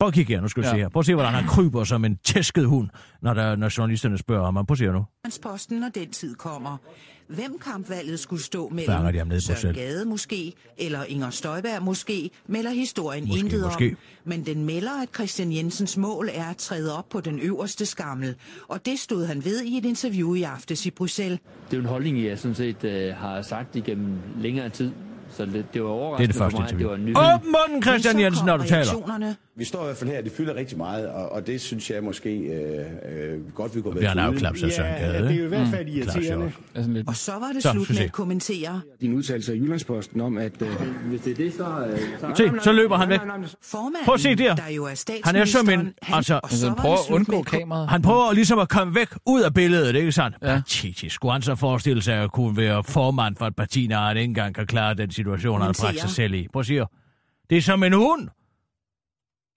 Prøv 0.00 0.08
at 0.08 0.14
kigge 0.14 0.34
her, 0.34 0.40
nu 0.40 0.48
skal 0.48 0.62
du 0.62 0.68
Ja. 0.68 0.72
se 0.74 0.78
her. 0.78 0.88
Prøv 0.88 1.00
at 1.00 1.06
se, 1.06 1.14
hvordan 1.14 1.32
han 1.34 1.46
kryber 1.46 1.84
som 1.84 2.04
en 2.04 2.16
tæsket 2.24 2.66
hund, 2.66 2.88
når, 3.22 3.34
der, 3.34 3.56
når 3.56 3.78
journalisterne 3.78 4.18
spørger 4.18 4.44
ham. 4.44 4.54
Prøv 4.54 4.64
at 4.74 4.78
se 4.78 4.84
her 4.84 4.92
nu. 4.92 5.04
Posten, 5.42 5.80
når 5.80 5.88
den 5.88 6.10
tid 6.10 6.34
kommer. 6.34 6.76
Hvem 7.28 7.58
kampvalget 7.64 8.20
skulle 8.20 8.42
stå 8.42 8.68
Fanger 8.68 8.74
mellem 8.96 9.12
de 9.12 9.18
ham 9.18 9.26
ned 9.28 9.36
i 9.36 9.40
Søren 9.40 9.54
Bruxelles? 9.56 9.76
Gade 9.82 10.04
måske, 10.04 10.52
eller 10.78 11.04
Inger 11.04 11.30
Støjberg 11.30 11.82
måske, 11.82 12.30
melder 12.46 12.70
historien 12.70 13.24
Måske, 13.28 13.38
intet 13.40 13.62
måske. 13.64 13.88
om. 13.90 13.96
Men 14.24 14.46
den 14.46 14.64
melder, 14.64 15.02
at 15.02 15.08
Christian 15.14 15.52
Jensens 15.52 15.96
mål 15.96 16.28
er 16.34 16.44
at 16.44 16.56
træde 16.56 16.98
op 16.98 17.08
på 17.08 17.20
den 17.20 17.38
øverste 17.40 17.86
skammel. 17.86 18.34
Og 18.68 18.86
det 18.86 18.98
stod 18.98 19.26
han 19.26 19.44
ved 19.44 19.62
i 19.62 19.78
et 19.78 19.84
interview 19.84 20.34
i 20.34 20.42
aftes 20.42 20.86
i 20.86 20.90
Bruxelles. 20.90 21.38
Det 21.70 21.72
er 21.72 21.76
jo 21.76 21.82
en 21.82 21.88
holdning, 21.88 22.24
jeg 22.24 22.38
sådan 22.38 22.54
set 22.54 22.84
øh, 22.84 23.14
har 23.16 23.42
sagt 23.42 23.76
igennem 23.76 24.18
længere 24.38 24.68
tid. 24.68 24.90
Så 25.36 25.46
det, 25.46 25.52
det 25.54 25.62
var 25.62 25.68
Det 25.72 25.78
er 25.78 25.82
overraskende 25.82 26.26
det 26.32 26.36
første 26.36 26.56
for 26.56 26.60
mig, 26.62 26.72
at 26.72 26.78
det 26.78 26.86
var 26.88 26.96
nyt. 26.96 27.16
Åben 27.18 27.54
munden, 27.68 27.82
Christian 27.82 28.14
så 28.14 28.20
Jensen, 28.20 28.46
når 28.46 28.56
du 28.56 28.64
taler. 28.64 29.34
Vi 29.56 29.64
står 29.64 29.82
i 29.82 29.84
hvert 29.84 29.96
fald 29.96 30.10
her, 30.10 30.22
det 30.22 30.32
fylder 30.32 30.54
rigtig 30.54 30.78
meget, 30.78 31.08
og, 31.08 31.32
og 31.32 31.46
det 31.46 31.60
synes 31.60 31.90
jeg 31.90 32.04
måske 32.04 32.36
øh, 32.38 32.80
øh, 33.32 33.54
godt, 33.54 33.76
vi 33.76 33.80
kunne 33.82 34.00
være 34.00 34.20
afklapset 34.20 34.66
af 34.66 34.72
Søren 34.72 34.94
Gade, 35.00 35.22
det 35.24 35.30
er 35.30 35.34
jo 35.38 35.44
i 35.44 35.48
hvert 35.48 35.68
fald 35.68 35.86
Mm. 35.86 35.92
irriterende. 35.96 36.52
Er 36.74 36.86
lidt... 36.88 37.08
Og 37.08 37.16
så 37.16 37.32
var 37.32 37.50
det 37.54 37.62
Så, 37.62 37.70
slut 37.72 37.90
med 37.90 37.98
at 37.98 38.12
kommentere. 38.12 38.80
Din 39.00 39.14
udtalelse 39.14 39.56
i 39.56 39.58
Jyllandsposten 39.60 40.20
om, 40.20 40.38
at... 40.38 40.52
Øh, 40.62 40.68
Hvis 41.06 41.20
det 41.20 41.30
er 41.30 41.34
det, 41.34 41.52
så... 41.54 41.64
Øh, 41.92 41.98
så 42.20 42.26
Se, 42.36 42.50
så 42.62 42.72
løber 42.72 42.96
han 42.96 43.08
væk. 43.08 43.20
Formanden, 43.62 44.04
Prøv 44.04 44.14
at 44.14 44.20
se 44.20 44.34
der. 44.34 44.54
der 44.54 44.68
jo 44.76 44.84
er 44.84 45.20
Han 45.24 45.36
er 45.36 45.44
som 45.44 45.68
en... 45.70 45.78
han- 46.02 46.16
Altså, 46.20 46.32
så 46.34 46.40
Altså, 46.44 46.66
han 46.68 46.76
prøver 46.76 46.94
at 47.08 47.10
undgå 47.14 47.42
kameraet. 47.42 47.88
han 47.90 48.02
prøver 48.02 48.32
ligesom 48.32 48.58
at 48.58 48.68
komme 48.68 48.94
væk 48.94 49.08
ud 49.26 49.40
af 49.42 49.54
billedet, 49.54 49.96
ikke 49.96 50.12
sandt? 50.12 50.36
Ja. 50.42 50.50
Ja. 50.50 50.56
Pathetisk. 50.56 51.14
Skulle 51.14 51.32
han 51.32 51.42
så 51.42 51.54
forestille 51.54 52.02
sig 52.02 52.14
at 52.14 52.32
kunne 52.32 52.56
være 52.56 52.84
formand 52.84 53.36
for 53.36 53.46
et 53.46 53.56
parti, 53.56 53.86
når 53.86 53.96
han 53.96 54.16
ikke 54.16 54.24
engang 54.28 54.54
kan 54.54 54.66
klare 54.66 54.94
den 54.94 55.10
situation, 55.20 55.60
han 55.60 55.66
har 55.66 55.76
bragt 55.82 56.00
sig 56.00 56.10
selv 56.10 56.34
i? 56.34 56.48
Prøv 56.52 56.60
at 56.60 56.66
sige. 56.66 56.86
Det 57.50 57.58
er 57.58 57.62
som 57.62 57.82
en 57.82 57.92
hund. 57.92 58.28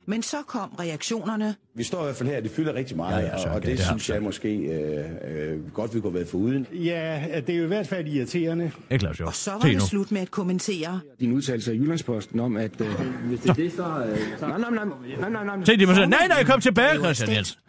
Men 0.08 0.22
så 0.24 0.38
kom 0.48 0.70
reaktionerne. 0.80 1.56
Vi 1.76 1.84
står 1.84 2.02
i 2.02 2.04
hvert 2.04 2.16
fald 2.16 2.30
her, 2.30 2.42
det 2.42 2.52
fylder 2.52 2.74
rigtig 2.74 2.98
meget, 2.98 3.24
Ja, 3.24 3.28
ja, 3.28 3.38
Søren 3.38 3.50
og, 3.50 3.56
og 3.56 3.62
det, 3.64 3.78
det 3.78 3.86
synes 3.86 4.10
jeg 4.10 4.24
måske 4.24 4.56
øh, 4.58 5.06
øh, 5.54 5.72
godt, 5.74 5.96
vi 5.96 6.00
kunne 6.02 6.14
være 6.14 6.26
foruden. 6.26 6.68
ja, 6.74 7.42
det 7.48 7.50
er 7.50 7.58
jo 7.58 7.64
i 7.64 7.68
hvert 7.68 7.88
fald 7.88 8.08
irriterende. 8.08 8.72
Jeg 8.90 9.00
klarer 9.00 9.14
sjovt. 9.14 9.28
Og 9.28 9.34
så 9.36 9.52
var 9.52 9.60
Se 9.60 9.68
det 9.68 9.76
nu. 9.78 9.82
slut 9.86 10.12
med 10.12 10.22
at 10.22 10.32
kommentere. 10.32 11.00
Din 11.20 11.32
udtalelse 11.34 11.74
i 11.76 11.78
Jyllandsposten 11.78 12.40
om, 12.40 12.58
at... 12.58 12.82
Øh, 12.82 13.00
hvis 13.26 13.40
det 13.40 13.50
er 13.50 13.54
det, 13.54 13.72
så... 13.74 14.06
Øh, 14.06 14.18
så 14.40 14.48
nej, 14.48 14.58
nej, 14.58 14.70
nej, 14.70 14.86
nej, 15.20 15.30
nej, 15.30 15.44
nej. 15.44 15.64
Se, 15.66 15.78
de 15.78 15.86
må 15.86 15.94
sige, 15.94 16.08
nej, 16.08 16.28
nej, 16.28 16.44
kom 16.44 16.62
tilbage, 16.62 16.94
Det 16.94 17.04
Christian 17.04 17.32
Jensen. 17.36 17.60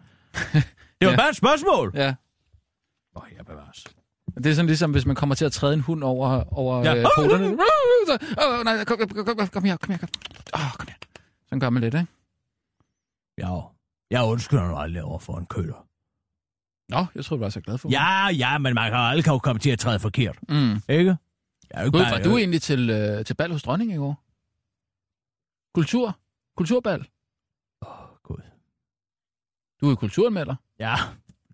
Det 0.53 0.63
var 1.01 1.11
Ja. 1.11 1.17
bare 1.17 1.29
et 1.31 1.37
spørgsmål. 1.37 1.93
Ja. 1.95 2.09
Åh, 3.17 3.23
oh, 3.23 3.29
jeg 3.37 3.47
bevares. 3.47 3.85
Det 4.35 4.47
er 4.47 4.55
sådan 4.55 4.67
ligesom, 4.67 4.91
hvis 4.91 5.07
man 5.07 5.17
kommer 5.17 5.35
til 5.35 5.45
at 5.45 5.53
træde 5.53 5.75
en 5.75 5.81
hund 5.81 6.03
over, 6.05 6.55
over 6.59 6.79
Ja. 6.85 6.97
øh, 6.97 7.07
poterne. 7.17 7.47
Åh, 7.47 8.65
nej, 8.65 8.85
kom, 8.85 8.99
kom, 8.99 9.09
kom, 9.09 9.37
kom, 9.37 9.49
kom 9.49 9.65
her, 9.65 9.77
kom 9.77 9.91
her. 9.91 9.99
Kom. 9.99 10.09
Åh, 10.55 10.73
kom 10.79 10.87
her. 10.89 10.95
Sådan 11.49 11.61
gør 11.61 11.71
man 11.71 11.83
lidt, 11.83 11.95
ikke? 11.95 12.07
Ja, 13.39 13.61
jeg 14.11 14.25
undskylder 14.25 14.69
nu 14.69 14.77
aldrig 14.77 15.03
over 15.03 15.19
for 15.19 15.39
en 15.39 15.47
køler. 15.47 15.87
Nå, 16.89 17.07
jeg 17.15 17.25
tror 17.25 17.37
du 17.37 17.43
var 17.43 17.49
så 17.49 17.61
glad 17.61 17.79
for 17.79 17.89
Ja, 17.89 18.29
ja, 18.29 18.59
men 18.59 18.75
man 18.75 18.91
kan 18.91 19.01
aldrig 19.01 19.41
komme 19.43 19.59
til 19.59 19.71
at 19.71 19.79
træde 19.79 19.99
forkert, 19.99 20.39
Mm. 20.49 20.73
ikke? 20.89 20.89
Jeg 20.89 21.17
er 21.71 21.81
jo 21.81 21.87
ikke 21.87 21.99
Gud, 21.99 22.05
bare- 22.05 22.13
var 22.19 22.23
du 22.25 22.37
egentlig 22.39 22.63
til, 22.63 22.91
øh, 22.91 23.25
til 23.25 23.35
bal 23.35 23.53
hos 23.53 23.63
dronningen 23.63 23.95
i 23.97 23.99
går? 23.99 24.23
Kultur? 25.75 26.19
Kulturbal? 26.57 27.07
Åh, 27.83 27.89
Gud. 28.23 28.41
Du 29.81 29.91
er 29.91 29.95
kulturanmelder. 29.95 30.55
Ja, 30.79 30.95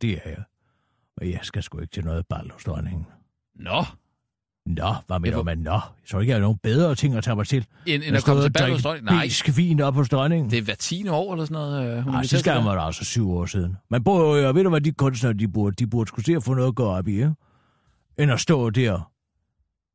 det 0.01 0.13
er 0.25 0.31
jeg. 0.31 0.43
Men 1.21 1.31
jeg 1.31 1.41
skal 1.43 1.63
sgu 1.63 1.79
ikke 1.81 1.93
til 1.93 2.05
noget 2.05 2.27
bal 2.27 2.51
hos 2.53 2.65
dronningen. 2.65 3.07
Nå. 3.55 3.85
Nå, 4.67 4.95
hvad 5.07 5.19
mener 5.19 5.35
hvor- 5.37 5.43
med 5.45 5.57
nå? 5.57 5.71
Jeg 5.73 5.81
tror 6.11 6.21
ikke, 6.21 6.31
jeg 6.31 6.37
har 6.37 6.41
nogen 6.41 6.59
bedre 6.63 6.95
ting 6.95 7.15
at 7.15 7.25
tage 7.25 7.37
mig 7.37 7.47
til. 7.47 7.59
End, 7.87 7.95
end 7.95 8.05
Jeg 8.05 8.15
at 8.17 8.25
komme 8.25 8.43
til 8.43 8.53
bal 8.53 8.71
hos 8.73 8.83
dronningen? 8.83 9.13
Nej, 9.15 9.25
besk 9.25 9.57
vin 9.57 9.81
op 9.81 9.95
hos 9.95 10.09
dronningen. 10.09 10.51
det 10.51 10.59
er 10.59 10.63
hver 10.63 10.75
tiende 10.75 11.13
år 11.13 11.33
eller 11.33 11.45
sådan 11.45 11.55
noget. 11.55 11.97
Øh, 11.99 12.03
hun 12.05 12.13
Nej, 12.13 12.23
det. 12.23 12.47
var 12.65 12.75
det 12.75 12.83
altså 12.87 13.05
syv 13.05 13.31
år 13.31 13.47
siden. 13.47 13.77
Man 13.91 14.05
burde 14.05 14.43
jo, 14.43 14.53
ved 14.55 14.63
du 14.65 14.71
hvad, 14.71 14.81
de 14.81 14.93
kunstnere, 14.93 15.33
de 15.33 15.49
burde, 15.49 15.77
de 15.77 15.87
burde 15.87 16.09
skulle 16.09 16.25
se 16.25 16.37
at 16.37 16.43
få 16.43 16.55
noget 16.55 16.69
at 16.69 16.75
gå 16.75 16.85
op 16.85 17.09
i, 17.09 17.13
ikke? 17.13 17.33
End 18.19 18.33
at 18.33 18.41
stå 18.41 18.71
der 18.71 19.11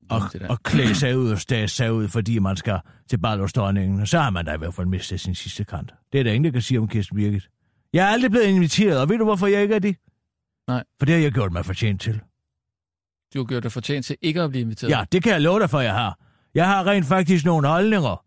og, 0.09 0.21
der. 0.33 0.47
og 0.49 0.63
klæde 0.63 0.95
sig 0.95 1.17
ud 1.17 1.31
og 1.31 1.39
stage 1.39 1.67
sig 1.67 1.93
ud, 1.93 2.07
fordi 2.07 2.39
man 2.39 2.57
skal 2.57 2.79
til 3.09 3.17
bal 3.17 3.39
hos 3.39 3.53
dronningen. 3.53 4.05
Så 4.07 4.19
har 4.19 4.29
man 4.29 4.45
da 4.45 4.53
i 4.53 4.57
hvert 4.57 4.73
fald 4.73 4.87
mistet 4.87 5.19
sin 5.19 5.35
sidste 5.35 5.63
kant. 5.63 5.93
Det 6.13 6.19
er 6.19 6.23
der 6.23 6.31
ingen, 6.31 6.45
der 6.45 6.51
kan 6.51 6.61
sige 6.61 6.79
om 6.79 6.87
Kirsten 6.87 7.15
Birgit. 7.17 7.49
Jeg 7.93 8.05
er 8.07 8.09
aldrig 8.11 8.31
blevet 8.31 8.45
inviteret, 8.45 8.99
og 9.01 9.09
ved 9.09 9.17
du, 9.17 9.23
hvorfor 9.23 9.47
jeg 9.47 9.61
ikke 9.61 9.75
er 9.75 9.79
det? 9.79 9.95
Nej. 10.67 10.83
For 10.99 11.05
det 11.05 11.15
har 11.15 11.21
jeg 11.21 11.31
gjort 11.31 11.51
mig 11.51 11.65
fortjent 11.65 12.01
til. 12.01 12.21
Du 13.33 13.39
har 13.39 13.45
gjort 13.45 13.63
dig 13.63 13.71
fortjent 13.71 14.05
til 14.05 14.17
ikke 14.21 14.41
at 14.41 14.49
blive 14.49 14.61
inviteret. 14.61 14.91
Ja, 14.91 15.03
det 15.11 15.23
kan 15.23 15.31
jeg 15.31 15.41
love 15.41 15.59
dig 15.59 15.69
for, 15.69 15.79
jeg 15.79 15.93
har. 15.93 16.19
Jeg 16.55 16.67
har 16.67 16.87
rent 16.87 17.05
faktisk 17.05 17.45
nogle 17.45 17.67
holdninger, 17.67 18.23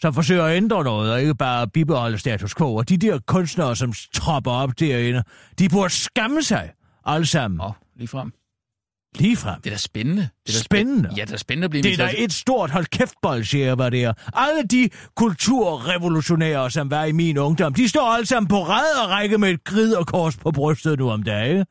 som 0.00 0.14
forsøger 0.14 0.44
at 0.44 0.56
ændre 0.56 0.84
noget, 0.84 1.12
og 1.12 1.20
ikke 1.20 1.34
bare 1.34 1.68
bibeholde 1.68 2.18
status 2.18 2.54
quo. 2.54 2.74
Og 2.74 2.88
de 2.88 2.96
der 2.96 3.18
kunstnere, 3.26 3.76
som 3.76 3.92
tropper 4.14 4.50
op 4.50 4.80
derinde, 4.80 5.22
de 5.58 5.68
burde 5.68 5.90
skamme 5.90 6.42
sig 6.42 6.72
alle 7.04 7.26
sammen. 7.26 7.58
Nå, 7.58 7.72
lige 7.96 8.08
frem. 8.08 8.32
Lige 9.14 9.36
frem. 9.36 9.60
Det 9.60 9.70
er 9.70 9.74
da 9.74 9.78
spændende. 9.78 10.22
Det 10.22 10.52
er 10.54 10.58
da 10.58 10.62
Spændende? 10.62 11.10
Ja, 11.16 11.24
det 11.24 11.32
er 11.32 11.36
spændende 11.36 11.64
at 11.64 11.70
blive 11.70 11.82
Det 11.82 11.92
er 11.92 12.06
da 12.06 12.12
et 12.16 12.32
stort 12.32 12.70
hold 12.70 12.86
kæft 12.86 13.14
hvad 13.76 13.90
det 13.90 14.04
er. 14.04 14.12
Alle 14.34 14.62
de 14.62 14.88
kulturrevolutionærer, 15.16 16.68
som 16.68 16.90
var 16.90 17.04
i 17.04 17.12
min 17.12 17.38
ungdom, 17.38 17.74
de 17.74 17.88
står 17.88 18.12
alle 18.12 18.26
sammen 18.26 18.48
på 18.48 18.62
ræd 18.62 19.04
og 19.04 19.10
række 19.10 19.38
med 19.38 19.50
et 19.50 19.64
grid 19.64 19.94
og 19.94 20.06
kors 20.06 20.36
på 20.36 20.50
brystet 20.50 20.98
nu 20.98 21.10
om 21.10 21.22
dagen. 21.22 21.66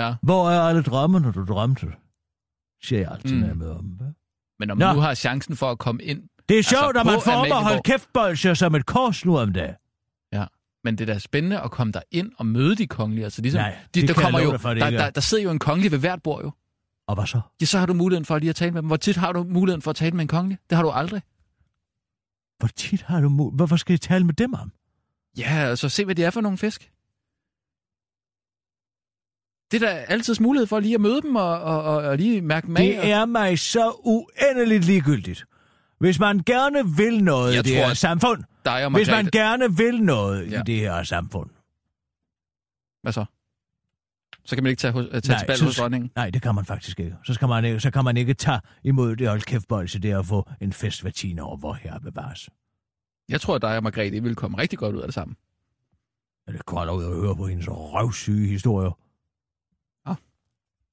Ja. 0.00 0.14
Hvor 0.22 0.50
er 0.50 0.60
alle 0.60 0.82
drømmene, 0.82 1.32
du 1.32 1.44
drømte? 1.44 1.86
Siger 2.82 3.00
jeg 3.00 3.10
altid, 3.12 3.34
Mm. 3.34 3.40
når 3.40 3.46
jeg 3.46 3.56
møder 3.56 3.78
dem. 3.78 3.98
hva'? 4.00 4.56
Men 4.58 4.70
om 4.70 4.78
Nå. 4.78 4.92
nu 4.92 5.00
har 5.00 5.14
chancen 5.14 5.56
for 5.56 5.70
at 5.70 5.78
komme 5.78 6.02
ind... 6.02 6.22
Det 6.48 6.54
er 6.54 6.58
Altså, 6.58 6.70
sjovt, 6.70 6.96
at 6.96 7.06
man 7.06 7.20
former 7.20 7.36
Amalienborg. 7.38 7.62
hold 7.64 7.82
kæft 7.82 8.08
bolsjer 8.14 8.54
som 8.54 8.74
et 8.74 8.86
kors 8.86 9.24
nu 9.24 9.38
om 9.38 9.52
dagen. 9.52 9.74
Ja, 10.32 10.44
men 10.84 10.98
det 10.98 11.08
er 11.08 11.12
da 11.14 11.18
spændende 11.18 11.60
at 11.60 11.70
komme 11.70 11.92
der 11.92 12.00
ind 12.10 12.32
og 12.38 12.46
møde 12.46 12.76
de 12.76 12.86
kongelige. 12.86 13.24
Altså, 13.24 13.42
ligesom, 13.42 13.58
Nej, 13.60 13.76
de, 13.94 14.00
det 14.00 14.08
der 14.08 14.14
kommer 14.14 14.40
jo, 14.40 14.58
for, 14.58 14.68
det 14.68 14.80
der, 14.80 14.86
er. 14.86 14.90
der, 14.90 15.10
der, 15.10 15.20
sidder 15.20 15.44
jo 15.44 15.50
en 15.50 15.58
kongelig 15.58 15.90
ved 15.92 15.98
hvert 15.98 16.22
bord 16.22 16.42
jo. 16.44 16.52
Og 17.06 17.14
hvad 17.14 17.26
så? 17.26 17.40
Ja, 17.60 17.66
så 17.66 17.78
har 17.78 17.86
du 17.86 17.94
muligheden 17.94 18.24
for 18.24 18.38
lige 18.38 18.50
at 18.50 18.56
tale 18.56 18.70
med 18.72 18.82
dem. 18.82 18.86
Hvor 18.86 18.96
tit 18.96 19.16
har 19.16 19.32
du 19.32 19.44
muligheden 19.44 19.82
for 19.82 19.90
at 19.90 19.96
tale 19.96 20.10
med 20.12 20.20
en 20.22 20.28
kongelig? 20.28 20.58
Det 20.70 20.76
har 20.76 20.82
du 20.82 20.90
aldrig. 20.90 21.22
Hvor 22.58 22.68
tit 22.76 23.02
har 23.02 23.20
du 23.20 23.28
mu- 23.28 23.56
Hvorfor 23.56 23.76
skal 23.76 23.92
jeg 23.92 24.00
tale 24.00 24.24
med 24.26 24.34
dem 24.34 24.54
om? 24.54 24.72
Ja, 25.38 25.48
altså 25.54 25.88
se, 25.88 26.04
hvad 26.04 26.14
de 26.14 26.24
er 26.24 26.30
for 26.30 26.40
nogle 26.40 26.58
fisk. 26.58 26.90
Det 29.70 29.82
er 29.82 29.86
da 29.88 29.94
altid 30.08 30.34
mulighed 30.40 30.66
for 30.66 30.80
lige 30.80 30.94
at 30.94 31.00
møde 31.00 31.22
dem 31.22 31.36
og, 31.36 31.60
og, 31.60 31.82
og, 31.82 31.96
og 31.96 32.16
lige 32.16 32.42
mærke 32.42 32.70
mag. 32.70 32.86
Det 32.86 33.10
er 33.10 33.24
mig 33.24 33.58
så 33.58 34.00
uendeligt 34.04 34.84
ligegyldigt. 34.84 35.44
Hvis 35.98 36.18
man 36.20 36.38
gerne 36.38 36.96
vil 36.96 37.24
noget 37.24 37.54
Jeg 37.54 37.60
i 37.66 37.70
det 37.70 37.78
tror, 37.78 37.86
her 37.86 37.94
samfund, 37.94 38.42
dig 38.64 38.84
og 38.84 38.90
hvis 38.92 39.08
man 39.10 39.26
gerne 39.26 39.76
vil 39.76 40.02
noget 40.02 40.50
Ja. 40.50 40.60
i 40.60 40.62
det 40.66 40.78
her 40.78 41.02
samfund, 41.02 41.50
Hvad 43.02 43.12
så? 43.12 43.24
Så 44.44 44.56
kan 44.56 44.62
man 44.62 44.70
ikke 44.70 44.80
tage, 44.80 44.92
tage 44.92 45.20
til 45.20 45.46
bal 45.46 45.60
hos 45.64 45.76
dronningen? 45.76 46.10
nej, 46.16 46.30
det 46.30 46.42
kan 46.42 46.54
man 46.54 46.64
faktisk 46.64 47.00
ikke. 47.00 47.16
Så, 47.24 47.34
skal 47.34 47.48
man 47.48 47.64
ikke. 47.64 47.80
så 47.80 47.90
kan 47.90 48.04
man 48.04 48.16
ikke 48.16 48.34
tage 48.34 48.60
imod 48.84 49.16
det 49.16 49.28
hold 49.28 49.40
kæft 49.42 49.68
bolse 49.68 49.98
der 49.98 50.16
og 50.16 50.26
få 50.26 50.48
en 50.60 50.72
fest 50.72 51.02
hver 51.02 51.10
tiende 51.10 51.42
år, 51.42 51.56
hvor 51.56 51.72
her 51.72 51.98
bevares. 51.98 52.50
Jeg 53.28 53.40
tror, 53.40 53.54
at 53.54 53.62
dig 53.62 53.76
og 53.76 53.82
Margrethe 53.82 54.22
vil 54.22 54.34
komme 54.34 54.58
rigtig 54.58 54.78
godt 54.78 54.94
ud 54.96 55.00
af 55.00 55.06
det 55.06 55.14
sammen. 55.14 55.36
Er 56.46 56.52
det 56.52 56.66
koldt 56.66 56.92
ud 56.92 57.04
at 57.04 57.14
høre 57.20 57.36
på 57.36 57.46
hendes 57.46 57.66
røvsyge 57.68 58.48
historier? 58.48 58.98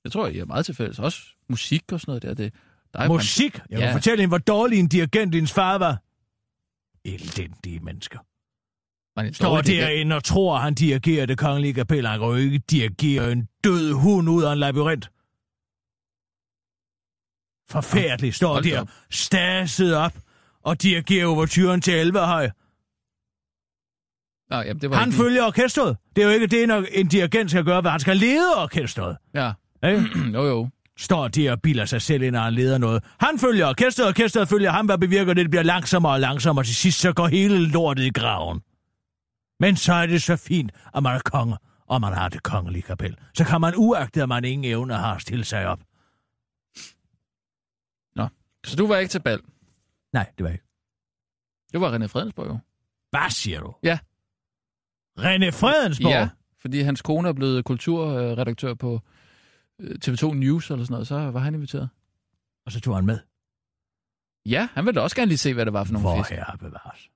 Jeg 0.04 0.12
tror, 0.12 0.28
I 0.28 0.38
er 0.38 0.46
meget 0.46 0.66
til 0.66 0.76
fælles. 0.76 1.00
Også 1.00 1.22
musik 1.50 1.92
og 1.92 2.00
sådan 2.00 2.10
noget 2.10 2.24
der. 2.24 2.34
Det, 2.34 2.54
der 2.94 3.00
er 3.00 3.08
Musik? 3.08 3.54
Jeg 3.70 3.80
kan 3.80 3.88
Ja. 3.90 3.96
fortælle 3.96 4.22
hende, 4.22 4.30
hvor 4.32 4.38
dårlig 4.38 4.80
en 4.80 4.88
dirigent 4.88 5.36
hendes 5.36 5.52
far 5.54 5.78
var. 5.78 6.02
Elendige 7.06 7.80
mennesker. 7.80 8.20
Man 9.16 9.26
er 9.26 9.34
Står 9.34 9.62
derinde 9.62 10.16
og 10.16 10.24
tror, 10.24 10.58
han 10.58 10.74
dirigerer 10.74 11.26
det 11.26 11.38
kongelige 11.38 11.74
kapel. 11.74 12.08
Han 12.08 12.20
kan 12.20 12.28
jo 12.28 12.36
ikke 12.36 12.58
dirigere 12.58 13.32
en 13.32 13.48
død 13.64 13.94
hund 13.94 14.30
ud 14.30 14.44
af 14.44 14.54
en 14.54 14.60
labyrint. 14.60 15.10
Forfærdeligt. 17.70 18.36
Står 18.36 18.54
Hold 18.54 18.64
der 18.64 18.82
op. 18.82 18.90
staset 19.12 19.96
op 19.96 20.14
og 20.64 20.82
dirigerer 20.82 21.26
overturen 21.28 21.82
til 21.82 21.94
Elverhøj. 21.94 22.50
Nå, 24.50 24.56
jamen, 24.58 24.82
det 24.82 24.90
var 24.90 24.96
Han 24.96 25.08
ikke... 25.10 25.18
følger 25.18 25.44
orkestret. 25.46 25.98
Det 26.16 26.22
er 26.22 26.26
jo 26.28 26.34
ikke 26.34 26.48
det, 26.48 26.68
når 26.68 26.86
en 26.92 27.08
dirigent 27.08 27.50
skal 27.52 27.64
gøre, 27.66 27.82
hvad 27.82 27.92
han 27.92 28.00
skal 28.00 28.18
lede 28.18 28.56
orkestret. 28.58 29.18
Ja. 29.34 29.52
Ikke? 29.84 30.06
jo, 30.36 30.44
jo. 30.44 30.70
Står 30.98 31.28
der 31.28 31.52
og 31.52 31.62
biler 31.62 31.86
sig 31.86 32.02
selv 32.02 32.24
ind, 32.24 32.36
når 32.36 32.42
han 32.42 32.54
leder 32.54 32.78
noget. 32.78 33.04
Han 33.20 33.40
følger 33.40 33.68
orkestret, 33.68 34.08
orkestret 34.08 34.50
følger 34.50 34.72
ham, 34.72 34.86
hvad 34.86 34.98
bevirker 34.98 35.34
det, 35.34 35.44
det 35.44 35.50
bliver 35.50 35.64
langsommere 35.64 36.14
og 36.14 36.20
langsommere, 36.20 36.62
og 36.62 36.66
til 36.66 36.76
sidst 36.76 37.00
så 37.00 37.14
går 37.14 37.28
hele 37.28 37.68
lortet 37.68 38.04
i 38.04 38.10
graven. 38.10 38.62
Men 39.60 39.76
så 39.76 39.94
er 39.94 40.06
det 40.06 40.22
så 40.22 40.36
fint, 40.36 40.72
at 40.96 41.04
man 41.04 41.16
er 41.16 41.20
konge, 41.20 41.58
og 41.88 42.02
man 42.02 42.14
har 42.14 42.30
det 42.30 42.44
kongelige 42.44 42.82
kapel. 42.82 43.18
Så 43.34 43.44
kan 43.44 43.62
man 43.62 43.74
uagtet, 43.78 44.22
at 44.22 44.30
man 44.30 44.46
ingen 44.46 44.72
evne 44.72 44.94
har 44.94 45.18
stille 45.18 45.46
sig 45.46 45.68
op. 45.68 45.80
Nå, 48.16 48.28
så 48.66 48.76
du 48.76 48.88
var 48.88 48.98
ikke 48.98 49.12
til 49.12 49.22
bal? 49.22 49.40
Nej, 50.14 50.32
det 50.38 50.44
var 50.44 50.50
ikke. 50.50 50.64
Det 51.72 51.82
var 51.82 51.98
René 51.98 52.06
Fredensborg 52.06 52.48
jo. 52.48 52.58
Hvad 53.10 53.30
siger 53.30 53.60
du? 53.60 53.76
Ja. 53.84 54.00
René 55.20 55.50
Fredensborg? 55.50 56.10
Ja, 56.12 56.30
fordi 56.62 56.82
hans 56.82 57.02
kone 57.02 57.30
er 57.30 57.34
blevet 57.34 57.66
kulturredaktør 57.66 58.74
på 58.74 59.02
TV2 59.82 60.34
News 60.34 60.72
eller 60.72 60.84
sådan 60.86 60.94
noget, 60.94 61.08
så 61.08 61.16
var 61.32 61.40
han 61.40 61.54
inviteret. 61.54 61.90
Og 62.66 62.72
så 62.72 62.80
tog 62.82 62.96
han 62.96 63.06
med. 63.06 63.20
Ja, 64.46 64.68
han 64.74 64.86
ville 64.86 64.96
da 65.00 65.02
også 65.04 65.16
gerne 65.16 65.30
lige 65.30 65.38
se, 65.38 65.54
hvad 65.54 65.66
det 65.66 65.74
var 65.74 65.84
for 65.84 65.94
nogle 65.94 66.08
Hvor 66.08 66.18
fisk. 66.18 66.30
herre 66.32 66.58
bevares. 66.58 67.10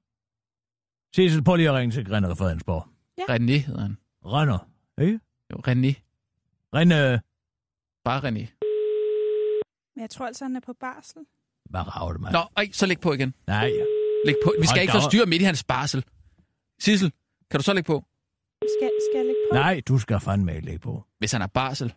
Sissel, 1.16 1.44
prøv 1.44 1.56
lige 1.56 1.70
at 1.70 1.76
ringe 1.76 1.92
til 1.94 2.02
René 2.02 2.34
Fredensborg. 2.34 2.88
René 3.22 3.66
hedder 3.68 3.82
han. 3.82 3.98
Renner, 4.26 4.70
ikke? 5.02 5.20
Jo, 5.52 5.56
René. 5.68 5.92
René. 6.76 7.20
Bare 8.04 8.20
René. 8.28 8.46
Men 9.96 10.02
jeg 10.02 10.10
tror 10.10 10.26
altså, 10.28 10.46
han 10.46 10.56
er 10.56 10.60
på 10.60 10.74
barsel. 10.74 11.22
Hvad 11.70 11.96
rager 11.96 12.12
det 12.12 12.22
mig? 12.22 12.32
Nå, 12.32 12.40
ej, 12.58 12.70
så 12.72 12.86
læg 12.86 13.00
på 13.00 13.14
igen. 13.14 13.34
Nej, 13.48 13.66
ja. 13.80 13.86
Læg 14.26 14.36
på. 14.44 14.54
Vi 14.60 14.66
skal 14.68 14.78
Hold 14.78 14.82
ikke 14.82 14.92
da 14.92 14.98
op. 14.98 15.02
forstyrre 15.04 15.26
midt 15.26 15.42
i 15.42 15.46
hans 15.46 15.64
barsel. 15.64 16.06
Sissel, 16.80 17.12
kan 17.52 17.60
du 17.60 17.64
så 17.64 17.74
lægge 17.74 17.88
på? 17.88 18.06
Skal, 18.78 18.92
skal 19.12 19.18
jeg 19.18 19.26
lægge 19.26 19.42
på? 19.52 19.54
Nej, 19.56 19.82
du 19.88 19.98
skal 20.00 20.20
fandme 20.20 20.56
ikke 20.56 20.66
lægge 20.66 20.80
på. 20.80 21.04
Hvis 21.20 21.32
han 21.32 21.42
er 21.42 21.48
barsel, 21.48 21.94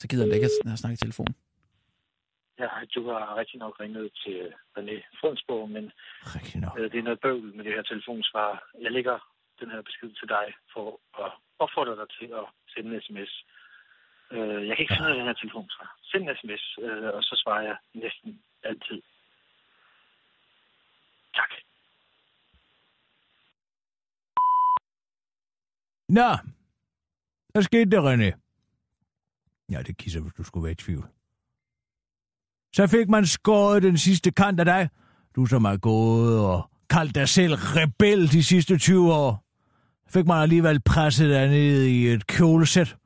så 0.00 0.08
gider 0.08 0.22
han 0.22 0.30
da 0.30 0.34
ikke 0.34 0.50
at 0.72 0.78
snakke 0.78 0.94
i 0.94 1.04
telefon. 1.04 1.32
Ja, 2.58 2.68
du 2.94 3.00
har 3.10 3.36
rigtig 3.36 3.58
nok 3.58 3.80
ringet 3.80 4.10
til 4.22 4.54
René 4.78 4.96
Fredensborg, 5.20 5.70
men 5.70 5.92
rigtig 6.36 6.60
nok. 6.60 6.78
Øh, 6.78 6.92
det 6.92 6.98
er 6.98 7.02
noget 7.02 7.20
bøvl 7.20 7.56
med 7.56 7.64
det 7.64 7.72
her 7.72 7.82
telefonsvar. 7.82 8.70
Jeg 8.80 8.92
lægger 8.92 9.16
den 9.60 9.70
her 9.70 9.82
besked 9.82 10.10
til 10.20 10.28
dig 10.28 10.46
for 10.72 11.00
at 11.24 11.32
opfordre 11.58 11.96
dig 12.00 12.08
til 12.18 12.28
at 12.40 12.46
sende 12.72 12.94
en 12.94 13.02
sms. 13.02 13.32
Øh, 14.34 14.60
jeg 14.68 14.74
kan 14.76 14.82
ikke 14.82 14.94
finde 14.96 15.10
af 15.10 15.16
den 15.16 15.26
her 15.26 15.38
telefonsvar. 15.42 15.88
Send 16.10 16.22
en 16.28 16.36
sms, 16.40 16.64
øh, 16.86 17.08
og 17.16 17.22
så 17.22 17.34
svarer 17.42 17.62
jeg 17.62 17.76
næsten 17.94 18.42
altid. 18.62 19.02
Tak. 21.34 21.50
Nå, 26.08 26.30
hvad 27.52 27.62
skete 27.62 27.90
der, 27.90 28.02
René? 28.12 28.45
Ja, 29.70 29.82
det 29.82 29.96
kisser, 29.96 30.20
hvis 30.20 30.32
du 30.32 30.42
skulle 30.42 30.64
være 30.64 30.72
i 30.72 30.74
tvivl. 30.74 31.08
Så 32.74 32.86
fik 32.86 33.08
man 33.08 33.26
skåret 33.26 33.82
den 33.82 33.98
sidste 33.98 34.30
kant 34.30 34.60
af 34.60 34.64
dig. 34.64 34.88
Du 35.36 35.46
som 35.46 35.64
er 35.64 35.76
gået 35.76 36.40
og 36.40 36.70
kaldt 36.90 37.14
dig 37.14 37.28
selv 37.28 37.54
rebel 37.54 38.32
de 38.32 38.44
sidste 38.44 38.78
20 38.78 39.14
år. 39.14 39.44
Fik 40.08 40.26
man 40.26 40.42
alligevel 40.42 40.80
presset 40.80 41.30
dig 41.30 41.48
ned 41.48 41.82
i 41.82 42.08
et 42.08 42.26
kjolesæt 42.26 42.96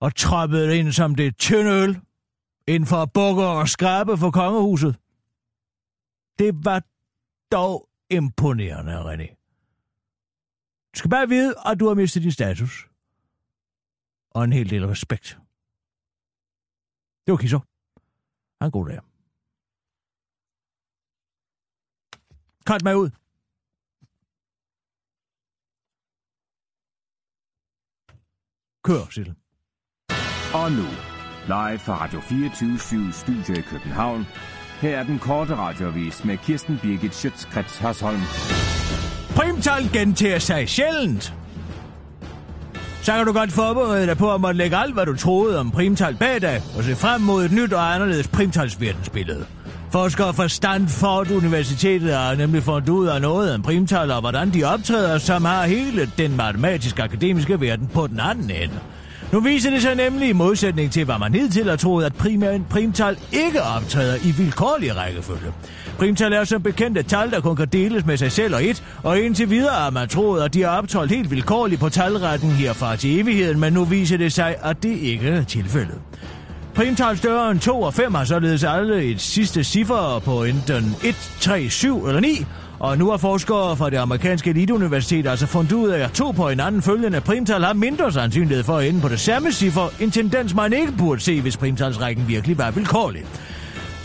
og 0.00 0.14
troppet 0.14 0.72
ind 0.72 0.92
som 0.92 1.14
det 1.14 1.36
tynde 1.36 1.70
øl 1.70 2.00
inden 2.66 2.86
for 2.86 3.04
bukker 3.04 3.44
og 3.44 3.68
skrabe 3.68 4.16
for 4.16 4.30
kongehuset. 4.30 4.96
Det 6.38 6.64
var 6.64 6.82
dog 7.52 7.88
imponerende, 8.10 9.00
René. 9.00 9.34
Du 10.94 10.98
skal 10.98 11.10
bare 11.10 11.28
vide, 11.28 11.54
at 11.66 11.80
du 11.80 11.88
har 11.88 11.94
mistet 11.94 12.22
din 12.22 12.32
status. 12.32 12.86
Og 14.30 14.44
en 14.44 14.52
hel 14.52 14.70
del 14.70 14.86
respekt. 14.86 15.38
Det 17.28 17.32
var 17.32 17.38
Kisser. 17.38 17.60
Ha' 18.60 18.66
en 18.66 18.70
god 18.70 18.86
dag. 18.88 19.00
Cut 22.68 22.82
mig 22.84 22.96
ud. 23.02 23.10
Kør, 28.86 29.04
Sissel. 29.14 29.34
Og 30.60 30.68
nu, 30.78 30.88
live 31.54 31.78
fra 31.86 31.94
Radio 32.04 32.20
24 32.20 33.12
Studio 33.12 33.54
i 33.58 33.62
København. 33.62 34.24
Her 34.80 34.98
er 34.98 35.04
den 35.04 35.18
korte 35.18 35.56
radiovis 35.56 36.24
med 36.24 36.38
Kirsten 36.38 36.78
Birgit 36.82 37.14
Schøtzgrads 37.14 37.78
Hasholm. 37.78 38.22
Primtal 39.36 39.82
gentager 39.92 40.38
sig 40.38 40.68
sjældent. 40.68 41.34
Så 43.08 43.14
kan 43.14 43.26
du 43.26 43.32
godt 43.32 43.52
forberede 43.52 44.06
dig 44.06 44.18
på 44.18 44.34
at 44.34 44.40
måtte 44.40 44.58
lægge 44.58 44.76
alt, 44.76 44.94
hvad 44.94 45.06
du 45.06 45.16
troede 45.16 45.60
om 45.60 45.70
primtal 45.70 46.16
bag 46.16 46.40
dig, 46.40 46.62
og 46.76 46.84
se 46.84 46.96
frem 46.96 47.20
mod 47.20 47.44
et 47.44 47.52
nyt 47.52 47.72
og 47.72 47.94
anderledes 47.94 48.28
primtalsverdensbillede. 48.28 49.44
Forskere 49.92 50.34
fra 50.34 50.48
Stanford 50.48 51.30
Universitetet 51.30 52.14
har 52.14 52.34
nemlig 52.34 52.62
fundet 52.62 52.88
ud 52.88 53.06
af 53.06 53.20
noget 53.20 53.54
om 53.54 53.62
primtaler 53.62 54.14
og 54.14 54.20
hvordan 54.20 54.50
de 54.50 54.64
optræder, 54.64 55.18
som 55.18 55.44
har 55.44 55.66
hele 55.66 56.10
den 56.18 56.36
matematiske 56.36 57.02
akademiske 57.02 57.60
verden 57.60 57.90
på 57.94 58.06
den 58.06 58.20
anden 58.20 58.50
ende. 58.50 58.80
Nu 59.32 59.40
viser 59.40 59.70
det 59.70 59.82
sig 59.82 59.94
nemlig 59.94 60.28
i 60.28 60.32
modsætning 60.32 60.92
til, 60.92 61.04
hvad 61.04 61.18
man 61.18 61.34
hidtil 61.34 61.68
har 61.68 61.76
troet, 61.76 62.04
at 62.04 62.14
primæren 62.14 62.66
primtal 62.70 63.18
ikke 63.32 63.62
optræder 63.62 64.16
i 64.24 64.30
vilkårlig 64.30 64.96
rækkefølge. 64.96 65.52
Primtal 65.98 66.32
er 66.32 66.44
som 66.44 66.62
bekendt 66.62 66.98
et 66.98 67.06
tal, 67.06 67.30
der 67.30 67.40
kun 67.40 67.56
kan 67.56 67.68
deles 67.68 68.06
med 68.06 68.16
sig 68.16 68.32
selv 68.32 68.54
og 68.54 68.64
et, 68.64 68.84
og 69.02 69.20
indtil 69.20 69.50
videre 69.50 69.74
har 69.74 69.90
man 69.90 70.08
troet, 70.08 70.42
at 70.42 70.54
de 70.54 70.62
er 70.62 70.68
optrådt 70.68 71.10
helt 71.10 71.30
vilkårligt 71.30 71.80
på 71.80 71.88
talretten 71.88 72.50
herfra 72.50 72.96
til 72.96 73.20
evigheden, 73.20 73.60
men 73.60 73.72
nu 73.72 73.84
viser 73.84 74.16
det 74.16 74.32
sig, 74.32 74.56
at 74.62 74.82
det 74.82 74.98
ikke 74.98 75.28
er 75.28 75.44
tilfældet. 75.44 76.00
Primtal 76.74 77.16
større 77.16 77.50
end 77.50 77.60
2 77.60 77.82
og 77.82 77.94
5 77.94 78.14
har 78.14 78.24
således 78.24 78.64
alle 78.64 79.04
et 79.04 79.20
sidste 79.20 79.64
ciffer 79.64 80.22
på 80.24 80.44
enten 80.44 80.96
1, 81.04 81.14
3, 81.40 81.68
7 81.70 82.06
eller 82.06 82.20
9, 82.20 82.44
og 82.78 82.98
nu 82.98 83.10
har 83.10 83.16
forskere 83.16 83.76
fra 83.76 83.90
det 83.90 83.96
amerikanske 83.96 84.50
eliteuniversitet 84.50 85.26
altså 85.26 85.46
fundet 85.46 85.72
ud 85.72 85.88
af, 85.88 86.04
at 86.04 86.12
to 86.12 86.30
på 86.30 86.48
hinanden 86.48 86.82
følgende 86.82 87.20
primtal 87.20 87.64
har 87.64 87.72
mindre 87.72 88.12
sandsynlighed 88.12 88.64
for 88.64 88.76
at 88.76 88.88
ende 88.88 89.00
på 89.00 89.08
det 89.08 89.20
samme 89.20 89.52
ciffer, 89.52 89.88
en 90.00 90.10
tendens 90.10 90.54
man 90.54 90.72
ikke 90.72 90.92
burde 90.98 91.20
se, 91.20 91.40
hvis 91.40 91.56
primtalsrækken 91.56 92.28
virkelig 92.28 92.58
var 92.58 92.70
vilkårlig. 92.70 93.22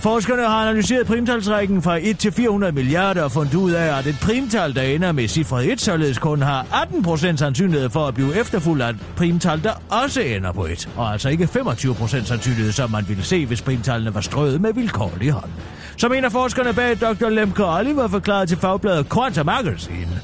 Forskerne 0.04 0.42
har 0.42 0.62
analyseret 0.70 1.08
primtalsrækken 1.08 1.82
fra 1.82 2.00
1 2.02 2.20
til 2.20 2.32
400 2.32 2.74
milliarder 2.74 3.24
og 3.24 3.32
fundet 3.32 3.56
ud 3.56 3.72
af, 3.72 3.98
at 4.00 4.08
et 4.08 4.18
primtal, 4.22 4.76
der 4.76 4.82
ender 4.82 5.12
med 5.12 5.28
cifret 5.28 5.72
1, 5.72 5.82
således 5.82 6.18
kun 6.18 6.42
har 6.42 6.64
18% 6.64 7.36
sandsynlighed 7.36 7.90
for 7.90 8.08
at 8.08 8.14
blive 8.14 8.40
efterfulgt 8.40 8.84
af 8.84 8.90
et 8.90 8.98
primtal, 9.16 9.64
der 9.64 9.72
også 9.90 10.22
ender 10.22 10.52
på 10.52 10.66
1, 10.66 10.90
og 10.96 11.12
altså 11.12 11.30
ikke 11.30 11.44
25% 11.44 12.26
sandsynlighed, 12.26 12.72
som 12.72 12.92
man 12.92 13.06
ville 13.08 13.24
se, 13.24 13.46
hvis 13.46 13.62
primtallene 13.62 14.16
var 14.16 14.22
strøget 14.22 14.62
med 14.62 14.74
vilkårlig 14.74 15.32
hånd. 15.32 15.50
Som 15.98 16.14
en 16.14 16.26
af 16.26 16.32
forskerne 16.32 16.74
bag 16.74 16.98
Dr. 17.02 17.30
Lemke 17.30 17.66
Oliver 17.66 18.08
forklarede 18.08 18.46
til 18.46 18.58
fagbladet 18.58 19.10
Quantum 19.10 19.46
Magazine, 19.46 20.22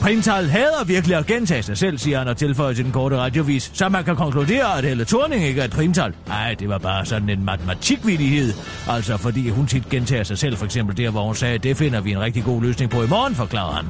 Primtal 0.00 0.48
hader 0.48 0.84
virkelig 0.84 1.16
at 1.16 1.26
gentage 1.26 1.62
sig 1.62 1.78
selv, 1.78 1.98
siger 1.98 2.18
han 2.18 2.28
og 2.28 2.36
tilføjer 2.36 2.72
til 2.72 2.84
den 2.84 2.92
korte 2.92 3.16
radiovis, 3.16 3.70
så 3.74 3.88
man 3.88 4.04
kan 4.04 4.16
konkludere, 4.16 4.78
at 4.78 4.84
Helle 4.84 5.04
Thorning 5.04 5.44
ikke 5.44 5.60
er 5.60 5.64
et 5.64 5.70
primtal. 5.70 6.14
Nej, 6.28 6.54
det 6.54 6.68
var 6.68 6.78
bare 6.78 7.06
sådan 7.06 7.28
en 7.28 7.44
matematikvidighed. 7.44 8.52
Altså 8.88 9.16
fordi 9.16 9.48
hun 9.48 9.66
tit 9.66 9.88
gentager 9.88 10.24
sig 10.24 10.38
selv, 10.38 10.56
for 10.56 10.64
eksempel 10.64 10.96
der, 10.96 11.10
hvor 11.10 11.22
hun 11.22 11.34
sagde, 11.34 11.58
det 11.58 11.76
finder 11.76 12.00
vi 12.00 12.12
en 12.12 12.20
rigtig 12.20 12.44
god 12.44 12.62
løsning 12.62 12.90
på 12.90 13.02
i 13.02 13.06
morgen, 13.06 13.34
forklarer 13.34 13.72
han. 13.72 13.86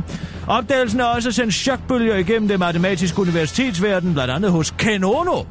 Opdagelsen 0.46 1.00
er 1.00 1.04
også 1.04 1.32
sendt 1.32 1.54
chokbølger 1.54 2.16
igennem 2.16 2.48
det 2.48 2.58
matematiske 2.58 3.20
universitetsverden, 3.20 4.12
blandt 4.12 4.32
andet 4.32 4.50
hos 4.50 4.70
Ken 4.78 5.04
Ono. 5.04 5.42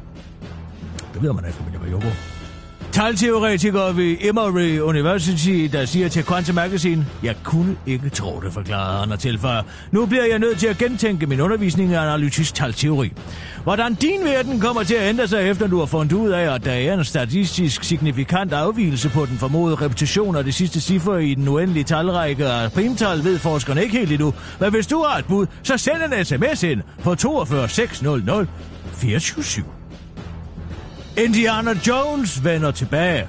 Det 1.14 1.22
ved 1.22 1.32
man 1.32 1.44
ikke, 1.44 1.58
familie 1.58 1.78
med 1.78 1.90
Joko. 1.90 2.29
Talteoretiker 2.92 3.92
ved 3.92 4.16
Emory 4.20 4.78
University, 4.78 5.68
der 5.72 5.84
siger 5.84 6.08
til 6.08 6.26
Quantum 6.26 6.54
Magazine, 6.54 7.06
jeg 7.22 7.36
kunne 7.44 7.76
ikke 7.86 8.08
tro 8.08 8.40
det, 8.40 8.52
forklarede 8.52 8.98
han 8.98 9.12
og 9.12 9.18
tilføjer. 9.18 9.62
Nu 9.90 10.06
bliver 10.06 10.24
jeg 10.24 10.38
nødt 10.38 10.58
til 10.58 10.66
at 10.66 10.78
gentænke 10.78 11.26
min 11.26 11.40
undervisning 11.40 11.90
i 11.90 11.94
analytisk 11.94 12.54
talteori. 12.54 13.12
Hvordan 13.62 13.94
din 13.94 14.24
verden 14.24 14.60
kommer 14.60 14.82
til 14.82 14.94
at 14.94 15.08
ændre 15.08 15.28
sig, 15.28 15.50
efter 15.50 15.66
du 15.66 15.78
har 15.78 15.86
fundet 15.86 16.12
ud 16.12 16.30
af, 16.30 16.54
at 16.54 16.64
der 16.64 16.72
er 16.72 16.94
en 16.94 17.04
statistisk 17.04 17.84
signifikant 17.84 18.52
afvielse 18.52 19.08
på 19.08 19.26
den 19.26 19.38
formodede 19.38 19.76
repetition 19.76 20.36
af 20.36 20.44
det 20.44 20.54
sidste 20.54 20.80
cifre 20.80 21.24
i 21.24 21.34
den 21.34 21.48
uendelige 21.48 21.84
talrække 21.84 22.46
af 22.46 22.72
primtal, 22.72 23.24
ved 23.24 23.38
forskerne 23.38 23.82
ikke 23.82 23.98
helt 23.98 24.12
endnu. 24.12 24.34
Men 24.60 24.70
hvis 24.70 24.86
du 24.86 25.04
har 25.08 25.18
et 25.18 25.24
bud, 25.24 25.46
så 25.62 25.76
send 25.76 26.14
en 26.18 26.24
sms 26.24 26.62
ind 26.62 26.82
på 27.02 27.14
42 27.14 27.68
600 27.68 28.46
427. 28.92 29.79
Indiana 31.24 31.74
Jones 31.88 32.44
vender 32.44 32.70
tilbage. 32.70 33.26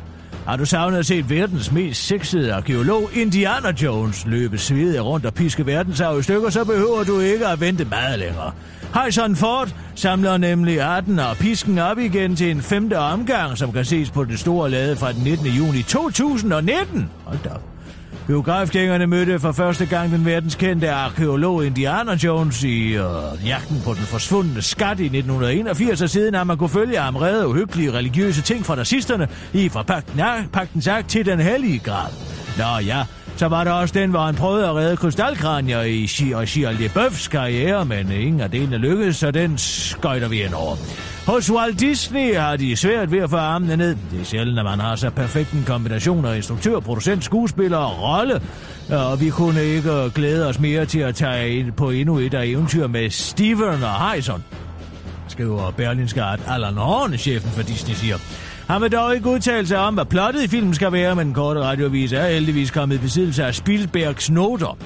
Har 0.48 0.58
du 0.58 0.66
savnet 0.66 0.98
at 0.98 1.06
se 1.06 1.30
verdens 1.30 1.72
mest 1.72 2.08
sexede 2.08 2.54
arkeolog 2.54 3.10
Indiana 3.14 3.72
Jones 3.84 4.26
løbe 4.26 4.58
svede 4.58 5.00
rundt 5.00 5.26
og 5.26 5.34
piske 5.34 5.66
verdensarv 5.66 6.20
i 6.20 6.24
stykker, 6.24 6.50
så 6.50 6.66
behøver 6.66 7.04
du 7.04 7.20
ikke 7.20 7.48
at 7.48 7.62
vente 7.62 7.86
meget 7.86 8.20
længere. 8.20 8.52
Harrison 8.94 9.36
Ford 9.36 9.76
samler 9.96 10.38
nemlig 10.38 10.98
18 10.98 11.20
og 11.20 11.38
pisken 11.38 11.80
op 11.80 12.00
igen 12.00 12.36
til 12.36 12.52
en 12.52 12.62
femte 12.62 12.98
omgang, 13.00 13.58
som 13.58 13.72
kan 13.72 13.86
ses 13.86 14.12
på 14.12 14.24
den 14.24 14.38
store 14.38 14.70
lade 14.70 14.96
fra 14.96 15.14
den 15.14 15.24
19. 15.24 15.46
juni 15.46 15.84
2019. 15.84 17.10
Hold 17.26 17.40
da 17.44 17.50
op. 17.50 17.71
Biografgængerne 18.28 19.08
mødte 19.08 19.40
for 19.40 19.52
første 19.52 19.86
gang 19.86 20.12
den 20.12 20.26
verdenskendte 20.26 20.92
arkeolog 20.92 21.66
Indiana 21.66 22.14
Jones 22.14 22.64
i 22.64 22.88
øh, 22.88 23.04
jagten 23.46 23.82
på 23.86 23.94
den 23.94 24.04
forsvundne 24.04 24.62
skat 24.62 25.00
i 25.00 25.06
1981, 25.06 26.02
og 26.02 26.10
siden 26.10 26.34
har 26.34 26.44
man 26.44 26.58
kunne 26.58 26.70
følge 26.70 27.00
ham 27.00 27.16
redde 27.16 27.48
uhyggelige 27.48 27.94
religiøse 27.94 28.42
ting 28.42 28.66
fra 28.66 28.76
nazisterne 28.76 29.28
i 29.54 29.70
fra 29.70 29.84
pagten, 29.84 30.22
pagtens 30.54 30.88
akt 30.88 31.10
til 31.10 31.26
den 31.26 31.40
hellige 31.40 31.80
grad. 31.80 32.12
Nå 32.58 32.86
ja, 32.86 33.04
så 33.36 33.48
var 33.48 33.64
der 33.64 33.72
også 33.72 34.00
den, 34.00 34.10
hvor 34.10 34.20
han 34.20 34.36
prøvede 34.36 34.68
at 34.68 34.76
redde 34.76 34.98
krystalkranier 34.98 35.82
i 35.82 36.08
Shia 36.08 36.72
LeBeoufs 36.72 37.28
karriere, 37.28 37.86
men 37.86 38.12
ingen 38.12 38.42
af 38.42 38.52
delene 38.52 38.78
lykkedes, 38.78 39.16
så 39.16 39.32
den 39.32 39.58
skøjter 39.58 40.28
vi 40.28 40.44
ind 40.44 40.54
over. 40.54 40.76
Hos 41.28 41.52
Walt 41.52 41.80
Disney 41.80 42.36
har 42.36 42.56
de 42.56 42.76
svært 42.76 43.12
ved 43.12 43.20
at 43.20 43.30
få 43.30 43.36
armene 43.36 43.78
ned. 43.78 43.96
Det 44.12 44.22
er 44.22 44.26
sjældent, 44.26 44.60
at 44.60 44.66
man 44.66 44.80
har 44.80 44.96
så 44.96 45.10
perfekt 45.10 45.52
en 45.52 45.64
kombination 45.68 46.26
af 46.26 46.36
instruktør, 46.36 46.80
producent, 46.80 47.24
skuespiller 47.24 47.78
og 47.78 48.02
rolle. 48.02 48.42
Og 48.90 49.22
vi 49.22 49.30
kunne 49.30 49.64
ikke 49.64 50.10
glæde 50.16 50.48
os 50.48 50.60
mere 50.60 50.86
til 50.86 51.00
at 51.00 51.16
tage 51.16 51.72
på 51.72 51.90
endnu 51.90 52.18
et 52.18 52.34
af 52.34 52.46
eventyr 52.46 52.88
med 52.88 53.10
Steven 53.10 53.84
og 53.84 54.12
Heison 54.12 54.44
Skriver 55.28 55.72
Berlinske 55.72 56.22
Art 56.22 56.40
Allan 56.48 56.74
Horn, 56.74 57.18
chefen 57.18 57.52
for 57.52 57.62
Disney, 57.62 57.94
siger. 57.94 58.18
Han 58.68 58.82
vil 58.82 58.92
dog 58.92 59.16
ikke 59.16 59.30
udtale 59.30 59.68
sig 59.68 59.78
om, 59.78 59.94
hvad 59.94 60.06
plottet 60.06 60.44
i 60.44 60.48
filmen 60.48 60.74
skal 60.74 60.92
være, 60.92 61.16
men 61.16 61.28
den 61.28 61.34
korte 61.34 61.60
radiovis 61.60 62.14
er 62.14 62.28
heldigvis 62.28 62.72
kommet 62.72 62.96
i 62.96 63.00
besiddelse 63.00 63.46
af 63.46 63.56
Spielbergs 63.56 64.32
noter. 64.32 64.78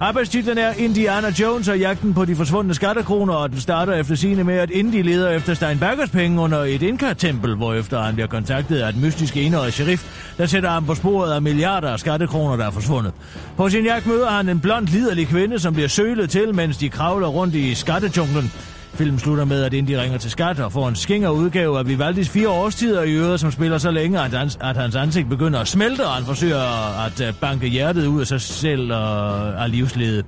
Arbejdstitlen 0.00 0.58
er 0.58 0.72
Indiana 0.72 1.28
Jones 1.40 1.68
og 1.68 1.78
jagten 1.78 2.14
på 2.14 2.24
de 2.24 2.36
forsvundne 2.36 2.74
skattekroner, 2.74 3.34
og 3.34 3.50
den 3.50 3.60
starter 3.60 3.92
efter 3.92 4.14
sine 4.14 4.44
med, 4.44 4.54
at 4.54 4.70
Indy 4.70 5.02
leder 5.02 5.30
efter 5.30 5.54
Steinbackers 5.54 6.10
penge 6.10 6.40
under 6.40 6.58
et 6.58 6.82
Inka-tempel, 6.82 7.54
hvorefter 7.54 8.02
han 8.02 8.14
bliver 8.14 8.26
kontaktet 8.26 8.78
af 8.78 8.88
et 8.88 8.96
mystisk 8.96 9.36
enøjet 9.36 9.72
sheriff, 9.72 10.04
der 10.38 10.46
sætter 10.46 10.70
ham 10.70 10.86
på 10.86 10.94
sporet 10.94 11.32
af 11.32 11.42
milliarder 11.42 11.88
af 11.88 12.00
skattekroner, 12.00 12.56
der 12.56 12.66
er 12.66 12.70
forsvundet. 12.70 13.12
På 13.56 13.68
sin 13.68 13.84
jagt 13.84 14.06
møder 14.06 14.30
han 14.30 14.48
en 14.48 14.60
blond, 14.60 14.86
liderlig 14.86 15.28
kvinde, 15.28 15.58
som 15.58 15.74
bliver 15.74 15.88
sølet 15.88 16.30
til, 16.30 16.54
mens 16.54 16.76
de 16.76 16.88
kravler 16.88 17.26
rundt 17.26 17.54
i 17.54 17.74
skattejunglen. 17.74 18.52
Filmen 18.94 19.18
slutter 19.18 19.44
med, 19.44 19.62
at 19.64 19.72
Indy 19.72 19.90
ringer 19.90 20.18
til 20.18 20.30
skat 20.30 20.60
og 20.60 20.72
får 20.72 20.88
en 20.88 20.96
skinger 20.96 21.30
udgave 21.30 21.78
af 21.78 21.86
Vivaldis 21.88 22.28
fire 22.28 22.48
årstider 22.48 23.02
i 23.02 23.16
øret, 23.16 23.40
som 23.40 23.50
spiller 23.50 23.78
så 23.78 23.90
længe, 23.90 24.20
at 24.20 24.30
hans, 24.30 24.58
at 24.60 24.76
hans 24.76 24.96
ansigt 24.96 25.28
begynder 25.28 25.60
at 25.60 25.68
smelte, 25.68 26.06
og 26.06 26.12
han 26.12 26.24
forsøger 26.24 26.60
at 27.06 27.20
øh, 27.20 27.34
banke 27.40 27.66
hjertet 27.66 28.06
ud 28.06 28.20
af 28.20 28.26
sig 28.26 28.40
selv 28.40 28.92
og 28.92 29.62
af 29.64 29.70
livsledet. 29.70 30.26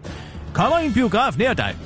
Kommer 0.52 0.78
en 0.78 0.92
biograf 0.92 1.38
nær 1.38 1.52
dig. 1.52 1.76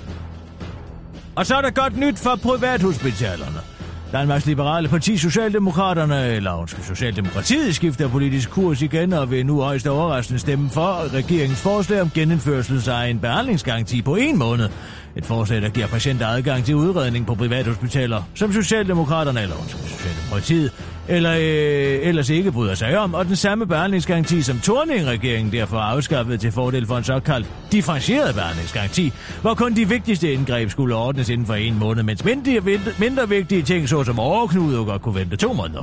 Og 1.34 1.46
så 1.46 1.54
er 1.54 1.60
der 1.60 1.70
godt 1.70 1.96
nyt 1.96 2.18
for 2.18 2.36
privathospitalerne. 2.36 3.69
Danmarks 4.12 4.46
Liberale 4.46 4.88
Parti 4.88 5.16
Socialdemokraterne, 5.16 6.26
eller 6.26 6.54
undskyld, 6.54 6.84
Socialdemokratiet, 6.84 7.74
skifter 7.74 8.08
politisk 8.08 8.50
kurs 8.50 8.82
igen 8.82 9.12
og 9.12 9.30
vil 9.30 9.46
nu 9.46 9.60
højst 9.60 9.86
overraskende 9.86 10.40
stemme 10.40 10.70
for 10.70 11.14
regeringens 11.14 11.60
forslag 11.60 12.00
om 12.00 12.10
genindførsel 12.14 12.90
af 12.90 13.08
en 13.08 13.18
behandlingsgaranti 13.18 14.02
på 14.02 14.16
en 14.16 14.38
måned. 14.38 14.68
Et 15.16 15.26
forslag, 15.26 15.62
der 15.62 15.68
giver 15.68 15.86
patienter 15.86 16.26
adgang 16.26 16.64
til 16.64 16.74
udredning 16.74 17.26
på 17.26 17.34
privathospitaler, 17.34 18.22
som 18.34 18.52
Socialdemokraterne, 18.52 19.42
eller 19.42 19.56
undskyld, 19.56 19.88
Socialdemokratiet, 19.88 20.72
eller 21.10 21.32
øh, 21.32 22.08
ellers 22.08 22.30
ikke 22.30 22.52
bryder 22.52 22.74
sig 22.74 22.98
om, 22.98 23.14
og 23.14 23.26
den 23.26 23.36
samme 23.36 23.66
behandlingsgaranti, 23.66 24.42
som 24.42 24.58
Torning-regeringen 24.60 25.52
derfor 25.52 25.76
afskaffede 25.76 26.38
til 26.38 26.52
fordel 26.52 26.86
for 26.86 26.96
en 26.96 27.04
såkaldt 27.04 27.46
differentieret 27.72 28.34
behandlingsgaranti, 28.34 29.12
hvor 29.40 29.54
kun 29.54 29.76
de 29.76 29.88
vigtigste 29.88 30.32
indgreb 30.32 30.70
skulle 30.70 30.94
ordnes 30.94 31.28
inden 31.28 31.46
for 31.46 31.54
en 31.54 31.78
måned, 31.78 32.02
mens 32.02 32.24
mindre, 32.24 32.60
mindre 32.98 33.28
vigtige 33.28 33.62
ting, 33.62 33.88
såsom 33.88 34.18
overknude, 34.18 34.84
godt 34.84 35.02
kunne 35.02 35.14
vente 35.14 35.36
to 35.36 35.52
måneder. 35.52 35.82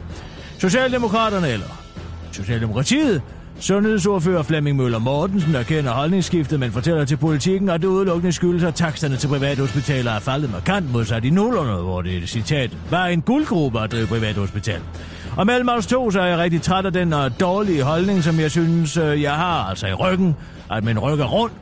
Socialdemokraterne 0.59 1.49
eller 1.49 1.65
Socialdemokratiet 2.31 3.21
Sundhedsordfører 3.59 4.43
Flemming 4.43 4.77
Møller 4.77 4.99
Mortensen 4.99 5.55
erkender 5.55 5.91
holdningsskiftet, 5.91 6.59
men 6.59 6.71
fortæller 6.71 7.05
til 7.05 7.17
politikken, 7.17 7.69
at 7.69 7.81
det 7.81 7.87
udelukkende 7.87 8.31
skyldes, 8.31 8.63
at 8.63 8.75
taksterne 8.75 9.17
til 9.17 9.27
privathospitaler 9.27 10.11
er 10.11 10.19
faldet 10.19 10.51
markant 10.51 10.91
modsat 10.91 11.25
i 11.25 11.29
nullerne, 11.29 11.81
hvor 11.81 12.01
det, 12.01 12.29
citat, 12.29 12.77
var 12.91 13.05
en 13.05 13.21
guldgruppe 13.21 13.79
at 13.79 13.91
drive 13.91 14.07
privathospital. 14.07 14.81
Og 15.37 15.45
mellem 15.45 15.69
os 15.69 15.87
to, 15.87 16.11
så 16.11 16.21
er 16.21 16.25
jeg 16.25 16.37
rigtig 16.37 16.61
træt 16.61 16.85
af 16.85 16.93
den 16.93 17.13
uh, 17.13 17.19
dårlige 17.39 17.83
holdning, 17.83 18.23
som 18.23 18.39
jeg 18.39 18.51
synes, 18.51 18.97
uh, 18.97 19.21
jeg 19.21 19.33
har, 19.33 19.69
altså 19.69 19.87
i 19.87 19.93
ryggen, 19.93 20.35
at 20.71 20.83
min 20.83 20.99
ryg 20.99 21.19
er 21.19 21.25
rundt, 21.25 21.53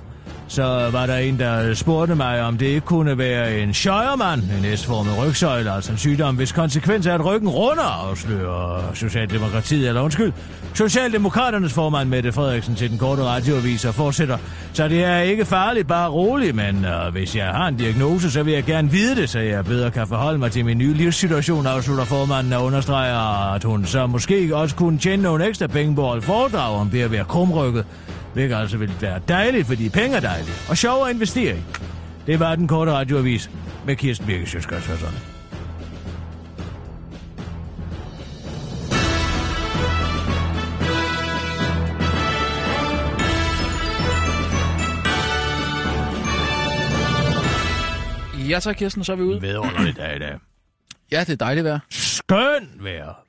så 0.48 0.90
var 0.92 1.06
der 1.06 1.16
en, 1.18 1.40
der 1.40 1.74
spurgte 1.74 2.16
mig, 2.16 2.42
om 2.42 2.58
det 2.58 2.66
ikke 2.66 2.82
kunne 2.82 3.18
være 3.18 3.60
en 3.60 3.74
sjøjermand, 3.74 4.42
en 4.42 4.78
S-formet 4.78 5.18
rygsøjle, 5.18 5.72
altså 5.72 5.92
en 5.92 5.98
sygdom, 5.98 6.36
hvis 6.36 6.52
konsekvens 6.52 7.08
er, 7.08 7.14
at 7.14 7.26
ryggen 7.26 7.50
runder, 7.50 8.10
afslører 8.10 8.94
Socialdemokratiet, 8.94 9.88
eller 9.88 10.02
undskyld, 10.02 10.34
Socialdemokraternes 10.74 11.74
formand 11.74 12.10
Mette 12.10 12.32
Frederiksen 12.32 12.76
til 12.76 12.90
den 12.90 12.98
korte 12.98 13.24
radioavis 13.24 13.86
og 13.86 13.94
fortsætter. 13.94 14.38
Så 14.74 14.88
det 14.88 15.04
er 15.04 15.20
ikke 15.20 15.46
farligt, 15.46 15.88
bare 15.88 16.10
roligt, 16.10 16.56
men 16.56 16.86
uh, 16.86 17.14
hvis 17.14 17.36
jeg 17.36 17.46
har 17.46 17.68
en 17.68 17.78
diagnose, 17.78 18.32
så 18.32 18.44
vil 18.44 18.54
jeg 18.54 18.64
gerne 18.64 18.92
vide 18.92 19.16
det, 19.16 19.30
så 19.30 19.40
jeg 19.40 19.66
bedre 19.66 19.92
kan 19.92 20.08
forholde 20.08 20.40
mig 20.40 20.52
til 20.52 20.66
min 20.66 20.78
nye 20.78 20.94
livssituation, 20.94 21.68
afslutter 21.68 22.04
formanden 22.04 22.54
og 22.54 22.66
understreger, 22.66 23.54
at 23.54 23.64
hun 23.64 23.86
så 23.86 24.08
måske 24.08 24.56
også 24.56 24.76
kunne 24.76 24.98
tjene 24.98 25.24
nogle 25.24 25.46
ekstra 25.46 25.68
penge 25.68 25.96
på 25.96 26.12
at 26.12 26.24
foredrag 26.24 26.76
om 26.80 26.90
det 26.90 27.02
at 27.02 27.12
være 27.12 27.24
krumrykket. 27.24 27.86
Hvilket 28.36 28.56
altså 28.56 28.78
vil 28.78 28.92
være 29.02 29.22
dejligt, 29.28 29.68
fordi 29.68 29.90
penge 29.90 30.18
er 30.18 30.22
dejligt. 30.22 30.66
Og 30.70 30.78
sjov 30.78 31.06
at 31.06 31.14
investere 31.14 31.58
i. 31.58 31.62
Det 32.28 32.40
var 32.40 32.56
den 32.56 32.68
korte 32.68 32.92
radioavis 32.92 33.52
med 33.86 33.96
Kirsten 33.96 34.28
Birke 34.28 34.46
Sjøskrets 34.46 34.88
Ja, 48.50 48.60
så 48.60 48.74
Kirsten, 48.74 49.04
så 49.04 49.12
er 49.12 49.16
vi 49.16 49.24
ude. 49.24 49.42
Vedunderligt 49.42 49.98
dag 49.98 50.16
i 50.16 50.20
dag. 50.20 50.40
Ja, 51.12 51.20
det 51.20 51.30
er 51.30 51.36
dejligt 51.36 51.64
vejr. 51.64 51.80
Skøn 51.90 52.70
vejr. 52.80 53.26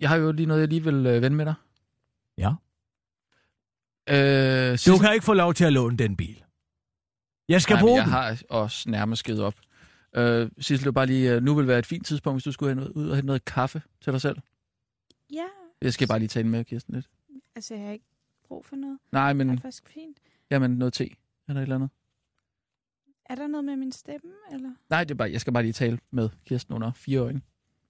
Jeg 0.00 0.08
har 0.08 0.16
jo 0.16 0.32
lige 0.32 0.46
noget, 0.46 0.60
jeg 0.60 0.68
lige 0.68 0.84
vil 0.84 1.06
øh, 1.06 1.22
vende 1.22 1.36
med 1.36 1.44
dig. 1.44 1.54
Ja. 2.38 2.50
Øh, 4.10 4.78
Du 4.86 4.98
kan 4.98 5.12
ikke 5.14 5.24
få 5.24 5.32
lov 5.34 5.54
til 5.54 5.64
at 5.64 5.72
låne 5.72 5.96
den 5.96 6.16
bil. 6.16 6.42
Jeg 7.48 7.62
skal 7.62 7.74
Nej, 7.74 7.80
bruge 7.82 7.94
jeg 7.96 8.04
den. 8.04 8.12
har 8.12 8.42
også 8.50 8.90
nærmest 8.90 9.24
givet 9.24 9.40
op. 9.42 9.54
Øh, 10.16 10.50
Sissel, 10.58 10.92
bare 10.92 11.06
lige, 11.06 11.32
øh, 11.34 11.42
nu 11.42 11.54
vil 11.54 11.66
være 11.68 11.78
et 11.78 11.86
fint 11.86 12.06
tidspunkt, 12.06 12.34
hvis 12.34 12.44
du 12.44 12.52
skulle 12.52 12.70
have 12.70 12.76
noget, 12.76 12.92
ud 12.92 13.08
og 13.08 13.16
hente 13.16 13.26
noget 13.26 13.44
kaffe 13.44 13.82
til 14.00 14.12
dig 14.12 14.20
selv. 14.20 14.36
Ja, 15.32 15.44
Jeg 15.82 15.92
skal 15.92 16.08
bare 16.08 16.18
lige 16.18 16.28
tale 16.28 16.48
med 16.48 16.64
Kirsten 16.64 16.94
lidt. 16.94 17.06
altså 17.56 17.74
jeg 17.74 17.84
har 17.84 17.92
ikke 17.92 18.04
brug 18.48 18.64
for 18.66 18.76
noget. 18.76 18.98
Nej, 19.12 19.32
men, 19.32 19.48
Det 19.48 19.56
er 19.56 19.60
faktisk 19.62 19.88
fint. 19.94 20.16
jamen 20.50 20.70
noget 20.70 20.92
te 20.94 21.04
eller 21.48 21.60
et 21.60 21.62
eller 21.62 21.74
andet. 21.74 21.90
Er 23.26 23.34
der 23.34 23.46
noget 23.46 23.64
med 23.64 23.76
min 23.76 23.92
stemme, 23.92 24.30
eller? 24.52 24.70
Nej, 24.90 25.04
det 25.04 25.10
er 25.10 25.14
bare, 25.14 25.30
jeg 25.32 25.40
skal 25.40 25.52
bare 25.52 25.62
lige 25.62 25.72
tale 25.72 25.98
med 26.10 26.28
Kirsten 26.46 26.74
under 26.74 26.92
fire 26.92 27.18
øjne. 27.18 27.40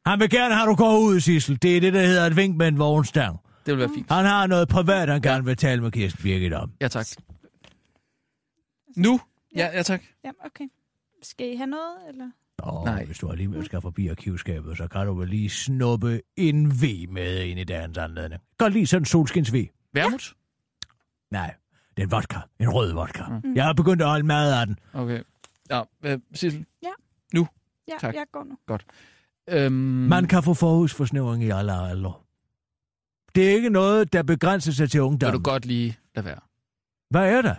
Han 0.06 0.20
vil 0.20 0.30
gerne 0.30 0.54
have, 0.54 0.66
du 0.70 0.74
går 0.74 0.98
ud, 0.98 1.20
Sissel. 1.20 1.62
Det 1.62 1.76
er 1.76 1.80
det, 1.80 1.92
der 1.92 2.06
hedder 2.06 2.26
et 2.26 2.36
vink 2.36 2.56
med 2.56 2.68
en 2.68 2.78
vognstang. 2.78 3.38
Det 3.66 3.72
vil 3.72 3.78
være 3.78 3.88
fint. 3.94 4.10
Han 4.10 4.24
har 4.24 4.46
noget 4.46 4.68
privat, 4.68 5.08
han 5.08 5.22
gerne 5.22 5.44
vil 5.44 5.56
tale 5.56 5.82
med 5.82 5.90
Kirsten 5.92 6.22
Birgit 6.22 6.52
om. 6.52 6.72
Ja, 6.80 6.88
tak. 6.88 7.06
Nu? 8.96 9.20
Ja, 9.56 9.70
ja 9.74 9.82
tak. 9.82 10.02
Ja, 10.24 10.30
okay. 10.44 10.64
Skal 11.22 11.52
I 11.52 11.56
have 11.56 11.66
noget, 11.66 11.96
eller? 12.08 12.30
Åh, 12.62 12.84
Nej. 12.84 13.04
hvis 13.04 13.18
du 13.18 13.30
alligevel 13.30 13.64
skal 13.64 13.80
forbi 13.80 14.08
arkivskabet, 14.08 14.76
så 14.76 14.88
kan 14.88 15.06
du 15.06 15.14
vel 15.14 15.28
lige 15.28 15.50
snuppe 15.50 16.20
en 16.36 16.70
V 16.70 16.84
med 17.08 17.42
ind 17.44 17.60
i 17.60 17.64
dagens 17.64 17.98
anledning. 17.98 18.42
Godt 18.58 18.72
lige 18.72 18.86
sådan 18.86 19.02
en 19.02 19.06
solskins 19.06 19.52
V. 19.52 19.66
Vermut? 19.92 20.34
Nej, 21.30 21.54
det 21.96 22.02
er 22.02 22.06
en 22.06 22.10
vodka. 22.10 22.38
En 22.60 22.68
rød 22.68 22.92
vodka. 22.92 23.22
Mm. 23.44 23.54
Jeg 23.54 23.64
har 23.64 23.72
begyndt 23.72 24.02
at 24.02 24.08
holde 24.08 24.26
mad 24.26 24.60
af 24.60 24.66
den. 24.66 24.78
Okay. 24.92 25.22
Ja, 25.70 25.82
øh, 26.04 26.18
Sissel? 26.34 26.64
Ja. 26.82 26.88
Nu? 27.34 27.48
Ja, 27.88 27.92
Tak. 28.00 28.14
jeg 28.14 28.24
går 28.32 28.44
nu. 28.44 28.58
Godt. 28.66 28.84
Øhm, 29.48 29.72
Man 29.72 30.26
kan 30.26 30.42
få 30.42 30.54
forhusforsnævring 30.54 31.44
i 31.44 31.50
alle 31.50 31.72
aldre. 31.72 32.12
Det 33.35 33.51
er 33.51 33.55
ikke 33.55 33.70
noget, 33.70 34.12
der 34.12 34.22
begrænser 34.22 34.72
sig 34.72 34.91
til 34.91 34.99
Vil 35.01 35.07
ungdom. 35.07 35.32
du 35.32 35.39
godt 35.43 35.66
lige 35.66 35.99
lade 36.14 36.26
være? 36.26 36.41
Hvad 37.11 37.32
er 37.32 37.43
det? 37.43 37.57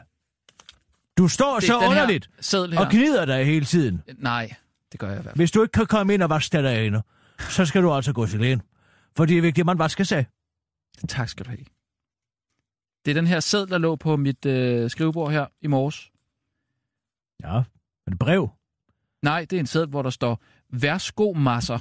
Du 1.17 1.27
står 1.27 1.55
Det 1.55 1.63
så 1.67 1.79
er 1.79 1.87
underligt 1.89 2.29
her. 2.51 2.79
og 2.79 2.91
gnider 2.91 3.25
dig 3.25 3.45
hele 3.45 3.65
tiden. 3.65 4.03
Nej, 4.17 4.55
det 4.91 4.99
gør 4.99 5.07
jeg 5.07 5.19
i 5.19 5.21
hvert 5.21 5.25
fald. 5.25 5.35
Hvis 5.35 5.51
du 5.51 5.61
ikke 5.61 5.71
kan 5.71 5.85
komme 5.85 6.13
ind 6.13 6.23
og 6.23 6.29
vaske 6.29 6.57
dig 6.57 6.63
derinde, 6.63 7.01
så 7.39 7.65
skal 7.65 7.81
du 7.83 7.93
altså 7.93 8.13
gå 8.13 8.25
til 8.25 8.39
lægen. 8.39 8.61
For 9.17 9.25
det 9.25 9.37
er 9.37 9.41
vigtigt, 9.41 9.63
at 9.63 9.65
man 9.65 9.79
vasker 9.79 10.03
sig. 10.03 10.25
Tak 11.07 11.29
skal 11.29 11.45
du 11.45 11.49
have. 11.49 11.65
Det 13.05 13.11
er 13.11 13.15
den 13.15 13.27
her 13.27 13.39
seddel, 13.39 13.69
der 13.69 13.77
lå 13.77 13.95
på 13.95 14.15
mit 14.15 14.45
øh, 14.45 14.89
skrivebord 14.89 15.31
her 15.31 15.45
i 15.61 15.67
morges. 15.67 16.11
Ja, 17.43 17.63
et 18.11 18.19
brev. 18.19 18.49
Nej, 19.21 19.45
det 19.49 19.55
er 19.55 19.59
en 19.59 19.67
seddel, 19.67 19.89
hvor 19.89 20.01
der 20.01 20.09
står, 20.09 20.41
værsgo 20.69 21.33
masser. 21.33 21.79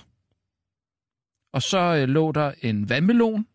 Og 1.53 1.62
så 1.62 1.78
øh, 1.78 2.09
lå 2.09 2.32
der 2.32 2.53
en 2.62 2.88
vandmelon 2.88 3.47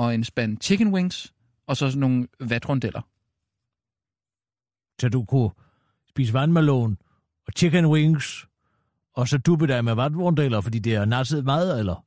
og 0.00 0.14
en 0.14 0.24
spand 0.24 0.58
chicken 0.60 0.94
wings, 0.94 1.34
og 1.66 1.76
så 1.76 1.88
sådan 1.90 2.00
nogle 2.00 2.28
vatrundeller. 2.40 3.00
Så 5.00 5.08
du 5.08 5.24
kunne 5.24 5.50
spise 6.08 6.32
vandmelon 6.32 6.98
og 7.46 7.52
chicken 7.56 7.86
wings, 7.86 8.46
og 9.14 9.28
så 9.28 9.38
duppe 9.38 9.66
dig 9.66 9.84
med 9.84 9.94
vandrundeller, 9.94 10.60
fordi 10.60 10.78
det 10.78 10.94
er 10.94 11.04
nasset 11.04 11.44
mad, 11.44 11.78
eller 11.78 12.04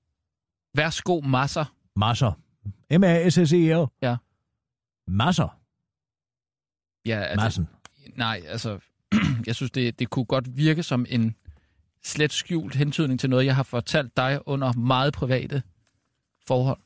Værsgo 0.74 1.22
masser. 1.22 1.66
masser. 1.96 2.32
M-A-S-S-E-R. 2.92 3.92
Ja. 4.02 4.18
Masser. 5.08 5.60
Ja, 7.06 7.20
altså, 7.22 7.46
Massen. 7.46 7.68
Nej, 8.16 8.42
altså, 8.48 8.80
jeg 9.48 9.56
synes, 9.56 9.72
det, 9.72 10.00
det 10.00 10.10
kunne 10.10 10.26
godt 10.26 10.58
virke 10.58 10.84
som 10.84 11.06
en 11.10 11.36
slet 12.04 12.34
skjult 12.34 12.76
hentydning 12.76 13.20
til 13.20 13.30
noget, 13.30 13.46
jeg 13.46 13.56
har 13.56 13.64
fortalt 13.64 14.18
dig 14.18 14.48
under 14.48 14.74
meget 14.74 15.14
private 15.14 15.64
forhold. 16.48 16.80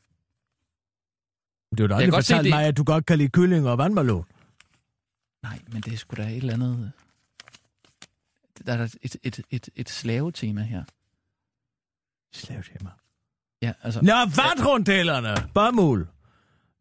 Det 1.72 1.80
er 1.80 1.84
jo 1.84 1.88
da 1.88 1.93
Jeg 1.93 2.01
aldrig 2.03 2.11
godt 2.13 2.26
se, 2.26 2.34
fortalt 2.34 2.43
det- 2.45 2.53
mig, 2.53 2.65
at 2.65 2.78
du 2.78 2.84
godt 2.84 3.05
kan 3.05 3.18
lide 3.18 3.30
kylling 3.30 3.68
og 3.68 3.78
vandmelon. 3.78 4.26
Nej, 5.43 5.59
men 5.72 5.82
det 5.82 5.93
er 5.93 5.97
sgu 5.97 6.15
da 6.15 6.28
et 6.30 6.38
eller 6.38 6.53
andet... 6.53 6.91
Der 8.65 8.74
er 8.74 8.95
et, 9.01 9.15
et, 9.24 9.39
et, 9.49 9.70
et 9.76 9.89
slavetema 9.89 10.61
her. 10.61 10.84
Slavetema? 12.34 12.89
Ja, 13.61 13.74
altså... 13.84 14.01
Nå, 14.01 14.13
vandrundellerne! 14.36 15.49
Bomuld! 15.53 16.07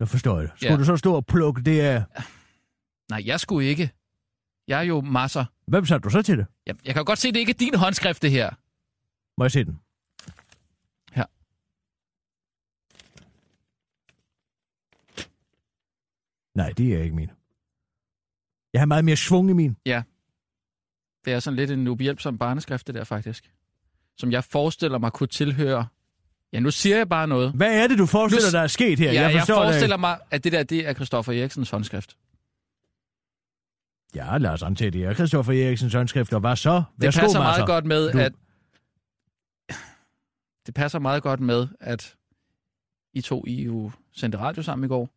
Nu 0.01 0.07
forstår 0.07 0.41
jeg 0.41 0.49
det. 0.49 0.53
Skulle 0.57 0.73
Ja. 0.73 0.79
du 0.79 0.85
så 0.85 0.97
stå 0.97 1.15
og 1.15 1.27
plukke 1.27 1.63
det 1.63 1.81
af? 1.81 2.05
Nej, 3.11 3.23
jeg 3.27 3.41
skulle 3.41 3.69
ikke. 3.69 3.91
Jeg 4.69 4.79
er 4.79 4.83
jo 4.83 5.01
masser. 5.01 5.45
Hvem 5.67 5.87
satte 5.87 6.05
du 6.05 6.11
så 6.11 6.23
til 6.23 6.39
det? 6.39 6.47
Jeg, 6.67 6.77
jeg 6.85 6.95
kan 6.95 7.05
godt 7.05 7.19
se, 7.19 7.33
det 7.33 7.37
ikke 7.37 7.51
er 7.51 7.55
din 7.55 7.75
håndskrift, 7.75 8.23
det 8.23 8.31
her. 8.31 8.51
Må 9.39 9.45
jeg 9.45 9.51
se 9.53 9.65
den? 9.65 9.81
Her. 11.13 11.25
Nej, 16.57 16.71
det 16.71 16.95
er 16.95 17.03
ikke 17.03 17.17
min. 17.17 17.31
Jeg 18.73 18.81
har 18.81 18.87
meget 18.87 19.05
mere 19.05 19.17
svung 19.17 19.51
i 19.51 19.53
min. 19.53 19.77
Ja. 19.87 20.03
Det 21.25 21.33
er 21.33 21.41
sådan 21.41 21.57
lidt 21.57 21.71
en 21.71 21.89
ubehjælpsom 21.89 22.39
barneskrift, 22.39 22.87
det 22.87 22.95
der 22.95 23.05
faktisk. 23.05 23.53
Som 24.17 24.33
jeg 24.33 24.45
forestiller 24.45 24.99
mig 24.99 25.13
kunne 25.13 25.27
tilhøre... 25.27 25.87
Ja, 26.53 26.61
nu 26.61 26.71
siger 26.71 26.97
jeg 26.97 27.09
bare 27.09 27.29
noget. 27.29 27.53
Hvad 27.53 27.83
er 27.83 27.87
det, 27.89 27.99
du 27.99 28.07
forestiller 28.07 28.49
Nu- 28.49 28.53
dig 28.59 28.63
er 28.63 28.67
sket 28.67 28.99
her? 28.99 29.13
Ja, 29.13 29.23
jeg, 29.23 29.33
jeg 29.33 29.41
forstår 29.41 29.55
det 29.55 29.65
forestiller 29.67 29.97
ikke. 29.97 30.01
mig, 30.01 30.19
at 30.31 30.45
det 30.45 30.53
der, 30.53 30.63
det 30.63 30.89
er 30.89 30.95
Christoffer 30.95 31.33
Eriksens 31.33 31.71
håndskrift. 31.71 32.17
Ja, 34.15 34.39
lad 34.39 34.51
os 34.51 34.63
antage 34.63 34.91
det. 34.91 35.05
er 35.05 35.15
Christoffer 35.15 35.53
Eriksens 35.67 35.95
håndskrift, 35.95 36.33
og 36.33 36.41
hvad 36.41 36.57
så? 36.57 36.75
Det 36.75 36.85
Værsgo, 36.97 37.21
passer 37.21 37.39
meget 37.39 37.67
godt 37.67 37.85
med, 37.85 38.13
Du- 38.13 38.19
at... 38.19 38.33
Det 40.67 40.75
passer 40.75 40.99
meget 40.99 41.23
godt 41.23 41.41
med, 41.41 41.69
at 41.81 42.17
I 43.13 43.21
to 43.21 43.45
I 43.47 43.63
jo 43.65 43.91
sendte 44.13 44.39
radio 44.39 44.63
sammen 44.63 44.85
i 44.85 44.89
går. 44.89 45.09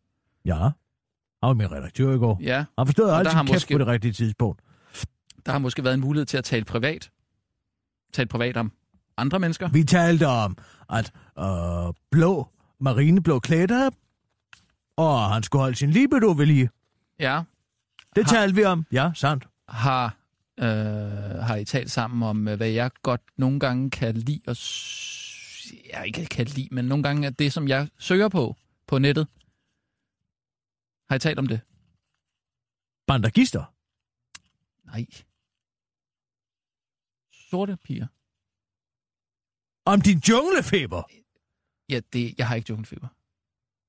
Ja. 0.44 0.68
Han 1.42 1.48
var 1.48 1.54
min 1.54 1.72
redaktør 1.72 2.14
i 2.14 2.18
går. 2.18 2.38
Ja. 2.42 2.64
Han 2.78 2.86
forstod 2.86 3.10
altid 3.10 3.32
har 3.32 3.42
kæft 3.42 3.52
måske- 3.52 3.74
på 3.74 3.78
det 3.78 3.86
rigtige 3.86 4.12
tidspunkt. 4.12 4.60
Der 5.46 5.52
har 5.52 5.58
måske 5.58 5.84
været 5.84 5.94
en 5.94 6.00
mulighed 6.00 6.26
til 6.26 6.36
at 6.38 6.44
tale 6.44 6.64
privat. 6.64 7.10
Tale 8.12 8.26
privat 8.28 8.56
om 8.56 8.72
andre 9.16 9.38
mennesker. 9.38 9.68
Vi 9.68 9.84
talte 9.84 10.26
om, 10.26 10.56
at 10.90 11.12
øh, 11.38 11.94
blå, 12.10 12.48
marineblå 12.80 13.38
klæder, 13.38 13.90
og 14.96 15.30
han 15.30 15.42
skulle 15.42 15.62
holde 15.62 15.76
sin 15.76 15.90
libido 15.90 16.30
ved 16.36 16.46
lige. 16.46 16.70
Ja. 17.20 17.42
Det 18.16 18.26
talte 18.28 18.54
vi 18.54 18.64
om. 18.64 18.86
Ja, 18.92 19.10
sandt. 19.14 19.46
Har, 19.68 20.16
øh, 20.60 20.66
har 21.42 21.56
I 21.56 21.64
talt 21.64 21.90
sammen 21.90 22.22
om, 22.22 22.48
øh, 22.48 22.56
hvad 22.56 22.68
jeg 22.68 22.90
godt 23.02 23.20
nogle 23.36 23.60
gange 23.60 23.90
kan 23.90 24.14
lide, 24.14 24.40
og 24.46 24.56
jeg 25.92 26.06
ikke 26.06 26.26
kan 26.26 26.46
lide, 26.46 26.68
men 26.70 26.84
nogle 26.84 27.02
gange 27.02 27.26
er 27.26 27.30
det, 27.30 27.52
som 27.52 27.68
jeg 27.68 27.88
søger 27.98 28.28
på 28.28 28.56
på 28.86 28.98
nettet. 28.98 29.26
Har 31.10 31.16
I 31.16 31.18
talt 31.18 31.38
om 31.38 31.46
det? 31.46 31.60
Bandagister. 33.06 33.64
Nej. 34.84 35.06
Sorte 37.50 37.76
piger. 37.76 38.06
Om 39.84 40.00
din 40.00 40.18
junglefeber. 40.28 41.02
Ja, 41.88 42.00
det, 42.12 42.38
jeg 42.38 42.48
har 42.48 42.54
ikke 42.54 42.70
junglefeber. 42.70 43.08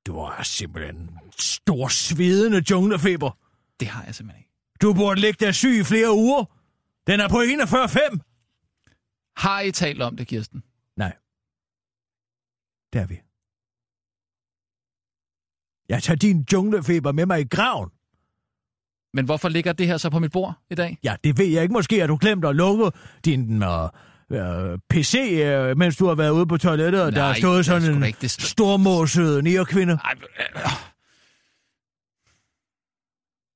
Du 0.06 0.20
har 0.20 0.44
simpelthen 0.44 1.20
stor 1.40 1.88
svedende 1.88 2.64
junglefeber. 2.72 3.32
Det 3.80 3.88
har 3.88 4.04
jeg 4.06 4.16
simpelthen 4.16 4.40
ikke. 4.42 4.52
Du 4.82 4.94
burde 4.94 5.22
ligge 5.22 5.46
der 5.46 5.52
syg 5.52 5.80
i 5.80 5.84
flere 5.84 6.12
uger. 6.14 6.46
Den 7.08 7.20
er 7.20 7.30
på 7.30 7.38
41,5. 7.42 9.34
Har 9.38 9.62
I 9.62 9.72
talt 9.72 10.02
om 10.02 10.18
det, 10.18 10.28
Kirsten? 10.28 10.64
Nej. 10.98 11.18
Det 12.94 13.02
er 13.02 13.08
vi. 13.08 13.22
Jeg 15.92 16.04
tager 16.04 16.18
din 16.18 16.46
junglefeber 16.54 17.12
med 17.12 17.26
mig 17.26 17.42
i 17.42 17.44
graven. 17.44 17.90
Men 19.14 19.26
hvorfor 19.26 19.50
ligger 19.50 19.74
det 19.74 19.88
her 19.88 19.98
så 19.98 20.10
på 20.10 20.20
mit 20.20 20.32
bord 20.32 20.54
i 20.70 20.76
dag? 20.76 20.98
Ja, 21.04 21.16
det 21.24 21.38
ved 21.38 21.46
jeg 21.46 21.62
ikke. 21.64 21.74
Måske 21.74 22.00
har 22.00 22.08
du 22.08 22.18
glemt 22.22 22.46
at 22.46 22.56
lukke 22.56 22.92
din 23.26 23.64
uh, 23.64 23.84
uh, 24.30 24.78
PC, 24.90 25.16
uh, 25.46 25.78
mens 25.78 25.98
du 25.98 26.08
har 26.08 26.16
været 26.16 26.30
ude 26.32 26.46
på 26.48 26.58
toilettet, 26.58 27.02
og 27.04 27.12
der 27.12 27.24
har 27.24 27.34
stået 27.34 27.66
sådan 27.66 27.96
en 27.96 28.04
ikke 28.04 28.18
det 28.22 28.32
st- 28.32 28.48
stormåsød 28.48 29.42
nærkvinde. 29.42 29.94
Ej, 30.04 30.14
øh, 30.40 30.62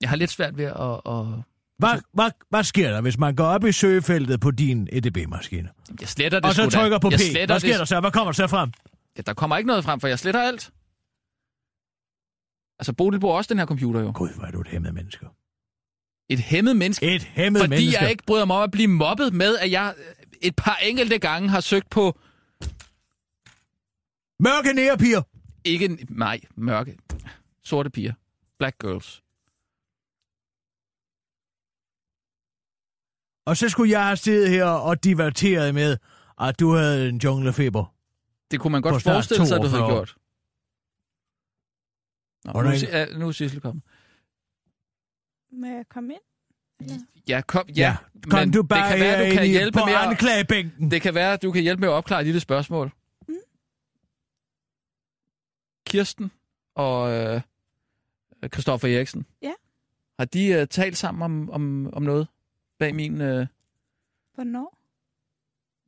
Jeg 0.02 0.10
har 0.10 0.16
lidt 0.16 0.32
svært 0.32 0.58
ved 0.58 0.66
at... 0.66 1.02
at... 1.06 1.44
Hvad, 1.78 2.02
hvad, 2.14 2.32
hvad 2.50 2.64
sker 2.64 2.92
der, 2.92 3.02
hvis 3.02 3.18
man 3.18 3.36
går 3.36 3.46
op 3.46 3.66
i 3.66 3.72
søgefeltet 3.72 4.40
på 4.40 4.52
din 4.52 4.88
EDB-maskine? 4.92 5.70
Jeg 6.02 6.08
sletter 6.10 6.40
det 6.40 6.46
Og 6.50 6.56
så 6.56 6.62
sgu 6.62 6.70
da. 6.70 6.78
trykker 6.82 7.00
på 7.00 7.10
P. 7.10 7.12
Hvad 7.12 7.20
sker 7.20 7.72
det... 7.72 7.80
der 7.80 7.86
så? 7.86 8.00
Hvad 8.00 8.12
kommer 8.12 8.32
der 8.32 8.36
så 8.36 8.48
frem? 8.48 8.72
Ja, 9.18 9.22
der 9.22 9.34
kommer 9.34 9.58
ikke 9.58 9.68
noget 9.68 9.84
frem, 9.84 10.00
for 10.00 10.08
jeg 10.08 10.20
sletter 10.20 10.42
alt. 10.42 10.72
Altså, 12.80 12.94
Bodil 12.94 13.20
bruger 13.20 13.36
også 13.36 13.50
den 13.54 13.60
her 13.60 13.66
computer 13.66 14.00
jo. 14.02 14.12
Gud, 14.16 14.30
hvor 14.36 14.46
er 14.46 14.52
du 14.52 14.62
et 14.62 14.68
hæmmet 14.68 14.94
menneske. 14.94 15.26
Et 16.30 16.40
hæmmet 16.40 16.76
menneske? 16.76 17.16
Et 17.16 17.24
hæmmet 17.24 17.60
Fordi 17.60 17.70
menneske. 17.70 18.02
jeg 18.02 18.10
ikke 18.12 18.24
bryder 18.28 18.46
mig 18.46 18.56
om 18.56 18.64
at 18.64 18.72
blive 18.72 18.88
mobbet 18.88 19.34
med, 19.34 19.58
at 19.58 19.72
jeg 19.72 19.96
et 20.42 20.56
par 20.56 20.76
enkelte 20.76 21.20
gange 21.20 21.50
har 21.50 21.60
søgt 21.60 21.90
på... 21.90 22.20
Mørke 24.40 24.74
nærpiger. 24.74 25.22
Ikke... 25.66 26.06
Nej, 26.10 26.40
mørke. 26.56 26.98
Sorte 27.64 27.90
piger. 27.90 28.14
Black 28.60 28.76
girls. 28.82 29.22
Og 33.46 33.58
så 33.58 33.70
skulle 33.70 33.92
jeg 33.92 34.06
have 34.06 34.18
siddet 34.18 34.50
her 34.50 34.66
og 34.66 35.04
diverteret 35.04 35.74
med, 35.74 35.98
at 36.42 36.60
du 36.60 36.72
havde 36.74 37.10
en 37.10 37.18
junglefeber. 37.18 37.94
Det 38.52 38.60
kunne 38.60 38.72
man 38.72 38.82
godt 38.82 39.04
forestille 39.04 39.48
sig, 39.48 39.56
at 39.58 39.64
du 39.64 39.68
havde 39.68 39.82
42 39.82 39.94
år. 39.94 39.98
gjort. 40.00 40.16
Nå, 42.46 42.52
Og 42.52 42.64
nu, 42.64 42.70
er, 42.90 43.18
nu 43.18 43.28
er 43.28 43.32
Sissel 43.32 43.62
kommet. 43.62 43.84
Må 45.52 45.66
jeg 45.68 45.86
komme 45.90 46.14
ind? 46.14 46.22
Eller? 46.80 47.06
Ja, 47.28 47.42
kom, 47.48 47.70
ja. 47.70 47.74
Ja, 47.76 47.96
kom 48.30 48.40
men 48.40 48.52
du 48.52 48.64
bare 48.64 48.92
det 48.92 48.98
kan 48.98 49.00
være, 49.00 49.30
du 49.30 49.36
kan 49.36 49.46
i- 49.46 49.50
hjælpe 49.50 49.80
på 49.80 49.86
med 49.86 49.94
at, 49.94 50.00
anklagebænken. 50.00 50.92
Det 50.92 51.02
kan 51.02 51.16
være, 51.16 51.34
at 51.34 51.42
du 51.42 51.52
kan 51.52 51.62
hjælpe 51.64 51.80
med 51.82 51.88
at 51.90 51.92
opklare 51.94 52.20
et 52.22 52.26
lille 52.26 52.40
spørgsmål. 52.40 52.92
Mm. 53.28 53.36
Kirsten 55.86 56.32
og 56.76 57.12
øh, 57.12 57.42
Christoffer 58.54 58.88
Eriksen. 58.98 59.26
Ja. 59.42 59.54
Har 60.20 60.26
de 60.26 60.62
uh, 60.62 60.68
talt 60.68 60.98
sammen 60.98 61.22
om, 61.22 61.50
om, 61.50 61.94
om 61.94 62.04
noget 62.04 62.28
bag 62.80 62.96
min... 62.96 63.14
Uh, 63.22 63.46
Hvornår? 64.34 64.78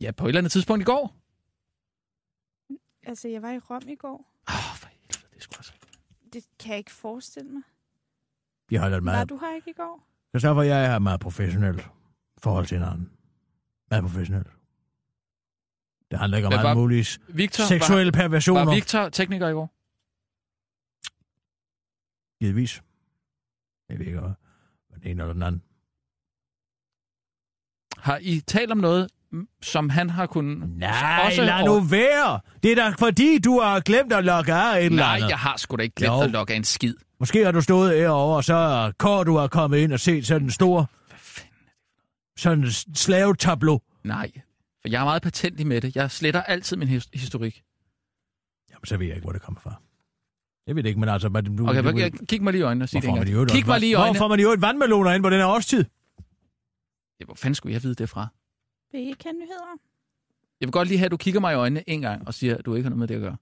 ja, 0.01 0.11
på 0.11 0.25
et 0.25 0.29
eller 0.29 0.39
andet 0.41 0.51
tidspunkt 0.51 0.81
i 0.81 0.85
går? 0.85 1.15
Altså, 3.03 3.27
jeg 3.27 3.41
var 3.41 3.51
i 3.51 3.57
Rom 3.59 3.81
i 3.87 3.95
går. 3.95 4.13
Åh, 4.49 4.55
oh, 4.71 4.77
for 4.77 4.87
helvede, 4.87 5.27
det 5.35 5.43
skulle 5.43 5.59
altså... 5.59 5.73
Det 6.37 6.45
kan 6.59 6.69
jeg 6.69 6.77
ikke 6.77 6.91
forestille 6.91 7.51
mig. 7.51 7.61
Vi 8.69 8.75
holder 8.75 8.97
Var 8.97 9.01
meget. 9.01 9.29
du 9.29 9.37
her 9.37 9.55
ikke 9.55 9.69
i 9.69 9.73
går? 9.73 10.07
Christoffer 10.29 10.63
jeg 10.63 10.85
er 10.85 10.99
meget 10.99 11.19
professionelt 11.19 11.87
forhold 12.37 12.65
til 12.65 12.77
hinanden. 12.77 13.11
Meget 13.89 14.03
professionelt. 14.03 14.47
Det 16.11 16.19
handler 16.19 16.37
ikke 16.37 16.47
om 16.47 16.53
alt 16.53 16.63
var- 16.63 16.73
muligt 16.73 17.19
Victor, 17.27 17.63
seksuelle 17.63 18.11
var, 18.13 18.19
perversioner. 18.19 18.65
var 18.65 18.73
Victor 18.73 19.09
tekniker 19.09 19.47
i 19.47 19.51
går? 19.51 19.71
Givetvis. 22.39 22.81
Jeg 23.89 23.99
ved 23.99 24.05
ikke, 24.05 24.19
hvad 24.19 24.31
den 24.93 25.03
ene 25.03 25.21
eller 25.23 25.33
den 25.33 25.43
anden. 25.43 25.61
Har 27.97 28.17
I 28.21 28.39
talt 28.39 28.71
om 28.71 28.77
noget, 28.77 29.11
som 29.61 29.89
han 29.89 30.09
har 30.09 30.25
kunnet... 30.25 30.69
Nej, 30.69 31.21
også 31.25 31.43
lad 31.43 31.65
nu 31.65 31.79
være. 31.79 32.39
Det 32.63 32.71
er 32.71 32.75
da 32.75 32.89
fordi, 32.99 33.39
du 33.39 33.59
har 33.59 33.79
glemt 33.79 34.13
at 34.13 34.23
logge 34.25 34.53
af 34.53 34.79
et 34.79 34.85
eller 34.85 34.97
Nej, 34.97 35.29
jeg 35.29 35.37
har 35.39 35.57
sgu 35.57 35.75
da 35.75 35.83
ikke 35.83 35.95
glemt 35.95 36.13
Jo. 36.13 36.21
at 36.21 36.31
logge 36.31 36.53
af 36.53 36.57
en 36.57 36.63
skid. 36.63 36.95
Måske 37.19 37.45
har 37.45 37.51
du 37.51 37.61
stået 37.61 37.97
herovre, 37.99 38.35
og 38.37 38.43
så 38.43 38.53
er 38.55 38.91
Kåre, 38.91 39.23
du 39.23 39.37
har 39.37 39.47
kommet 39.47 39.77
ind 39.77 39.93
og 39.93 39.99
set 39.99 40.27
sådan 40.27 40.43
en 40.47 40.51
stor... 40.51 40.89
Sådan 42.37 42.63
en 42.63 42.71
slavetableau. 42.95 43.79
Nej, 44.03 44.31
for 44.81 44.89
jeg 44.89 44.99
er 45.01 45.05
meget 45.05 45.21
patentlig 45.21 45.67
med 45.67 45.81
det. 45.81 45.95
Jeg 45.95 46.11
sletter 46.11 46.43
altid 46.43 46.77
min 46.77 46.87
his- 46.87 47.09
historik. 47.13 47.63
Jamen, 48.71 48.85
så 48.85 48.97
ved 48.97 49.05
jeg 49.07 49.15
ikke, 49.15 49.25
hvor 49.25 49.31
det 49.31 49.41
kommer 49.41 49.61
fra. 49.61 49.73
Jeg 50.67 50.75
ved 50.75 50.83
det 50.83 50.89
ikke, 50.89 50.99
men 50.99 51.09
altså... 51.09 51.29
Men 51.29 51.57
du, 51.57 51.67
Okay, 51.69 51.83
du, 51.83 51.89
okay, 51.89 52.11
kig 52.29 52.43
mig 52.43 52.51
lige 52.53 52.59
i 52.59 52.63
øjnene 52.63 52.85
og 52.85 52.89
sig 52.89 53.01
det 53.01 53.09
Hvorfor 53.09 53.17
en 53.17 53.17
får 53.17 53.19
man 53.19 53.25
gang. 53.25 53.29
i 53.29 53.33
øvrigt 53.33 53.51
Kig 53.51 53.67
mig 53.67 53.79
lige 53.79 53.89
i 53.89 53.93
øjnene. 53.93 54.17
Hvor 54.19 54.23
får 54.25 54.27
man 54.27 54.39
i 54.39 54.43
øvrigt 54.43 54.61
vandmeloner 54.61 55.11
ind 55.11 55.23
på 55.23 55.29
den 55.29 55.39
her 55.39 55.45
årstid? 55.47 55.83
Ja, 57.19 57.25
hvor 57.25 57.35
fanden 57.35 57.55
skulle 57.55 57.73
jeg 57.73 57.83
vide 57.83 57.95
det 57.95 58.09
fra? 58.09 58.27
Vil 58.91 59.01
I 59.01 59.07
ikke 59.07 59.23
have 59.23 59.33
nyheder? 59.33 59.77
Jeg 60.61 60.67
vil 60.67 60.71
godt 60.71 60.87
lige 60.87 60.97
have, 60.97 61.05
at 61.05 61.11
du 61.11 61.17
kigger 61.17 61.39
mig 61.39 61.53
i 61.53 61.55
øjnene 61.55 61.89
en 61.89 62.01
gang 62.01 62.27
og 62.27 62.33
siger, 62.33 62.57
at 62.57 62.65
du 62.65 62.75
ikke 62.75 62.83
har 62.83 62.89
noget 62.89 62.99
med 62.99 63.07
det 63.07 63.15
at 63.15 63.21
gøre. 63.21 63.37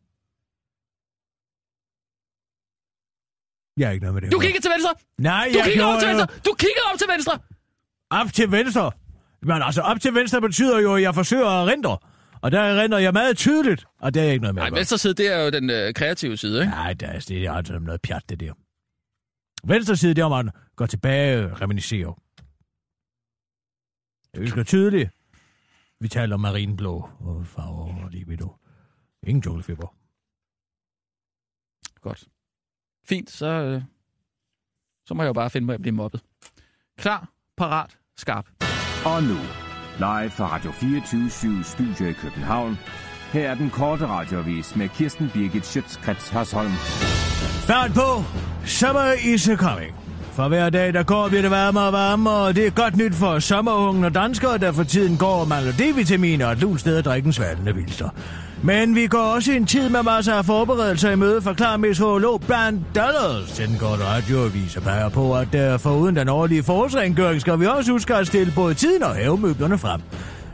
Jeg 3.77 3.87
har 3.87 3.93
ikke 3.93 4.03
noget 4.05 4.13
med 4.13 4.21
det. 4.21 4.31
Du 4.31 4.39
kigger 4.39 4.61
til 4.61 4.71
venstre! 4.71 4.93
Nej, 5.17 5.49
Du 5.53 5.57
jeg 5.57 5.65
kigger 5.65 5.85
op 5.85 5.99
til 5.99 6.07
venstre! 6.09 6.27
Du 6.45 6.53
kigger 6.53 6.81
op 6.93 6.99
til 6.99 7.07
venstre! 7.13 7.39
Op 8.09 8.33
til 8.33 8.51
venstre. 8.51 8.91
Men 9.41 9.61
altså, 9.61 9.81
op 9.81 9.99
til 10.01 10.13
venstre 10.13 10.41
betyder 10.41 10.79
jo, 10.79 10.95
at 10.95 11.01
jeg 11.01 11.15
forsøger 11.15 11.47
at 11.47 11.67
rendre. 11.67 11.97
Og 12.41 12.51
der 12.51 12.81
render 12.81 12.97
jeg 12.97 13.13
meget 13.13 13.37
tydeligt, 13.37 13.85
og 13.99 14.13
det 14.13 14.21
er 14.21 14.31
ikke 14.31 14.41
noget 14.41 14.55
med 14.55 14.63
Nej, 14.63 14.69
venstre 14.69 14.97
side, 14.97 15.13
det 15.13 15.27
er 15.33 15.43
jo 15.43 15.49
den 15.49 15.69
øh, 15.69 15.93
kreative 15.93 16.37
side, 16.37 16.59
ikke? 16.61 16.71
Nej, 16.71 16.93
det 16.93 17.09
er, 17.09 17.19
det 17.19 17.45
er 17.45 17.51
altså 17.51 17.79
noget 17.79 18.01
pjat, 18.01 18.23
det 18.29 18.39
der. 18.39 18.53
Venstre 19.67 19.95
side, 19.95 20.13
der 20.13 20.29
må 20.29 20.35
man 20.43 20.51
gå 20.75 20.85
tilbage 20.87 21.51
og 21.51 21.61
reminiscere. 21.61 22.15
Jeg 24.33 24.41
husker 24.41 24.63
tydeligt. 24.63 25.09
Vi 25.99 26.07
taler 26.07 26.33
om 26.33 26.39
marinblå 26.39 27.09
og 27.19 27.47
farver 27.47 28.03
og 28.03 28.09
libido. 28.09 28.55
Ingen 29.23 29.43
junglefeber. 29.45 29.95
Godt. 32.01 32.27
Fint, 33.05 33.29
så, 33.29 33.45
øh, 33.47 33.81
så 35.05 35.13
må 35.13 35.23
jeg 35.23 35.27
jo 35.27 35.33
bare 35.33 35.49
finde 35.49 35.65
mig 35.65 35.73
at 35.73 35.81
blive 35.81 35.95
mobbet. 35.95 36.21
Klar, 36.97 37.29
parat, 37.57 37.97
skarp. 38.17 38.45
Og 39.05 39.23
nu, 39.23 39.37
live 39.97 40.29
fra 40.29 40.55
Radio 40.55 40.71
24 40.71 41.63
Studio 41.63 42.05
i 42.07 42.13
København. 42.13 42.75
Her 43.33 43.49
er 43.49 43.55
den 43.55 43.69
korte 43.69 44.07
radiovis 44.07 44.75
med 44.75 44.89
Kirsten 44.89 45.29
Birgit 45.33 45.65
Schøtzgrads 45.65 46.29
Hasholm. 46.29 46.71
Fart 47.67 47.91
på! 47.93 48.23
Summer 48.65 49.33
is 49.33 49.49
a 49.49 49.55
coming. 49.55 50.04
For 50.35 50.47
hver 50.47 50.69
dag, 50.69 50.93
der 50.93 51.03
går, 51.03 51.27
bliver 51.27 51.41
det 51.41 51.51
varmere 51.51 51.83
og 51.83 51.93
varmere, 51.93 52.33
og 52.33 52.55
det 52.55 52.67
er 52.67 52.71
godt 52.71 52.97
nyt 52.97 53.15
for 53.15 53.39
sommerungen 53.39 54.03
og 54.03 54.15
danskere, 54.15 54.57
der 54.57 54.71
for 54.71 54.83
tiden 54.83 55.17
går 55.17 55.35
og 55.35 55.47
mangler 55.47 55.71
D-vitaminer 55.71 56.45
og 56.45 56.51
et 56.51 56.59
lunt 56.59 56.79
sted 56.79 56.97
at 56.97 57.05
drikke 57.05 57.27
en 57.27 57.33
svalgende 57.33 57.75
vilster. 57.75 58.09
Men 58.63 58.95
vi 58.95 59.07
går 59.07 59.19
også 59.19 59.51
en 59.51 59.65
tid 59.65 59.89
med 59.89 60.03
masser 60.03 60.33
af 60.33 60.45
forberedelser 60.45 61.11
i 61.11 61.15
møde, 61.15 61.41
forklarer 61.41 61.77
meteorolog 61.77 62.41
Brand 62.41 62.81
Dollars 62.95 63.51
til 63.51 63.67
den 63.67 63.77
korte 63.77 64.03
radioavis 64.05 64.77
og 64.77 64.83
peger 64.83 65.09
på, 65.09 65.35
at 65.35 65.73
uh, 65.73 65.79
foruden 65.79 66.15
den 66.15 66.29
årlige 66.29 66.63
forårsrengøring 66.63 67.41
skal 67.41 67.59
vi 67.59 67.65
også 67.65 67.91
huske 67.91 68.15
at 68.15 68.27
stille 68.27 68.53
både 68.55 68.73
tiden 68.73 69.03
og 69.03 69.15
havemøblerne 69.15 69.77
frem. 69.77 70.01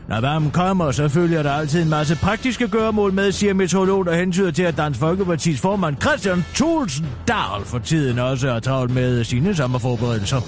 Når 0.08 0.20
varmen 0.20 0.50
kommer, 0.50 0.92
så 0.92 1.08
følger 1.08 1.42
der 1.42 1.52
altid 1.52 1.82
en 1.82 1.88
masse 1.88 2.16
praktiske 2.16 2.68
gøremål 2.68 3.12
med, 3.12 3.32
siger 3.32 3.54
meteorolog, 3.54 4.06
og 4.08 4.16
hentyder 4.16 4.50
til, 4.50 4.62
at 4.62 4.76
Dansk 4.76 5.00
Folkepartis 5.00 5.60
formand 5.60 5.96
Christian 6.00 6.44
Thulsen 6.54 7.06
Dahl 7.28 7.64
for 7.64 7.78
tiden 7.78 8.18
også 8.18 8.48
er 8.48 8.60
travlt 8.60 8.94
med 8.94 9.24
sine 9.24 9.54
sommerforberedelser. 9.54 10.40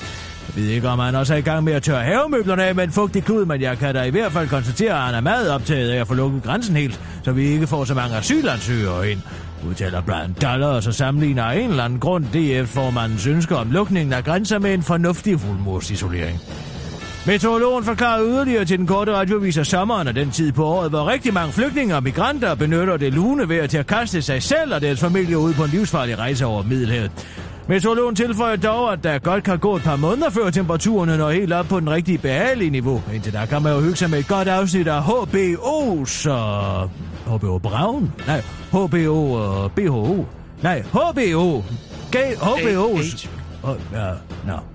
Jeg 0.47 0.63
ved 0.63 0.71
ikke, 0.71 0.89
om 0.89 0.99
han 0.99 1.15
også 1.15 1.35
er 1.35 1.39
i 1.39 1.41
gang 1.41 1.65
med 1.65 1.73
at 1.73 1.83
tørre 1.83 2.05
havemøblerne 2.05 2.65
af 2.65 2.75
med 2.75 2.85
en 2.85 2.91
fugtig 2.91 3.25
klud, 3.25 3.45
men 3.45 3.61
jeg 3.61 3.79
kan 3.79 3.95
da 3.95 4.03
i 4.03 4.11
hvert 4.11 4.33
fald 4.33 4.49
konstatere, 4.49 4.93
at 4.93 5.03
han 5.03 5.15
er 5.15 5.21
meget 5.21 5.51
optaget 5.51 5.91
af 5.91 6.01
at 6.01 6.07
få 6.07 6.15
lukket 6.15 6.43
grænsen 6.43 6.77
helt, 6.77 7.01
så 7.25 7.33
vi 7.33 7.47
ikke 7.47 7.67
får 7.67 7.85
så 7.85 7.95
mange 7.95 8.17
asylansøgere 8.17 9.11
ind 9.11 9.21
udtaler 9.69 10.01
Brian 10.01 10.37
dollar, 10.43 10.67
og 10.67 10.83
så 10.83 10.93
sammenligner 10.93 11.43
af 11.43 11.59
en 11.59 11.71
eller 11.71 11.85
anden 11.85 12.01
grund 12.01 12.25
DF-formandens 12.25 13.27
ønsker 13.27 13.57
om 13.57 13.71
lukningen 13.71 14.13
af 14.13 14.25
grænser 14.25 14.59
med 14.59 14.75
en 14.75 14.83
fornuftig 14.83 15.41
fuldmursisolering. 15.41 16.41
Meteorologen 17.27 17.85
forklarer 17.85 18.25
yderligere 18.25 18.65
til 18.65 18.79
den 18.79 18.87
korte 18.87 19.13
radiovis 19.13 19.59
af 19.59 19.67
sommeren 19.67 20.09
og 20.09 20.15
den 20.15 20.31
tid 20.31 20.53
på 20.53 20.67
året, 20.67 20.91
hvor 20.91 21.09
rigtig 21.09 21.35
mange 21.35 21.53
flygtninge 21.53 21.97
og 21.97 22.03
migranter 22.03 22.55
benytter 22.55 22.97
det 22.97 23.15
lune 23.15 23.49
vejr 23.49 23.67
til 23.67 23.79
at 23.79 23.87
kaste 23.87 24.23
sig 24.23 24.43
selv 24.43 24.75
og 24.75 24.81
deres 24.81 25.01
familie 25.01 25.39
ud 25.39 25.55
på 25.55 25.65
en 25.65 25.71
livsfarlig 25.71 26.19
rejse 26.19 26.47
over 26.47 26.63
Middelhavet. 26.63 27.11
Meteorologen 27.69 28.17
tilføjer 28.17 28.57
dog, 28.57 28.93
at 28.93 29.05
der 29.05 29.19
godt 29.19 29.45
kan 29.45 29.59
gå 29.59 29.77
et 29.77 29.83
par 29.83 29.97
måneder 29.97 30.31
før 30.31 30.51
temperaturen 30.51 31.19
når 31.19 31.31
helt 31.31 31.53
op 31.53 31.67
på 31.67 31.81
den 31.81 31.91
rigtige 31.91 32.19
behagelige 32.19 32.71
niveau. 32.71 33.03
Indtil 33.15 33.33
der 33.33 33.47
kan 33.47 33.63
man 33.63 33.73
jo 33.73 33.81
hygge 33.81 33.97
sig 33.97 34.11
med 34.11 34.19
et 34.19 34.29
godt 34.29 34.49
afsnit 34.49 34.89
af 34.89 35.01
HBO's 35.01 36.31
og... 36.31 36.91
HBO 37.27 37.59
Braun? 37.59 38.13
Nej, 38.27 38.43
HBO 38.71 39.33
og 39.33 39.73
BHO. 39.73 40.25
Nej, 40.63 40.83
HBO. 40.83 41.63
Gay, 42.11 42.33
HBO's. 42.35 43.29
Oh, 43.63 43.77
ja, 43.93 44.11
no. 44.47 44.74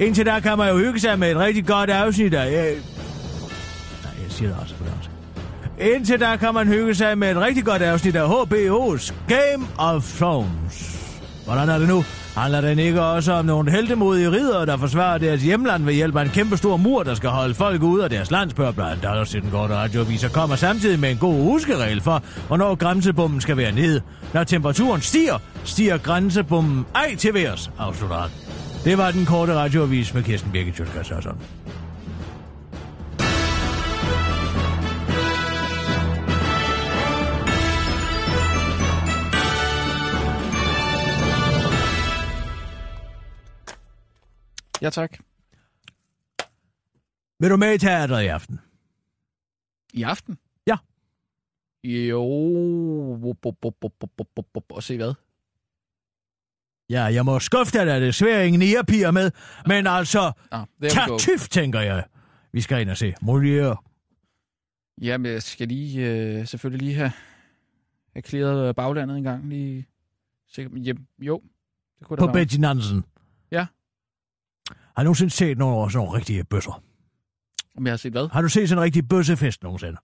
Indtil 0.00 0.26
der 0.26 0.40
kan 0.40 0.58
man 0.58 0.68
jo 0.68 0.78
hygge 0.78 1.00
sig 1.00 1.18
med 1.18 1.30
et 1.30 1.36
rigtig 1.36 1.66
godt 1.66 1.90
afsnit 1.90 2.34
af... 2.34 2.46
Øh... 2.46 2.54
Nej, 2.54 4.12
jeg 4.22 4.30
siger 4.30 4.48
det 4.48 4.58
også 4.60 4.74
på 4.74 4.84
dansk. 4.84 5.10
Indtil 5.94 6.20
der 6.20 6.36
kan 6.36 6.54
man 6.54 6.68
hygge 6.68 6.94
sig 6.94 7.18
med 7.18 7.30
et 7.30 7.36
rigtig 7.36 7.64
godt 7.64 7.82
afsnit 7.82 8.16
af 8.16 8.28
HBO's 8.28 9.14
Game 9.28 9.66
of 9.78 10.18
Thrones. 10.18 11.00
Hvordan 11.44 11.68
er 11.68 11.78
det 11.78 11.88
nu? 11.88 12.04
Handler 12.36 12.60
den 12.60 12.78
ikke 12.78 13.02
også 13.02 13.32
om 13.32 13.44
nogle 13.44 13.70
heldemodige 13.70 14.30
ridere, 14.30 14.66
der 14.66 14.76
forsvarer 14.76 15.18
deres 15.18 15.42
hjemland 15.42 15.84
ved 15.84 15.94
hjælp 15.94 16.16
af 16.16 16.22
en 16.22 16.30
kæmpe 16.30 16.56
stor 16.56 16.76
mur, 16.76 17.02
der 17.02 17.14
skal 17.14 17.30
holde 17.30 17.54
folk 17.54 17.82
ude 17.82 18.04
af 18.04 18.10
deres 18.10 18.30
land, 18.30 18.50
spørger 18.50 18.72
blandt 18.72 19.04
andet 19.04 19.28
til 19.28 19.42
den 19.42 19.50
korte 19.50 19.74
radioviser, 19.74 20.28
kommer 20.28 20.56
samtidig 20.56 21.00
med 21.00 21.10
en 21.10 21.16
god 21.16 21.34
huskeregel 21.34 22.00
for, 22.00 22.22
hvornår 22.46 22.74
grænsebommen 22.74 23.40
skal 23.40 23.56
være 23.56 23.72
nede. 23.72 24.00
Når 24.34 24.44
temperaturen 24.44 25.00
stiger, 25.00 25.38
stiger 25.64 25.98
grænsebommen 25.98 26.86
ej 26.94 27.14
til 27.14 27.34
værs, 27.34 27.70
afslutter 27.78 28.16
han. 28.16 28.30
Det 28.84 28.98
var 28.98 29.10
den 29.10 29.26
korte 29.26 29.54
radioavis 29.54 30.14
med 30.14 30.22
Kirsten 30.22 30.52
Birgit 30.52 30.76
Sjøtgas 30.76 31.08
Hørsson. 31.08 31.40
Ja, 44.82 44.90
tak. 44.90 45.18
Vil 47.38 47.50
du 47.50 47.56
med 47.56 47.74
i 47.74 47.78
teateret 47.78 48.22
i 48.22 48.26
aften? 48.26 48.60
I 49.92 50.02
aften? 50.02 50.38
Ja. 50.66 50.76
Jo... 51.84 52.22
Og 54.68 54.82
se 54.82 54.96
hvad? 54.96 55.14
Ja, 56.90 57.02
jeg 57.04 57.24
må 57.24 57.38
skuffe 57.38 57.72
dig, 57.72 57.94
at 57.94 58.02
det 58.02 58.08
er 58.08 58.12
svært 58.12 58.46
ingen 58.46 58.60
nærpiger 58.60 59.10
med, 59.10 59.30
men 59.66 59.86
altså, 59.86 60.32
Ah, 60.50 60.66
go. 60.80 60.88
tartyf, 60.88 61.48
tænker 61.48 61.80
jeg. 61.80 62.04
Vi 62.52 62.60
skal 62.60 62.80
ind 62.80 62.90
og 62.90 62.96
se 62.96 63.14
Molière. 63.22 63.76
Jamen, 65.00 65.32
jeg 65.32 65.42
skal 65.42 65.68
lige, 65.68 66.10
øh, 66.10 66.46
selvfølgelig 66.46 66.82
lige 66.86 66.94
have, 66.96 67.12
have 68.14 68.22
clearet 68.22 68.76
baglandet 68.76 69.16
en 69.16 69.24
gang. 69.24 69.48
Lige, 69.48 69.86
hjem, 70.56 71.06
jo, 71.18 71.42
det 71.98 72.06
kunne 72.06 72.16
da 72.16 72.20
på 72.20 72.26
være. 72.26 72.32
Betty 72.34 72.56
Nansen. 72.56 73.04
Ja. 73.50 73.66
Har 74.68 75.02
du 75.02 75.04
nogensinde 75.04 75.30
set 75.30 75.58
nogle, 75.58 75.92
sådan 75.92 76.04
nogle 76.06 76.18
rigtige 76.18 76.44
bøsser? 76.44 76.82
Om 77.76 77.86
jeg 77.86 77.92
har 77.92 77.96
set 77.96 78.12
hvad? 78.12 78.28
Har 78.32 78.42
du 78.42 78.48
set 78.48 78.68
sådan 78.68 78.78
en 78.78 78.84
rigtig 78.84 79.08
bøssefest 79.08 79.62
nogensinde? 79.62 79.96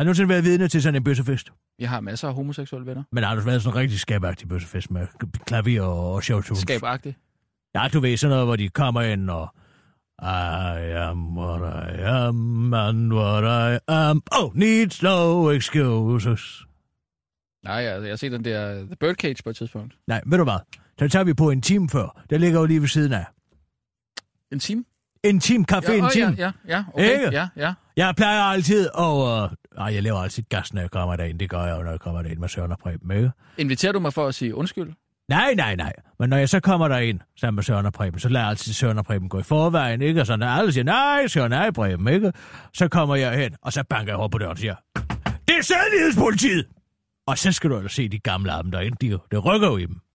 Har 0.00 0.04
du 0.04 0.06
nogensinde 0.06 0.28
været 0.28 0.44
vidne 0.44 0.68
til 0.68 0.82
sådan 0.82 0.94
en 0.96 1.04
bøssefest? 1.04 1.52
Jeg 1.78 1.88
har 1.88 2.00
masser 2.00 2.28
af 2.28 2.34
homoseksuelle 2.34 2.86
venner. 2.86 3.02
Men 3.12 3.24
har 3.24 3.34
du 3.34 3.40
været 3.40 3.62
sådan 3.62 3.76
en 3.76 3.80
rigtig 3.80 4.00
skabagtig 4.00 4.48
bøssefest 4.48 4.90
med 4.90 5.06
klaver 5.46 5.82
og 5.82 6.22
showtunes? 6.22 6.60
Skabagtigt. 6.60 7.16
Ja, 7.74 7.88
du 7.92 8.00
ved 8.00 8.16
sådan 8.16 8.30
noget, 8.30 8.46
hvor 8.46 8.56
de 8.56 8.68
kommer 8.68 9.00
ind 9.00 9.30
og... 9.30 9.54
I 10.22 10.92
am 10.96 11.38
what 11.38 11.60
I 11.98 12.00
am, 12.02 12.74
and 12.74 13.12
what 13.12 13.44
I 13.74 13.78
am. 13.88 14.22
Oh, 14.40 14.56
needs 14.56 15.02
no 15.02 15.50
excuses. 15.50 16.64
Nej, 17.64 17.74
jeg, 17.74 18.02
jeg 18.02 18.10
har 18.10 18.16
set 18.16 18.32
den 18.32 18.44
der 18.44 18.74
The 18.74 18.96
Birdcage 19.00 19.42
på 19.44 19.50
et 19.50 19.56
tidspunkt. 19.56 19.94
Nej, 20.06 20.20
ved 20.26 20.38
du 20.38 20.44
hvad? 20.44 20.58
Så 20.98 21.08
tager 21.08 21.24
vi 21.24 21.34
på 21.34 21.50
en 21.50 21.62
time 21.62 21.88
før. 21.88 22.22
Der 22.30 22.38
ligger 22.38 22.60
jo 22.60 22.66
lige 22.66 22.80
ved 22.80 22.88
siden 22.88 23.12
af. 23.12 23.24
En 24.52 24.58
time? 24.58 24.84
En 25.24 25.40
time, 25.40 25.64
kaffe, 25.64 25.92
Ja, 25.92 25.98
en 25.98 26.04
åh, 26.04 26.10
time. 26.10 26.34
ja, 26.38 26.52
ja, 26.68 26.76
ja, 26.76 26.84
okay, 26.94 27.12
Ikke? 27.12 27.30
ja, 27.32 27.48
ja. 27.56 27.74
Jeg 27.96 28.14
plejer 28.16 28.42
altid 28.42 28.88
at... 28.98 29.50
Uh, 29.50 29.56
ej, 29.78 29.94
jeg 29.94 30.02
laver 30.02 30.18
altid 30.18 30.42
gas, 30.48 30.74
når 30.74 30.80
jeg 30.80 30.90
kommer 30.90 31.16
derind. 31.16 31.38
Det 31.38 31.50
gør 31.50 31.64
jeg 31.64 31.76
jo, 31.78 31.82
når 31.82 31.90
jeg 31.90 32.00
kommer 32.00 32.22
derind 32.22 32.38
med 32.38 32.48
Søren 32.48 32.72
og 32.72 32.78
Preben, 32.78 33.10
ikke? 33.10 33.30
Inviterer 33.58 33.92
du 33.92 34.00
mig 34.00 34.12
for 34.12 34.26
at 34.26 34.34
sige 34.34 34.54
undskyld? 34.54 34.92
Nej, 35.28 35.54
nej, 35.54 35.76
nej. 35.76 35.92
Men 36.18 36.30
når 36.30 36.36
jeg 36.36 36.48
så 36.48 36.60
kommer 36.60 36.88
derind 36.88 37.20
sammen 37.40 37.54
med 37.54 37.62
Søren 37.62 37.86
og 37.86 37.92
Preben, 37.92 38.20
så 38.20 38.28
lader 38.28 38.44
jeg 38.44 38.50
altid 38.50 38.72
Søren 38.72 38.98
og 38.98 39.04
Preben 39.04 39.28
gå 39.28 39.38
i 39.38 39.42
forvejen, 39.42 40.02
ikke? 40.02 40.20
Og 40.20 40.26
så 40.26 40.36
når 40.36 40.46
alle 40.46 40.72
siger, 40.72 40.84
nej, 40.84 41.26
Søren, 41.26 41.50
nej, 41.50 41.70
Preben, 41.70 42.08
ikke? 42.08 42.32
Så 42.74 42.88
kommer 42.88 43.16
jeg 43.16 43.38
hen, 43.38 43.56
og 43.62 43.72
så 43.72 43.84
banker 43.90 44.12
jeg 44.12 44.18
op 44.18 44.30
på 44.30 44.38
døren 44.38 44.50
og 44.50 44.58
siger, 44.58 44.74
det 45.48 45.56
er 45.58 45.62
sædlighedspolitiet! 45.62 46.66
Og 47.26 47.38
så 47.38 47.52
skal 47.52 47.70
du 47.70 47.76
altså 47.76 47.94
se 47.96 48.08
de 48.08 48.18
gamle 48.18 48.52
arme 48.52 48.70
derinde, 48.70 48.96
de, 49.00 49.18
det 49.30 49.44
rykker 49.44 49.68
jo 49.68 49.76
i 49.76 49.86
dem. 49.86 50.00